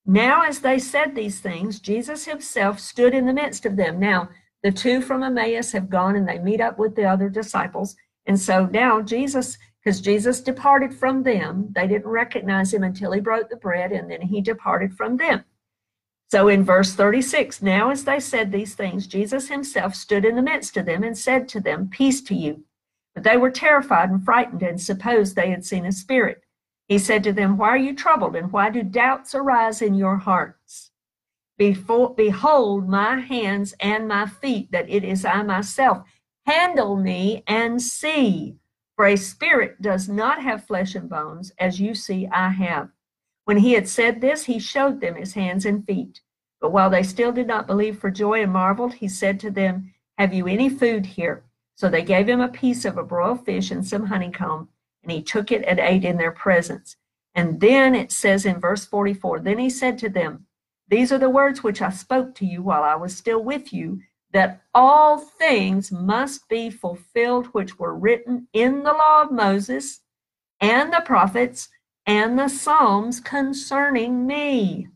Now, 0.07 0.43
as 0.43 0.61
they 0.61 0.79
said 0.79 1.15
these 1.15 1.41
things, 1.41 1.81
Jesus 1.81 2.25
himself 2.25 2.81
stood 2.81 3.13
in 3.13 3.27
the 3.27 3.35
midst 3.35 3.67
of 3.67 3.77
them. 3.77 4.01
Now, 4.01 4.31
the 4.63 4.73
two 4.73 5.01
from 5.01 5.23
Emmaus 5.23 5.73
have 5.73 5.89
gone 5.89 6.17
and 6.17 6.29
they 6.29 6.39
meet 6.39 6.61
up 6.61 6.79
with 6.79 6.97
the 6.97 7.05
other 7.05 7.29
disciples. 7.29 7.97
And 8.27 8.39
so 8.39 8.67
now 8.67 9.01
Jesus, 9.01 9.57
because 9.83 10.01
Jesus 10.01 10.41
departed 10.41 10.93
from 10.93 11.23
them, 11.23 11.69
they 11.73 11.87
didn't 11.87 12.09
recognize 12.09 12.75
him 12.75 12.83
until 12.83 13.13
he 13.13 13.21
broke 13.21 13.49
the 13.49 13.57
bread 13.57 13.93
and 13.93 14.11
then 14.11 14.21
he 14.21 14.41
departed 14.41 14.95
from 14.95 15.17
them. 15.17 15.45
So 16.31 16.49
in 16.49 16.63
verse 16.63 16.95
36, 16.95 17.63
now 17.63 17.91
as 17.91 18.05
they 18.05 18.21
said 18.21 18.53
these 18.53 18.75
things, 18.75 19.07
Jesus 19.07 19.49
himself 19.49 19.95
stood 19.95 20.25
in 20.27 20.37
the 20.37 20.43
midst 20.43 20.77
of 20.77 20.85
them 20.85 21.03
and 21.03 21.17
said 21.17 21.49
to 21.49 21.61
them, 21.61 21.89
Peace 21.89 22.21
to 22.23 22.35
you. 22.35 22.65
But 23.15 23.25
they 23.25 23.39
were 23.39 23.51
terrified 23.51 24.11
and 24.11 24.23
frightened 24.23 24.63
and 24.63 24.81
supposed 24.81 25.35
they 25.35 25.51
had 25.51 25.65
seen 25.65 25.87
a 25.87 25.93
spirit. 25.93 26.43
He 26.87 26.99
said 26.99 27.25
to 27.25 27.33
them, 27.33 27.57
Why 27.57 27.69
are 27.69 27.79
you 27.79 27.95
troubled 27.95 28.37
and 28.37 28.53
why 28.53 28.69
do 28.71 28.83
doubts 28.83 29.35
arise 29.35 29.81
in 29.81 29.95
your 29.95 30.17
hearts? 30.17 30.88
Before, 31.59 32.15
behold 32.15 32.89
my 32.89 33.19
hands 33.19 33.75
and 33.81 34.07
my 34.07 34.27
feet, 34.27 34.71
that 34.71 34.89
it 34.89 35.03
is 35.03 35.25
I 35.25 35.43
myself. 35.43 36.07
Handle 36.47 36.97
me 36.97 37.43
and 37.47 37.83
see. 37.83 38.57
For 38.97 39.07
a 39.07 39.17
spirit 39.17 39.83
does 39.83 40.09
not 40.09 40.41
have 40.43 40.65
flesh 40.65 40.95
and 40.95 41.11
bones, 41.11 41.53
as 41.59 41.81
you 41.81 41.95
see 41.95 42.29
I 42.29 42.51
have. 42.51 42.91
When 43.45 43.59
he 43.59 43.73
had 43.73 43.89
said 43.89 44.21
this, 44.21 44.45
he 44.45 44.59
showed 44.59 45.01
them 45.01 45.17
his 45.17 45.35
hands 45.35 45.67
and 45.67 45.85
feet. 45.85 46.21
But 46.61 46.73
while 46.73 46.91
they 46.91 47.03
still 47.03 47.33
did 47.33 47.47
not 47.47 47.67
believe 47.67 47.99
for 47.99 48.11
joy 48.11 48.43
and 48.43 48.53
marveled, 48.53 48.95
he 48.95 49.09
said 49.09 49.39
to 49.41 49.51
them, 49.51 49.93
Have 50.17 50.35
you 50.35 50.47
any 50.47 50.69
food 50.69 51.07
here? 51.07 51.45
So 51.77 51.89
they 51.89 52.03
gave 52.03 52.29
him 52.29 52.41
a 52.41 52.49
piece 52.49 52.85
of 52.85 52.99
a 52.99 53.05
broiled 53.05 53.45
fish 53.45 53.71
and 53.71 53.87
some 53.87 54.07
honeycomb, 54.07 54.69
and 55.03 55.13
he 55.13 55.23
took 55.23 55.53
it 55.53 55.65
and 55.65 55.79
ate 55.79 56.05
in 56.05 56.17
their 56.17 56.33
presence. 56.33 56.97
And 57.35 57.61
then 57.61 57.95
it 57.95 58.11
says 58.11 58.45
in 58.45 58.61
verse 58.61 58.85
44 58.85 59.41
Then 59.41 59.59
he 59.59 59.71
said 59.71 59.97
to 59.99 60.09
them, 60.09 60.48
These 60.89 61.13
are 61.13 61.19
the 61.19 61.31
words 61.31 61.63
which 61.63 61.83
I 61.83 61.91
spoke 61.91 62.35
to 62.37 62.47
you 62.47 62.63
while 62.63 62.83
I 62.83 62.95
was 62.95 63.17
still 63.17 63.43
with 63.43 63.73
you, 63.73 64.01
that 64.33 64.63
all 64.75 65.19
things 65.19 65.93
must 65.93 66.49
be 66.49 66.71
fulfilled 66.71 67.47
which 67.49 67.79
were 67.79 67.95
written 67.95 68.49
in 68.53 68.83
the 68.83 68.93
law 68.93 69.23
of 69.23 69.31
Moses 69.31 70.01
and 70.61 70.93
the 70.93 71.03
prophets 71.05 71.69
and 72.07 72.39
the 72.39 72.49
Psalms 72.49 73.21
concerning 73.21 74.27
me. 74.27 74.89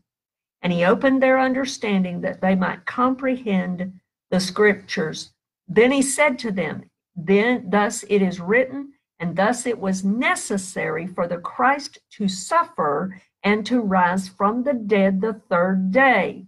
And 0.61 0.73
he 0.73 0.83
opened 0.83 1.21
their 1.21 1.39
understanding 1.39 2.21
that 2.21 2.41
they 2.41 2.55
might 2.55 2.85
comprehend 2.85 3.99
the 4.31 4.39
scriptures. 4.39 5.31
Then 5.67 5.91
he 5.91 6.01
said 6.01 6.39
to 6.39 6.51
them, 6.51 6.89
Then 7.15 7.69
thus 7.69 8.03
it 8.09 8.21
is 8.21 8.39
written, 8.39 8.93
and 9.19 9.35
thus 9.35 9.65
it 9.65 9.77
was 9.77 10.03
necessary 10.03 11.05
for 11.05 11.27
the 11.27 11.37
Christ 11.37 11.99
to 12.13 12.27
suffer 12.27 13.21
and 13.43 13.65
to 13.65 13.81
rise 13.81 14.27
from 14.27 14.63
the 14.63 14.73
dead 14.73 15.21
the 15.21 15.33
third 15.33 15.91
day, 15.91 16.45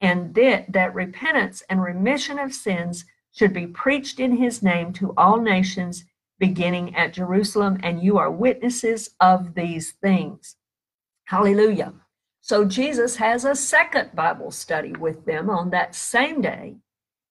and 0.00 0.34
that, 0.34 0.72
that 0.72 0.94
repentance 0.94 1.62
and 1.70 1.82
remission 1.82 2.38
of 2.38 2.52
sins 2.52 3.04
should 3.32 3.52
be 3.52 3.66
preached 3.66 4.18
in 4.18 4.36
his 4.36 4.62
name 4.62 4.92
to 4.94 5.14
all 5.16 5.40
nations, 5.40 6.04
beginning 6.38 6.94
at 6.96 7.12
Jerusalem, 7.12 7.78
and 7.82 8.02
you 8.02 8.18
are 8.18 8.30
witnesses 8.30 9.10
of 9.20 9.54
these 9.54 9.92
things. 10.02 10.56
Hallelujah. 11.24 11.92
So 12.40 12.64
Jesus 12.64 13.16
has 13.16 13.44
a 13.44 13.56
second 13.56 14.14
Bible 14.14 14.50
study 14.50 14.92
with 14.92 15.24
them 15.24 15.50
on 15.50 15.70
that 15.70 15.94
same 15.94 16.40
day 16.40 16.76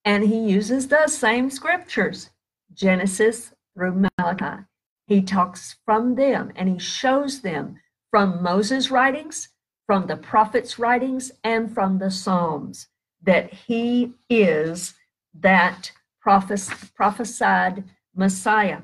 and 0.06 0.22
he 0.22 0.38
uses 0.38 0.86
the 0.86 1.08
same 1.08 1.50
scriptures, 1.50 2.30
Genesis 2.72 3.52
through 3.74 4.08
Malachi. 4.18 4.64
He 5.08 5.20
talks 5.20 5.76
from 5.84 6.14
them 6.14 6.52
and 6.54 6.68
he 6.68 6.78
shows 6.78 7.40
them 7.40 7.80
from 8.16 8.42
Moses' 8.42 8.90
writings, 8.90 9.50
from 9.84 10.06
the 10.06 10.16
prophets' 10.16 10.78
writings, 10.78 11.32
and 11.44 11.74
from 11.74 11.98
the 11.98 12.10
Psalms 12.10 12.88
that 13.22 13.52
he 13.52 14.14
is 14.30 14.94
that 15.38 15.92
prophes- 16.18 16.70
prophesied 16.94 17.84
Messiah. 18.14 18.80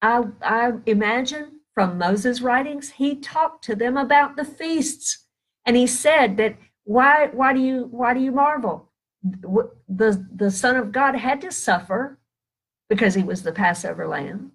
I, 0.00 0.26
I 0.40 0.74
imagine 0.86 1.58
from 1.74 1.98
Moses' 1.98 2.40
writings, 2.40 2.90
he 2.90 3.16
talked 3.16 3.64
to 3.64 3.74
them 3.74 3.96
about 3.96 4.36
the 4.36 4.44
feasts. 4.44 5.26
And 5.66 5.76
he 5.76 5.88
said 5.88 6.36
that 6.36 6.54
why, 6.84 7.30
why 7.32 7.52
do 7.54 7.58
you 7.58 7.88
why 7.90 8.14
do 8.14 8.20
you 8.20 8.30
marvel? 8.30 8.92
the, 9.24 10.24
the 10.32 10.52
Son 10.52 10.76
of 10.76 10.92
God 10.92 11.16
had 11.16 11.40
to 11.40 11.50
suffer 11.50 12.20
because 12.88 13.16
he 13.16 13.24
was 13.24 13.42
the 13.42 13.50
Passover 13.50 14.06
lamb, 14.06 14.52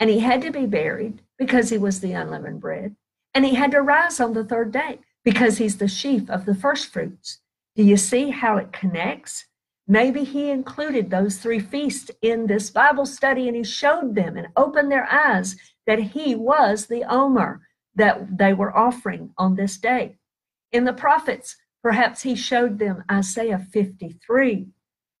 and 0.00 0.10
he 0.10 0.18
had 0.18 0.42
to 0.42 0.50
be 0.50 0.66
buried 0.66 1.22
because 1.38 1.70
he 1.70 1.78
was 1.78 2.00
the 2.00 2.12
unleavened 2.12 2.60
bread, 2.60 2.96
and 3.34 3.44
he 3.44 3.54
had 3.54 3.70
to 3.72 3.82
rise 3.82 4.20
on 4.20 4.32
the 4.32 4.44
third 4.44 4.72
day 4.72 5.00
because 5.24 5.58
he's 5.58 5.78
the 5.78 5.88
sheaf 5.88 6.28
of 6.30 6.44
the 6.44 6.54
first 6.54 6.92
fruits. 6.92 7.40
Do 7.76 7.82
you 7.82 7.96
see 7.96 8.30
how 8.30 8.56
it 8.56 8.72
connects? 8.72 9.46
Maybe 9.86 10.24
he 10.24 10.50
included 10.50 11.10
those 11.10 11.38
three 11.38 11.60
feasts 11.60 12.10
in 12.22 12.46
this 12.46 12.70
Bible 12.70 13.06
study 13.06 13.48
and 13.48 13.56
he 13.56 13.64
showed 13.64 14.14
them 14.14 14.36
and 14.36 14.48
opened 14.56 14.90
their 14.90 15.10
eyes 15.12 15.56
that 15.86 15.98
he 15.98 16.34
was 16.34 16.86
the 16.86 17.04
Omer 17.04 17.62
that 17.96 18.38
they 18.38 18.54
were 18.54 18.76
offering 18.76 19.30
on 19.36 19.56
this 19.56 19.76
day. 19.76 20.16
In 20.72 20.84
the 20.84 20.92
prophets, 20.92 21.56
Perhaps 21.84 22.22
he 22.22 22.34
showed 22.34 22.78
them 22.78 23.04
Isaiah 23.12 23.58
53 23.58 24.68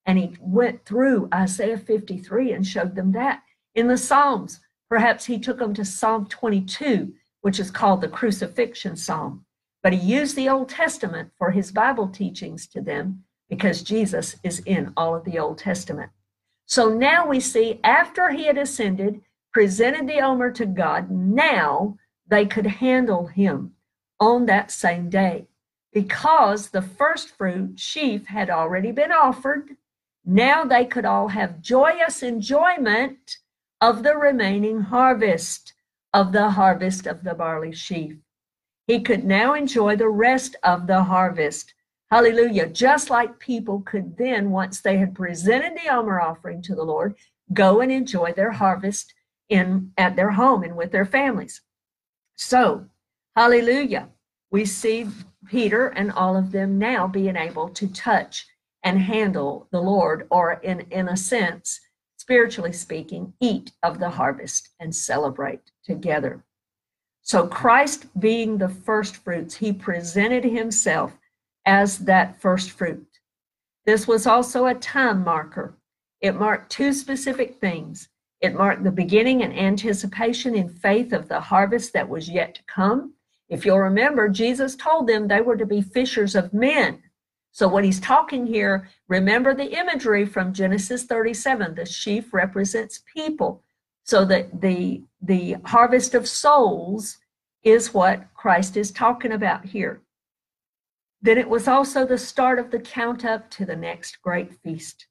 and 0.06 0.18
he 0.18 0.34
went 0.40 0.86
through 0.86 1.28
Isaiah 1.32 1.76
53 1.76 2.52
and 2.52 2.66
showed 2.66 2.94
them 2.94 3.12
that. 3.12 3.42
In 3.74 3.86
the 3.86 3.98
Psalms, 3.98 4.60
perhaps 4.88 5.26
he 5.26 5.38
took 5.38 5.58
them 5.58 5.74
to 5.74 5.84
Psalm 5.84 6.26
22, 6.26 7.12
which 7.44 7.60
is 7.60 7.70
called 7.70 8.00
the 8.00 8.08
crucifixion 8.08 8.96
psalm. 8.96 9.44
But 9.82 9.92
he 9.92 9.98
used 9.98 10.34
the 10.34 10.48
Old 10.48 10.70
Testament 10.70 11.30
for 11.36 11.50
his 11.50 11.72
Bible 11.72 12.08
teachings 12.08 12.66
to 12.68 12.80
them 12.80 13.24
because 13.50 13.82
Jesus 13.82 14.36
is 14.42 14.60
in 14.60 14.94
all 14.96 15.14
of 15.14 15.26
the 15.26 15.38
Old 15.38 15.58
Testament. 15.58 16.10
So 16.64 16.88
now 16.88 17.28
we 17.28 17.40
see 17.40 17.80
after 17.84 18.30
he 18.30 18.46
had 18.46 18.56
ascended, 18.56 19.20
presented 19.52 20.08
the 20.08 20.22
Omer 20.22 20.52
to 20.52 20.64
God, 20.64 21.10
now 21.10 21.98
they 22.26 22.46
could 22.46 22.64
handle 22.64 23.26
him 23.26 23.72
on 24.18 24.46
that 24.46 24.70
same 24.70 25.10
day 25.10 25.46
because 25.92 26.70
the 26.70 26.80
first 26.80 27.36
fruit 27.36 27.78
sheaf 27.78 28.28
had 28.28 28.48
already 28.48 28.90
been 28.90 29.12
offered. 29.12 29.76
Now 30.24 30.64
they 30.64 30.86
could 30.86 31.04
all 31.04 31.28
have 31.28 31.60
joyous 31.60 32.22
enjoyment 32.22 33.36
of 33.82 34.02
the 34.02 34.16
remaining 34.16 34.80
harvest, 34.80 35.73
of 36.14 36.30
the 36.30 36.48
harvest 36.48 37.06
of 37.08 37.24
the 37.24 37.34
barley 37.34 37.72
sheaf. 37.72 38.16
He 38.86 39.00
could 39.00 39.24
now 39.24 39.54
enjoy 39.54 39.96
the 39.96 40.08
rest 40.08 40.54
of 40.62 40.86
the 40.86 41.02
harvest. 41.02 41.74
Hallelujah. 42.10 42.68
Just 42.68 43.10
like 43.10 43.40
people 43.40 43.80
could 43.80 44.16
then, 44.16 44.52
once 44.52 44.80
they 44.80 44.96
had 44.96 45.14
presented 45.14 45.76
the 45.76 45.92
Omer 45.92 46.20
offering 46.20 46.62
to 46.62 46.74
the 46.76 46.84
Lord, 46.84 47.16
go 47.52 47.80
and 47.80 47.90
enjoy 47.90 48.32
their 48.32 48.52
harvest 48.52 49.12
in 49.48 49.90
at 49.98 50.14
their 50.14 50.30
home 50.30 50.62
and 50.62 50.76
with 50.76 50.92
their 50.92 51.04
families. 51.04 51.60
So, 52.36 52.86
hallelujah. 53.34 54.08
We 54.52 54.66
see 54.66 55.08
Peter 55.46 55.88
and 55.88 56.12
all 56.12 56.36
of 56.36 56.52
them 56.52 56.78
now 56.78 57.08
being 57.08 57.36
able 57.36 57.70
to 57.70 57.88
touch 57.88 58.46
and 58.84 59.00
handle 59.00 59.66
the 59.72 59.80
Lord, 59.80 60.26
or 60.30 60.52
in, 60.62 60.80
in 60.90 61.08
a 61.08 61.16
sense, 61.16 61.80
spiritually 62.18 62.72
speaking, 62.72 63.32
eat 63.40 63.72
of 63.82 63.98
the 63.98 64.10
harvest 64.10 64.68
and 64.78 64.94
celebrate 64.94 65.72
together. 65.84 66.44
So, 67.22 67.46
Christ 67.46 68.06
being 68.20 68.58
the 68.58 68.68
first 68.68 69.16
fruits, 69.16 69.56
he 69.56 69.72
presented 69.72 70.44
himself 70.44 71.16
as 71.64 71.98
that 72.00 72.40
first 72.40 72.70
fruit. 72.70 73.06
This 73.86 74.06
was 74.06 74.26
also 74.26 74.66
a 74.66 74.74
time 74.74 75.24
marker. 75.24 75.74
It 76.20 76.34
marked 76.34 76.70
two 76.70 76.92
specific 76.92 77.60
things. 77.60 78.08
It 78.40 78.54
marked 78.54 78.84
the 78.84 78.90
beginning 78.90 79.42
and 79.42 79.58
anticipation 79.58 80.54
in 80.54 80.68
faith 80.68 81.12
of 81.12 81.28
the 81.28 81.40
harvest 81.40 81.94
that 81.94 82.08
was 82.08 82.28
yet 82.28 82.54
to 82.56 82.62
come. 82.64 83.14
If 83.48 83.64
you'll 83.64 83.78
remember, 83.78 84.28
Jesus 84.28 84.76
told 84.76 85.06
them 85.06 85.26
they 85.26 85.40
were 85.40 85.56
to 85.56 85.66
be 85.66 85.80
fishers 85.80 86.34
of 86.34 86.52
men. 86.52 87.02
So, 87.52 87.68
what 87.68 87.84
he's 87.84 88.00
talking 88.00 88.46
here, 88.46 88.88
remember 89.08 89.54
the 89.54 89.78
imagery 89.78 90.26
from 90.26 90.52
Genesis 90.52 91.04
37 91.04 91.74
the 91.74 91.86
sheaf 91.86 92.34
represents 92.34 93.02
people. 93.10 93.63
So, 94.04 94.24
that 94.26 94.60
the, 94.60 95.02
the 95.22 95.56
harvest 95.64 96.14
of 96.14 96.28
souls 96.28 97.18
is 97.62 97.94
what 97.94 98.32
Christ 98.34 98.76
is 98.76 98.92
talking 98.92 99.32
about 99.32 99.64
here. 99.64 100.02
Then 101.22 101.38
it 101.38 101.48
was 101.48 101.66
also 101.68 102.04
the 102.06 102.18
start 102.18 102.58
of 102.58 102.70
the 102.70 102.78
count 102.78 103.24
up 103.24 103.50
to 103.52 103.64
the 103.64 103.74
next 103.74 104.20
great 104.20 104.52
feast, 104.62 105.06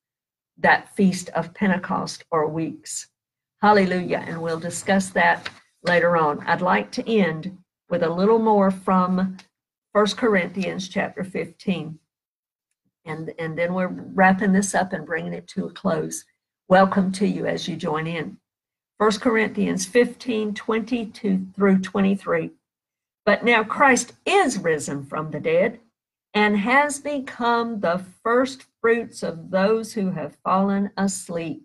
that 0.59 0.95
feast 0.95 1.29
of 1.29 1.55
Pentecost 1.55 2.23
or 2.29 2.47
weeks. 2.47 3.07
Hallelujah. 3.63 4.23
And 4.27 4.39
we'll 4.39 4.59
discuss 4.59 5.09
that 5.09 5.49
later 5.81 6.15
on. 6.15 6.45
I'd 6.45 6.61
like 6.61 6.91
to 6.91 7.09
end 7.09 7.57
with 7.89 8.03
a 8.03 8.09
little 8.09 8.37
more 8.37 8.69
from 8.69 9.37
First 9.91 10.17
Corinthians 10.17 10.87
chapter 10.87 11.23
15. 11.23 11.97
And, 13.05 13.33
and 13.39 13.57
then 13.57 13.73
we're 13.73 13.87
wrapping 13.87 14.53
this 14.53 14.75
up 14.75 14.93
and 14.93 15.05
bringing 15.05 15.33
it 15.33 15.47
to 15.49 15.65
a 15.65 15.71
close. 15.71 16.25
Welcome 16.67 17.11
to 17.13 17.27
you 17.27 17.47
as 17.47 17.67
you 17.67 17.75
join 17.75 18.05
in. 18.05 18.37
1 18.97 19.11
Corinthians 19.19 19.85
15 19.85 20.53
22 20.53 21.47
through 21.55 21.79
23. 21.79 22.51
But 23.25 23.43
now 23.43 23.63
Christ 23.63 24.13
is 24.25 24.57
risen 24.59 25.05
from 25.05 25.31
the 25.31 25.39
dead 25.39 25.79
and 26.33 26.57
has 26.57 26.99
become 26.99 27.79
the 27.79 28.03
first 28.23 28.65
fruits 28.81 29.23
of 29.23 29.49
those 29.49 29.93
who 29.93 30.11
have 30.11 30.37
fallen 30.43 30.91
asleep. 30.97 31.63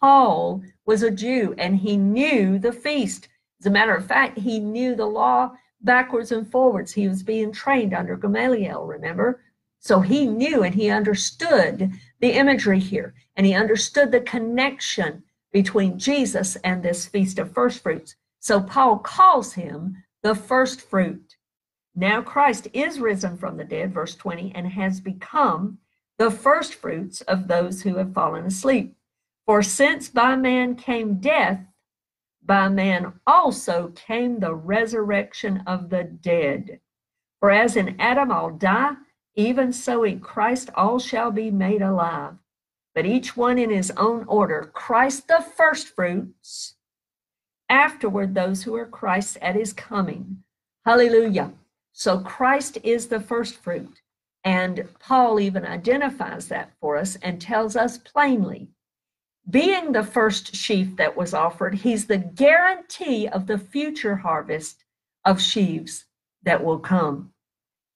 Paul 0.00 0.62
was 0.86 1.02
a 1.02 1.10
Jew 1.10 1.54
and 1.58 1.76
he 1.76 1.96
knew 1.96 2.58
the 2.58 2.72
feast. 2.72 3.28
As 3.60 3.66
a 3.66 3.70
matter 3.70 3.94
of 3.94 4.06
fact, 4.06 4.38
he 4.38 4.58
knew 4.58 4.94
the 4.94 5.06
law 5.06 5.52
backwards 5.80 6.32
and 6.32 6.50
forwards. 6.50 6.92
He 6.92 7.08
was 7.08 7.22
being 7.22 7.52
trained 7.52 7.92
under 7.92 8.16
Gamaliel, 8.16 8.86
remember? 8.86 9.42
So 9.80 10.00
he 10.00 10.26
knew 10.26 10.62
and 10.62 10.74
he 10.74 10.90
understood 10.90 11.92
the 12.20 12.32
imagery 12.32 12.80
here 12.80 13.14
and 13.36 13.46
he 13.46 13.54
understood 13.54 14.12
the 14.12 14.20
connection 14.20 15.22
between 15.52 15.98
Jesus 15.98 16.56
and 16.56 16.82
this 16.82 17.06
Feast 17.06 17.38
of 17.38 17.52
First 17.52 17.82
Fruits. 17.82 18.16
So 18.40 18.60
Paul 18.60 18.98
calls 18.98 19.54
him 19.54 20.02
the 20.22 20.34
first 20.34 20.80
fruit. 20.80 21.36
Now 21.94 22.22
Christ 22.22 22.68
is 22.72 23.00
risen 23.00 23.36
from 23.36 23.56
the 23.56 23.64
dead, 23.64 23.92
verse 23.92 24.14
20, 24.14 24.52
and 24.54 24.66
has 24.68 25.00
become 25.00 25.78
the 26.18 26.30
first 26.30 26.74
fruits 26.74 27.20
of 27.22 27.48
those 27.48 27.82
who 27.82 27.96
have 27.96 28.14
fallen 28.14 28.44
asleep. 28.44 28.94
For 29.46 29.62
since 29.62 30.08
by 30.08 30.36
man 30.36 30.74
came 30.76 31.20
death, 31.20 31.60
by 32.44 32.68
man 32.68 33.14
also 33.26 33.88
came 33.94 34.38
the 34.38 34.54
resurrection 34.54 35.62
of 35.66 35.90
the 35.90 36.04
dead. 36.04 36.80
For 37.40 37.50
as 37.50 37.76
in 37.76 38.00
Adam 38.00 38.30
all 38.30 38.50
die, 38.50 38.94
even 39.34 39.72
so 39.72 40.02
in 40.02 40.20
Christ 40.20 40.70
all 40.74 40.98
shall 40.98 41.30
be 41.30 41.50
made 41.50 41.82
alive 41.82 42.34
but 42.98 43.06
each 43.06 43.36
one 43.36 43.60
in 43.60 43.70
his 43.70 43.92
own 43.92 44.24
order. 44.26 44.72
Christ 44.74 45.28
the 45.28 45.40
first 45.56 45.94
fruits, 45.94 46.74
afterward, 47.68 48.34
those 48.34 48.64
who 48.64 48.74
are 48.74 48.86
Christ's 48.86 49.38
at 49.40 49.54
his 49.54 49.72
coming. 49.72 50.38
Hallelujah. 50.84 51.52
So 51.92 52.18
Christ 52.18 52.76
is 52.82 53.06
the 53.06 53.20
first 53.20 53.54
fruit. 53.54 54.02
And 54.42 54.88
Paul 54.98 55.38
even 55.38 55.64
identifies 55.64 56.48
that 56.48 56.72
for 56.80 56.96
us 56.96 57.14
and 57.22 57.40
tells 57.40 57.76
us 57.76 57.98
plainly 57.98 58.66
being 59.48 59.92
the 59.92 60.02
first 60.02 60.56
sheaf 60.56 60.96
that 60.96 61.16
was 61.16 61.34
offered, 61.34 61.76
he's 61.76 62.06
the 62.06 62.18
guarantee 62.18 63.28
of 63.28 63.46
the 63.46 63.58
future 63.58 64.16
harvest 64.16 64.84
of 65.24 65.40
sheaves 65.40 66.06
that 66.42 66.64
will 66.64 66.80
come. 66.80 67.30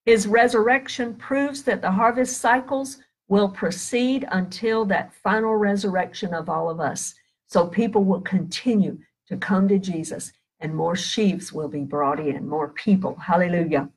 His 0.06 0.28
resurrection 0.28 1.16
proves 1.16 1.64
that 1.64 1.82
the 1.82 1.90
harvest 1.90 2.36
cycles 2.40 2.98
will 3.32 3.48
proceed 3.48 4.26
until 4.30 4.84
that 4.84 5.14
final 5.14 5.56
resurrection 5.56 6.34
of 6.34 6.50
all 6.50 6.68
of 6.68 6.78
us. 6.80 7.14
So 7.46 7.66
people 7.66 8.04
will 8.04 8.20
continue 8.20 8.98
to 9.26 9.38
come 9.38 9.68
to 9.68 9.78
Jesus 9.78 10.34
and 10.60 10.74
more 10.74 10.94
sheaves 10.94 11.50
will 11.50 11.68
be 11.68 11.80
brought 11.80 12.20
in, 12.20 12.46
more 12.46 12.68
people. 12.68 13.14
Hallelujah. 13.16 13.88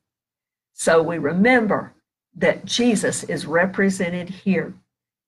So 0.72 1.04
we 1.04 1.18
remember 1.18 1.96
that 2.38 2.64
Jesus 2.64 3.26
is 3.26 3.46
represented 3.46 4.30
here. 4.30 4.74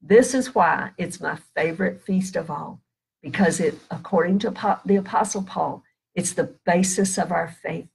This 0.02 0.34
is 0.34 0.56
why 0.56 0.92
it's 0.98 1.20
my 1.20 1.38
favorite 1.54 2.02
feast 2.02 2.38
of 2.38 2.50
all, 2.50 2.80
because 3.22 3.60
it, 3.60 3.78
according 3.92 4.40
to 4.40 4.80
the 4.86 4.96
Apostle 4.96 5.44
Paul, 5.44 5.84
it's 6.16 6.32
the 6.32 6.56
basis 6.66 7.18
of 7.18 7.34
our 7.34 7.50
faith. 7.62 7.90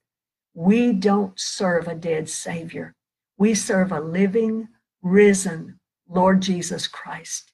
We 0.52 0.92
don't 0.92 1.40
serve 1.40 1.88
a 1.88 1.94
dead 1.94 2.28
Savior, 2.28 2.94
we 3.38 3.54
serve 3.54 3.92
a 3.92 4.00
living, 4.00 4.68
risen, 5.00 5.78
Lord 6.14 6.42
Jesus 6.42 6.86
Christ, 6.86 7.52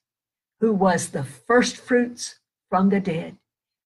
who 0.59 0.73
was 0.73 1.09
the 1.09 1.23
first 1.23 1.77
fruits 1.77 2.39
from 2.69 2.89
the 2.89 2.99
dead 2.99 3.37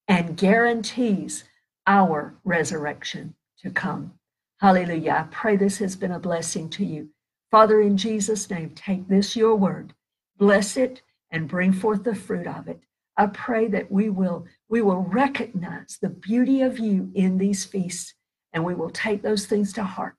and 0.08 0.36
guarantees 0.36 1.44
our 1.86 2.34
resurrection 2.44 3.34
to 3.62 3.70
come. 3.70 4.14
Hallelujah. 4.60 5.26
I 5.26 5.34
pray 5.34 5.56
this 5.56 5.78
has 5.78 5.94
been 5.94 6.10
a 6.10 6.18
blessing 6.18 6.68
to 6.70 6.84
you. 6.84 7.10
Father, 7.50 7.80
in 7.80 7.96
Jesus' 7.96 8.50
name, 8.50 8.70
take 8.70 9.06
this, 9.06 9.36
your 9.36 9.54
word, 9.54 9.94
bless 10.38 10.76
it, 10.76 11.02
and 11.30 11.46
bring 11.46 11.72
forth 11.72 12.02
the 12.02 12.14
fruit 12.14 12.46
of 12.46 12.66
it. 12.66 12.80
I 13.16 13.26
pray 13.26 13.68
that 13.68 13.92
we 13.92 14.10
will, 14.10 14.46
we 14.68 14.82
will 14.82 15.02
recognize 15.02 15.98
the 16.00 16.08
beauty 16.08 16.62
of 16.62 16.80
you 16.80 17.12
in 17.14 17.38
these 17.38 17.64
feasts, 17.64 18.14
and 18.52 18.64
we 18.64 18.74
will 18.74 18.90
take 18.90 19.22
those 19.22 19.46
things 19.46 19.72
to 19.74 19.84
heart. 19.84 20.16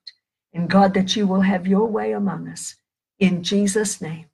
And 0.54 0.70
God, 0.70 0.94
that 0.94 1.14
you 1.14 1.26
will 1.26 1.42
have 1.42 1.66
your 1.66 1.86
way 1.86 2.12
among 2.12 2.48
us. 2.48 2.76
In 3.18 3.42
Jesus' 3.42 4.00
name. 4.00 4.26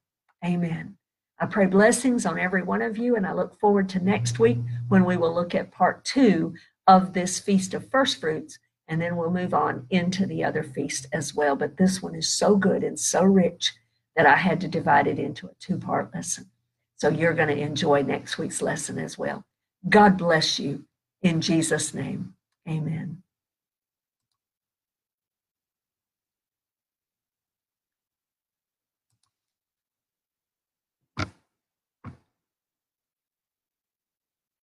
Amen. 0.45 0.97
I 1.39 1.47
pray 1.47 1.67
blessings 1.67 2.27
on 2.27 2.39
every 2.39 2.63
one 2.63 2.83
of 2.83 2.97
you, 2.97 3.17
and 3.17 3.27
I 3.27 3.33
look 3.33 3.59
forward 3.59 3.89
to 3.91 4.05
next 4.05 4.39
week 4.39 4.59
when 4.89 5.05
we 5.05 5.17
will 5.17 5.35
look 5.35 5.55
at 5.55 5.73
part 5.73 6.05
two 6.05 6.55
of 6.87 7.13
this 7.13 7.39
Feast 7.41 7.75
of 7.75 7.91
First 7.91 8.21
Fruits, 8.21 8.59
and 8.89 9.01
then 9.01 9.17
we'll 9.17 9.31
move 9.31 9.55
on 9.55 9.87
into 9.91 10.27
the 10.27 10.45
other 10.45 10.63
feast 10.63 11.07
as 11.13 11.35
well. 11.35 11.57
But 11.57 11.77
this 11.77 12.03
one 12.03 12.15
is 12.15 12.29
so 12.29 12.57
good 12.57 12.85
and 12.85 12.99
so 12.99 13.25
rich 13.25 13.73
that 14.17 14.27
I 14.27 14.37
had 14.37 14.61
to 14.61 14.69
divide 14.69 15.07
it 15.07 15.19
into 15.19 15.47
a 15.47 15.55
two 15.59 15.79
part 15.79 16.15
lesson. 16.15 16.51
So 16.97 17.09
you're 17.09 17.35
going 17.35 17.49
to 17.49 17.59
enjoy 17.59 18.03
next 18.03 18.39
week's 18.39 18.63
lesson 18.63 18.99
as 18.99 19.19
well. 19.19 19.45
God 19.89 20.17
bless 20.17 20.59
you 20.59 20.85
in 21.23 21.41
Jesus' 21.41 21.95
name. 21.95 22.35
Amen. 22.69 23.23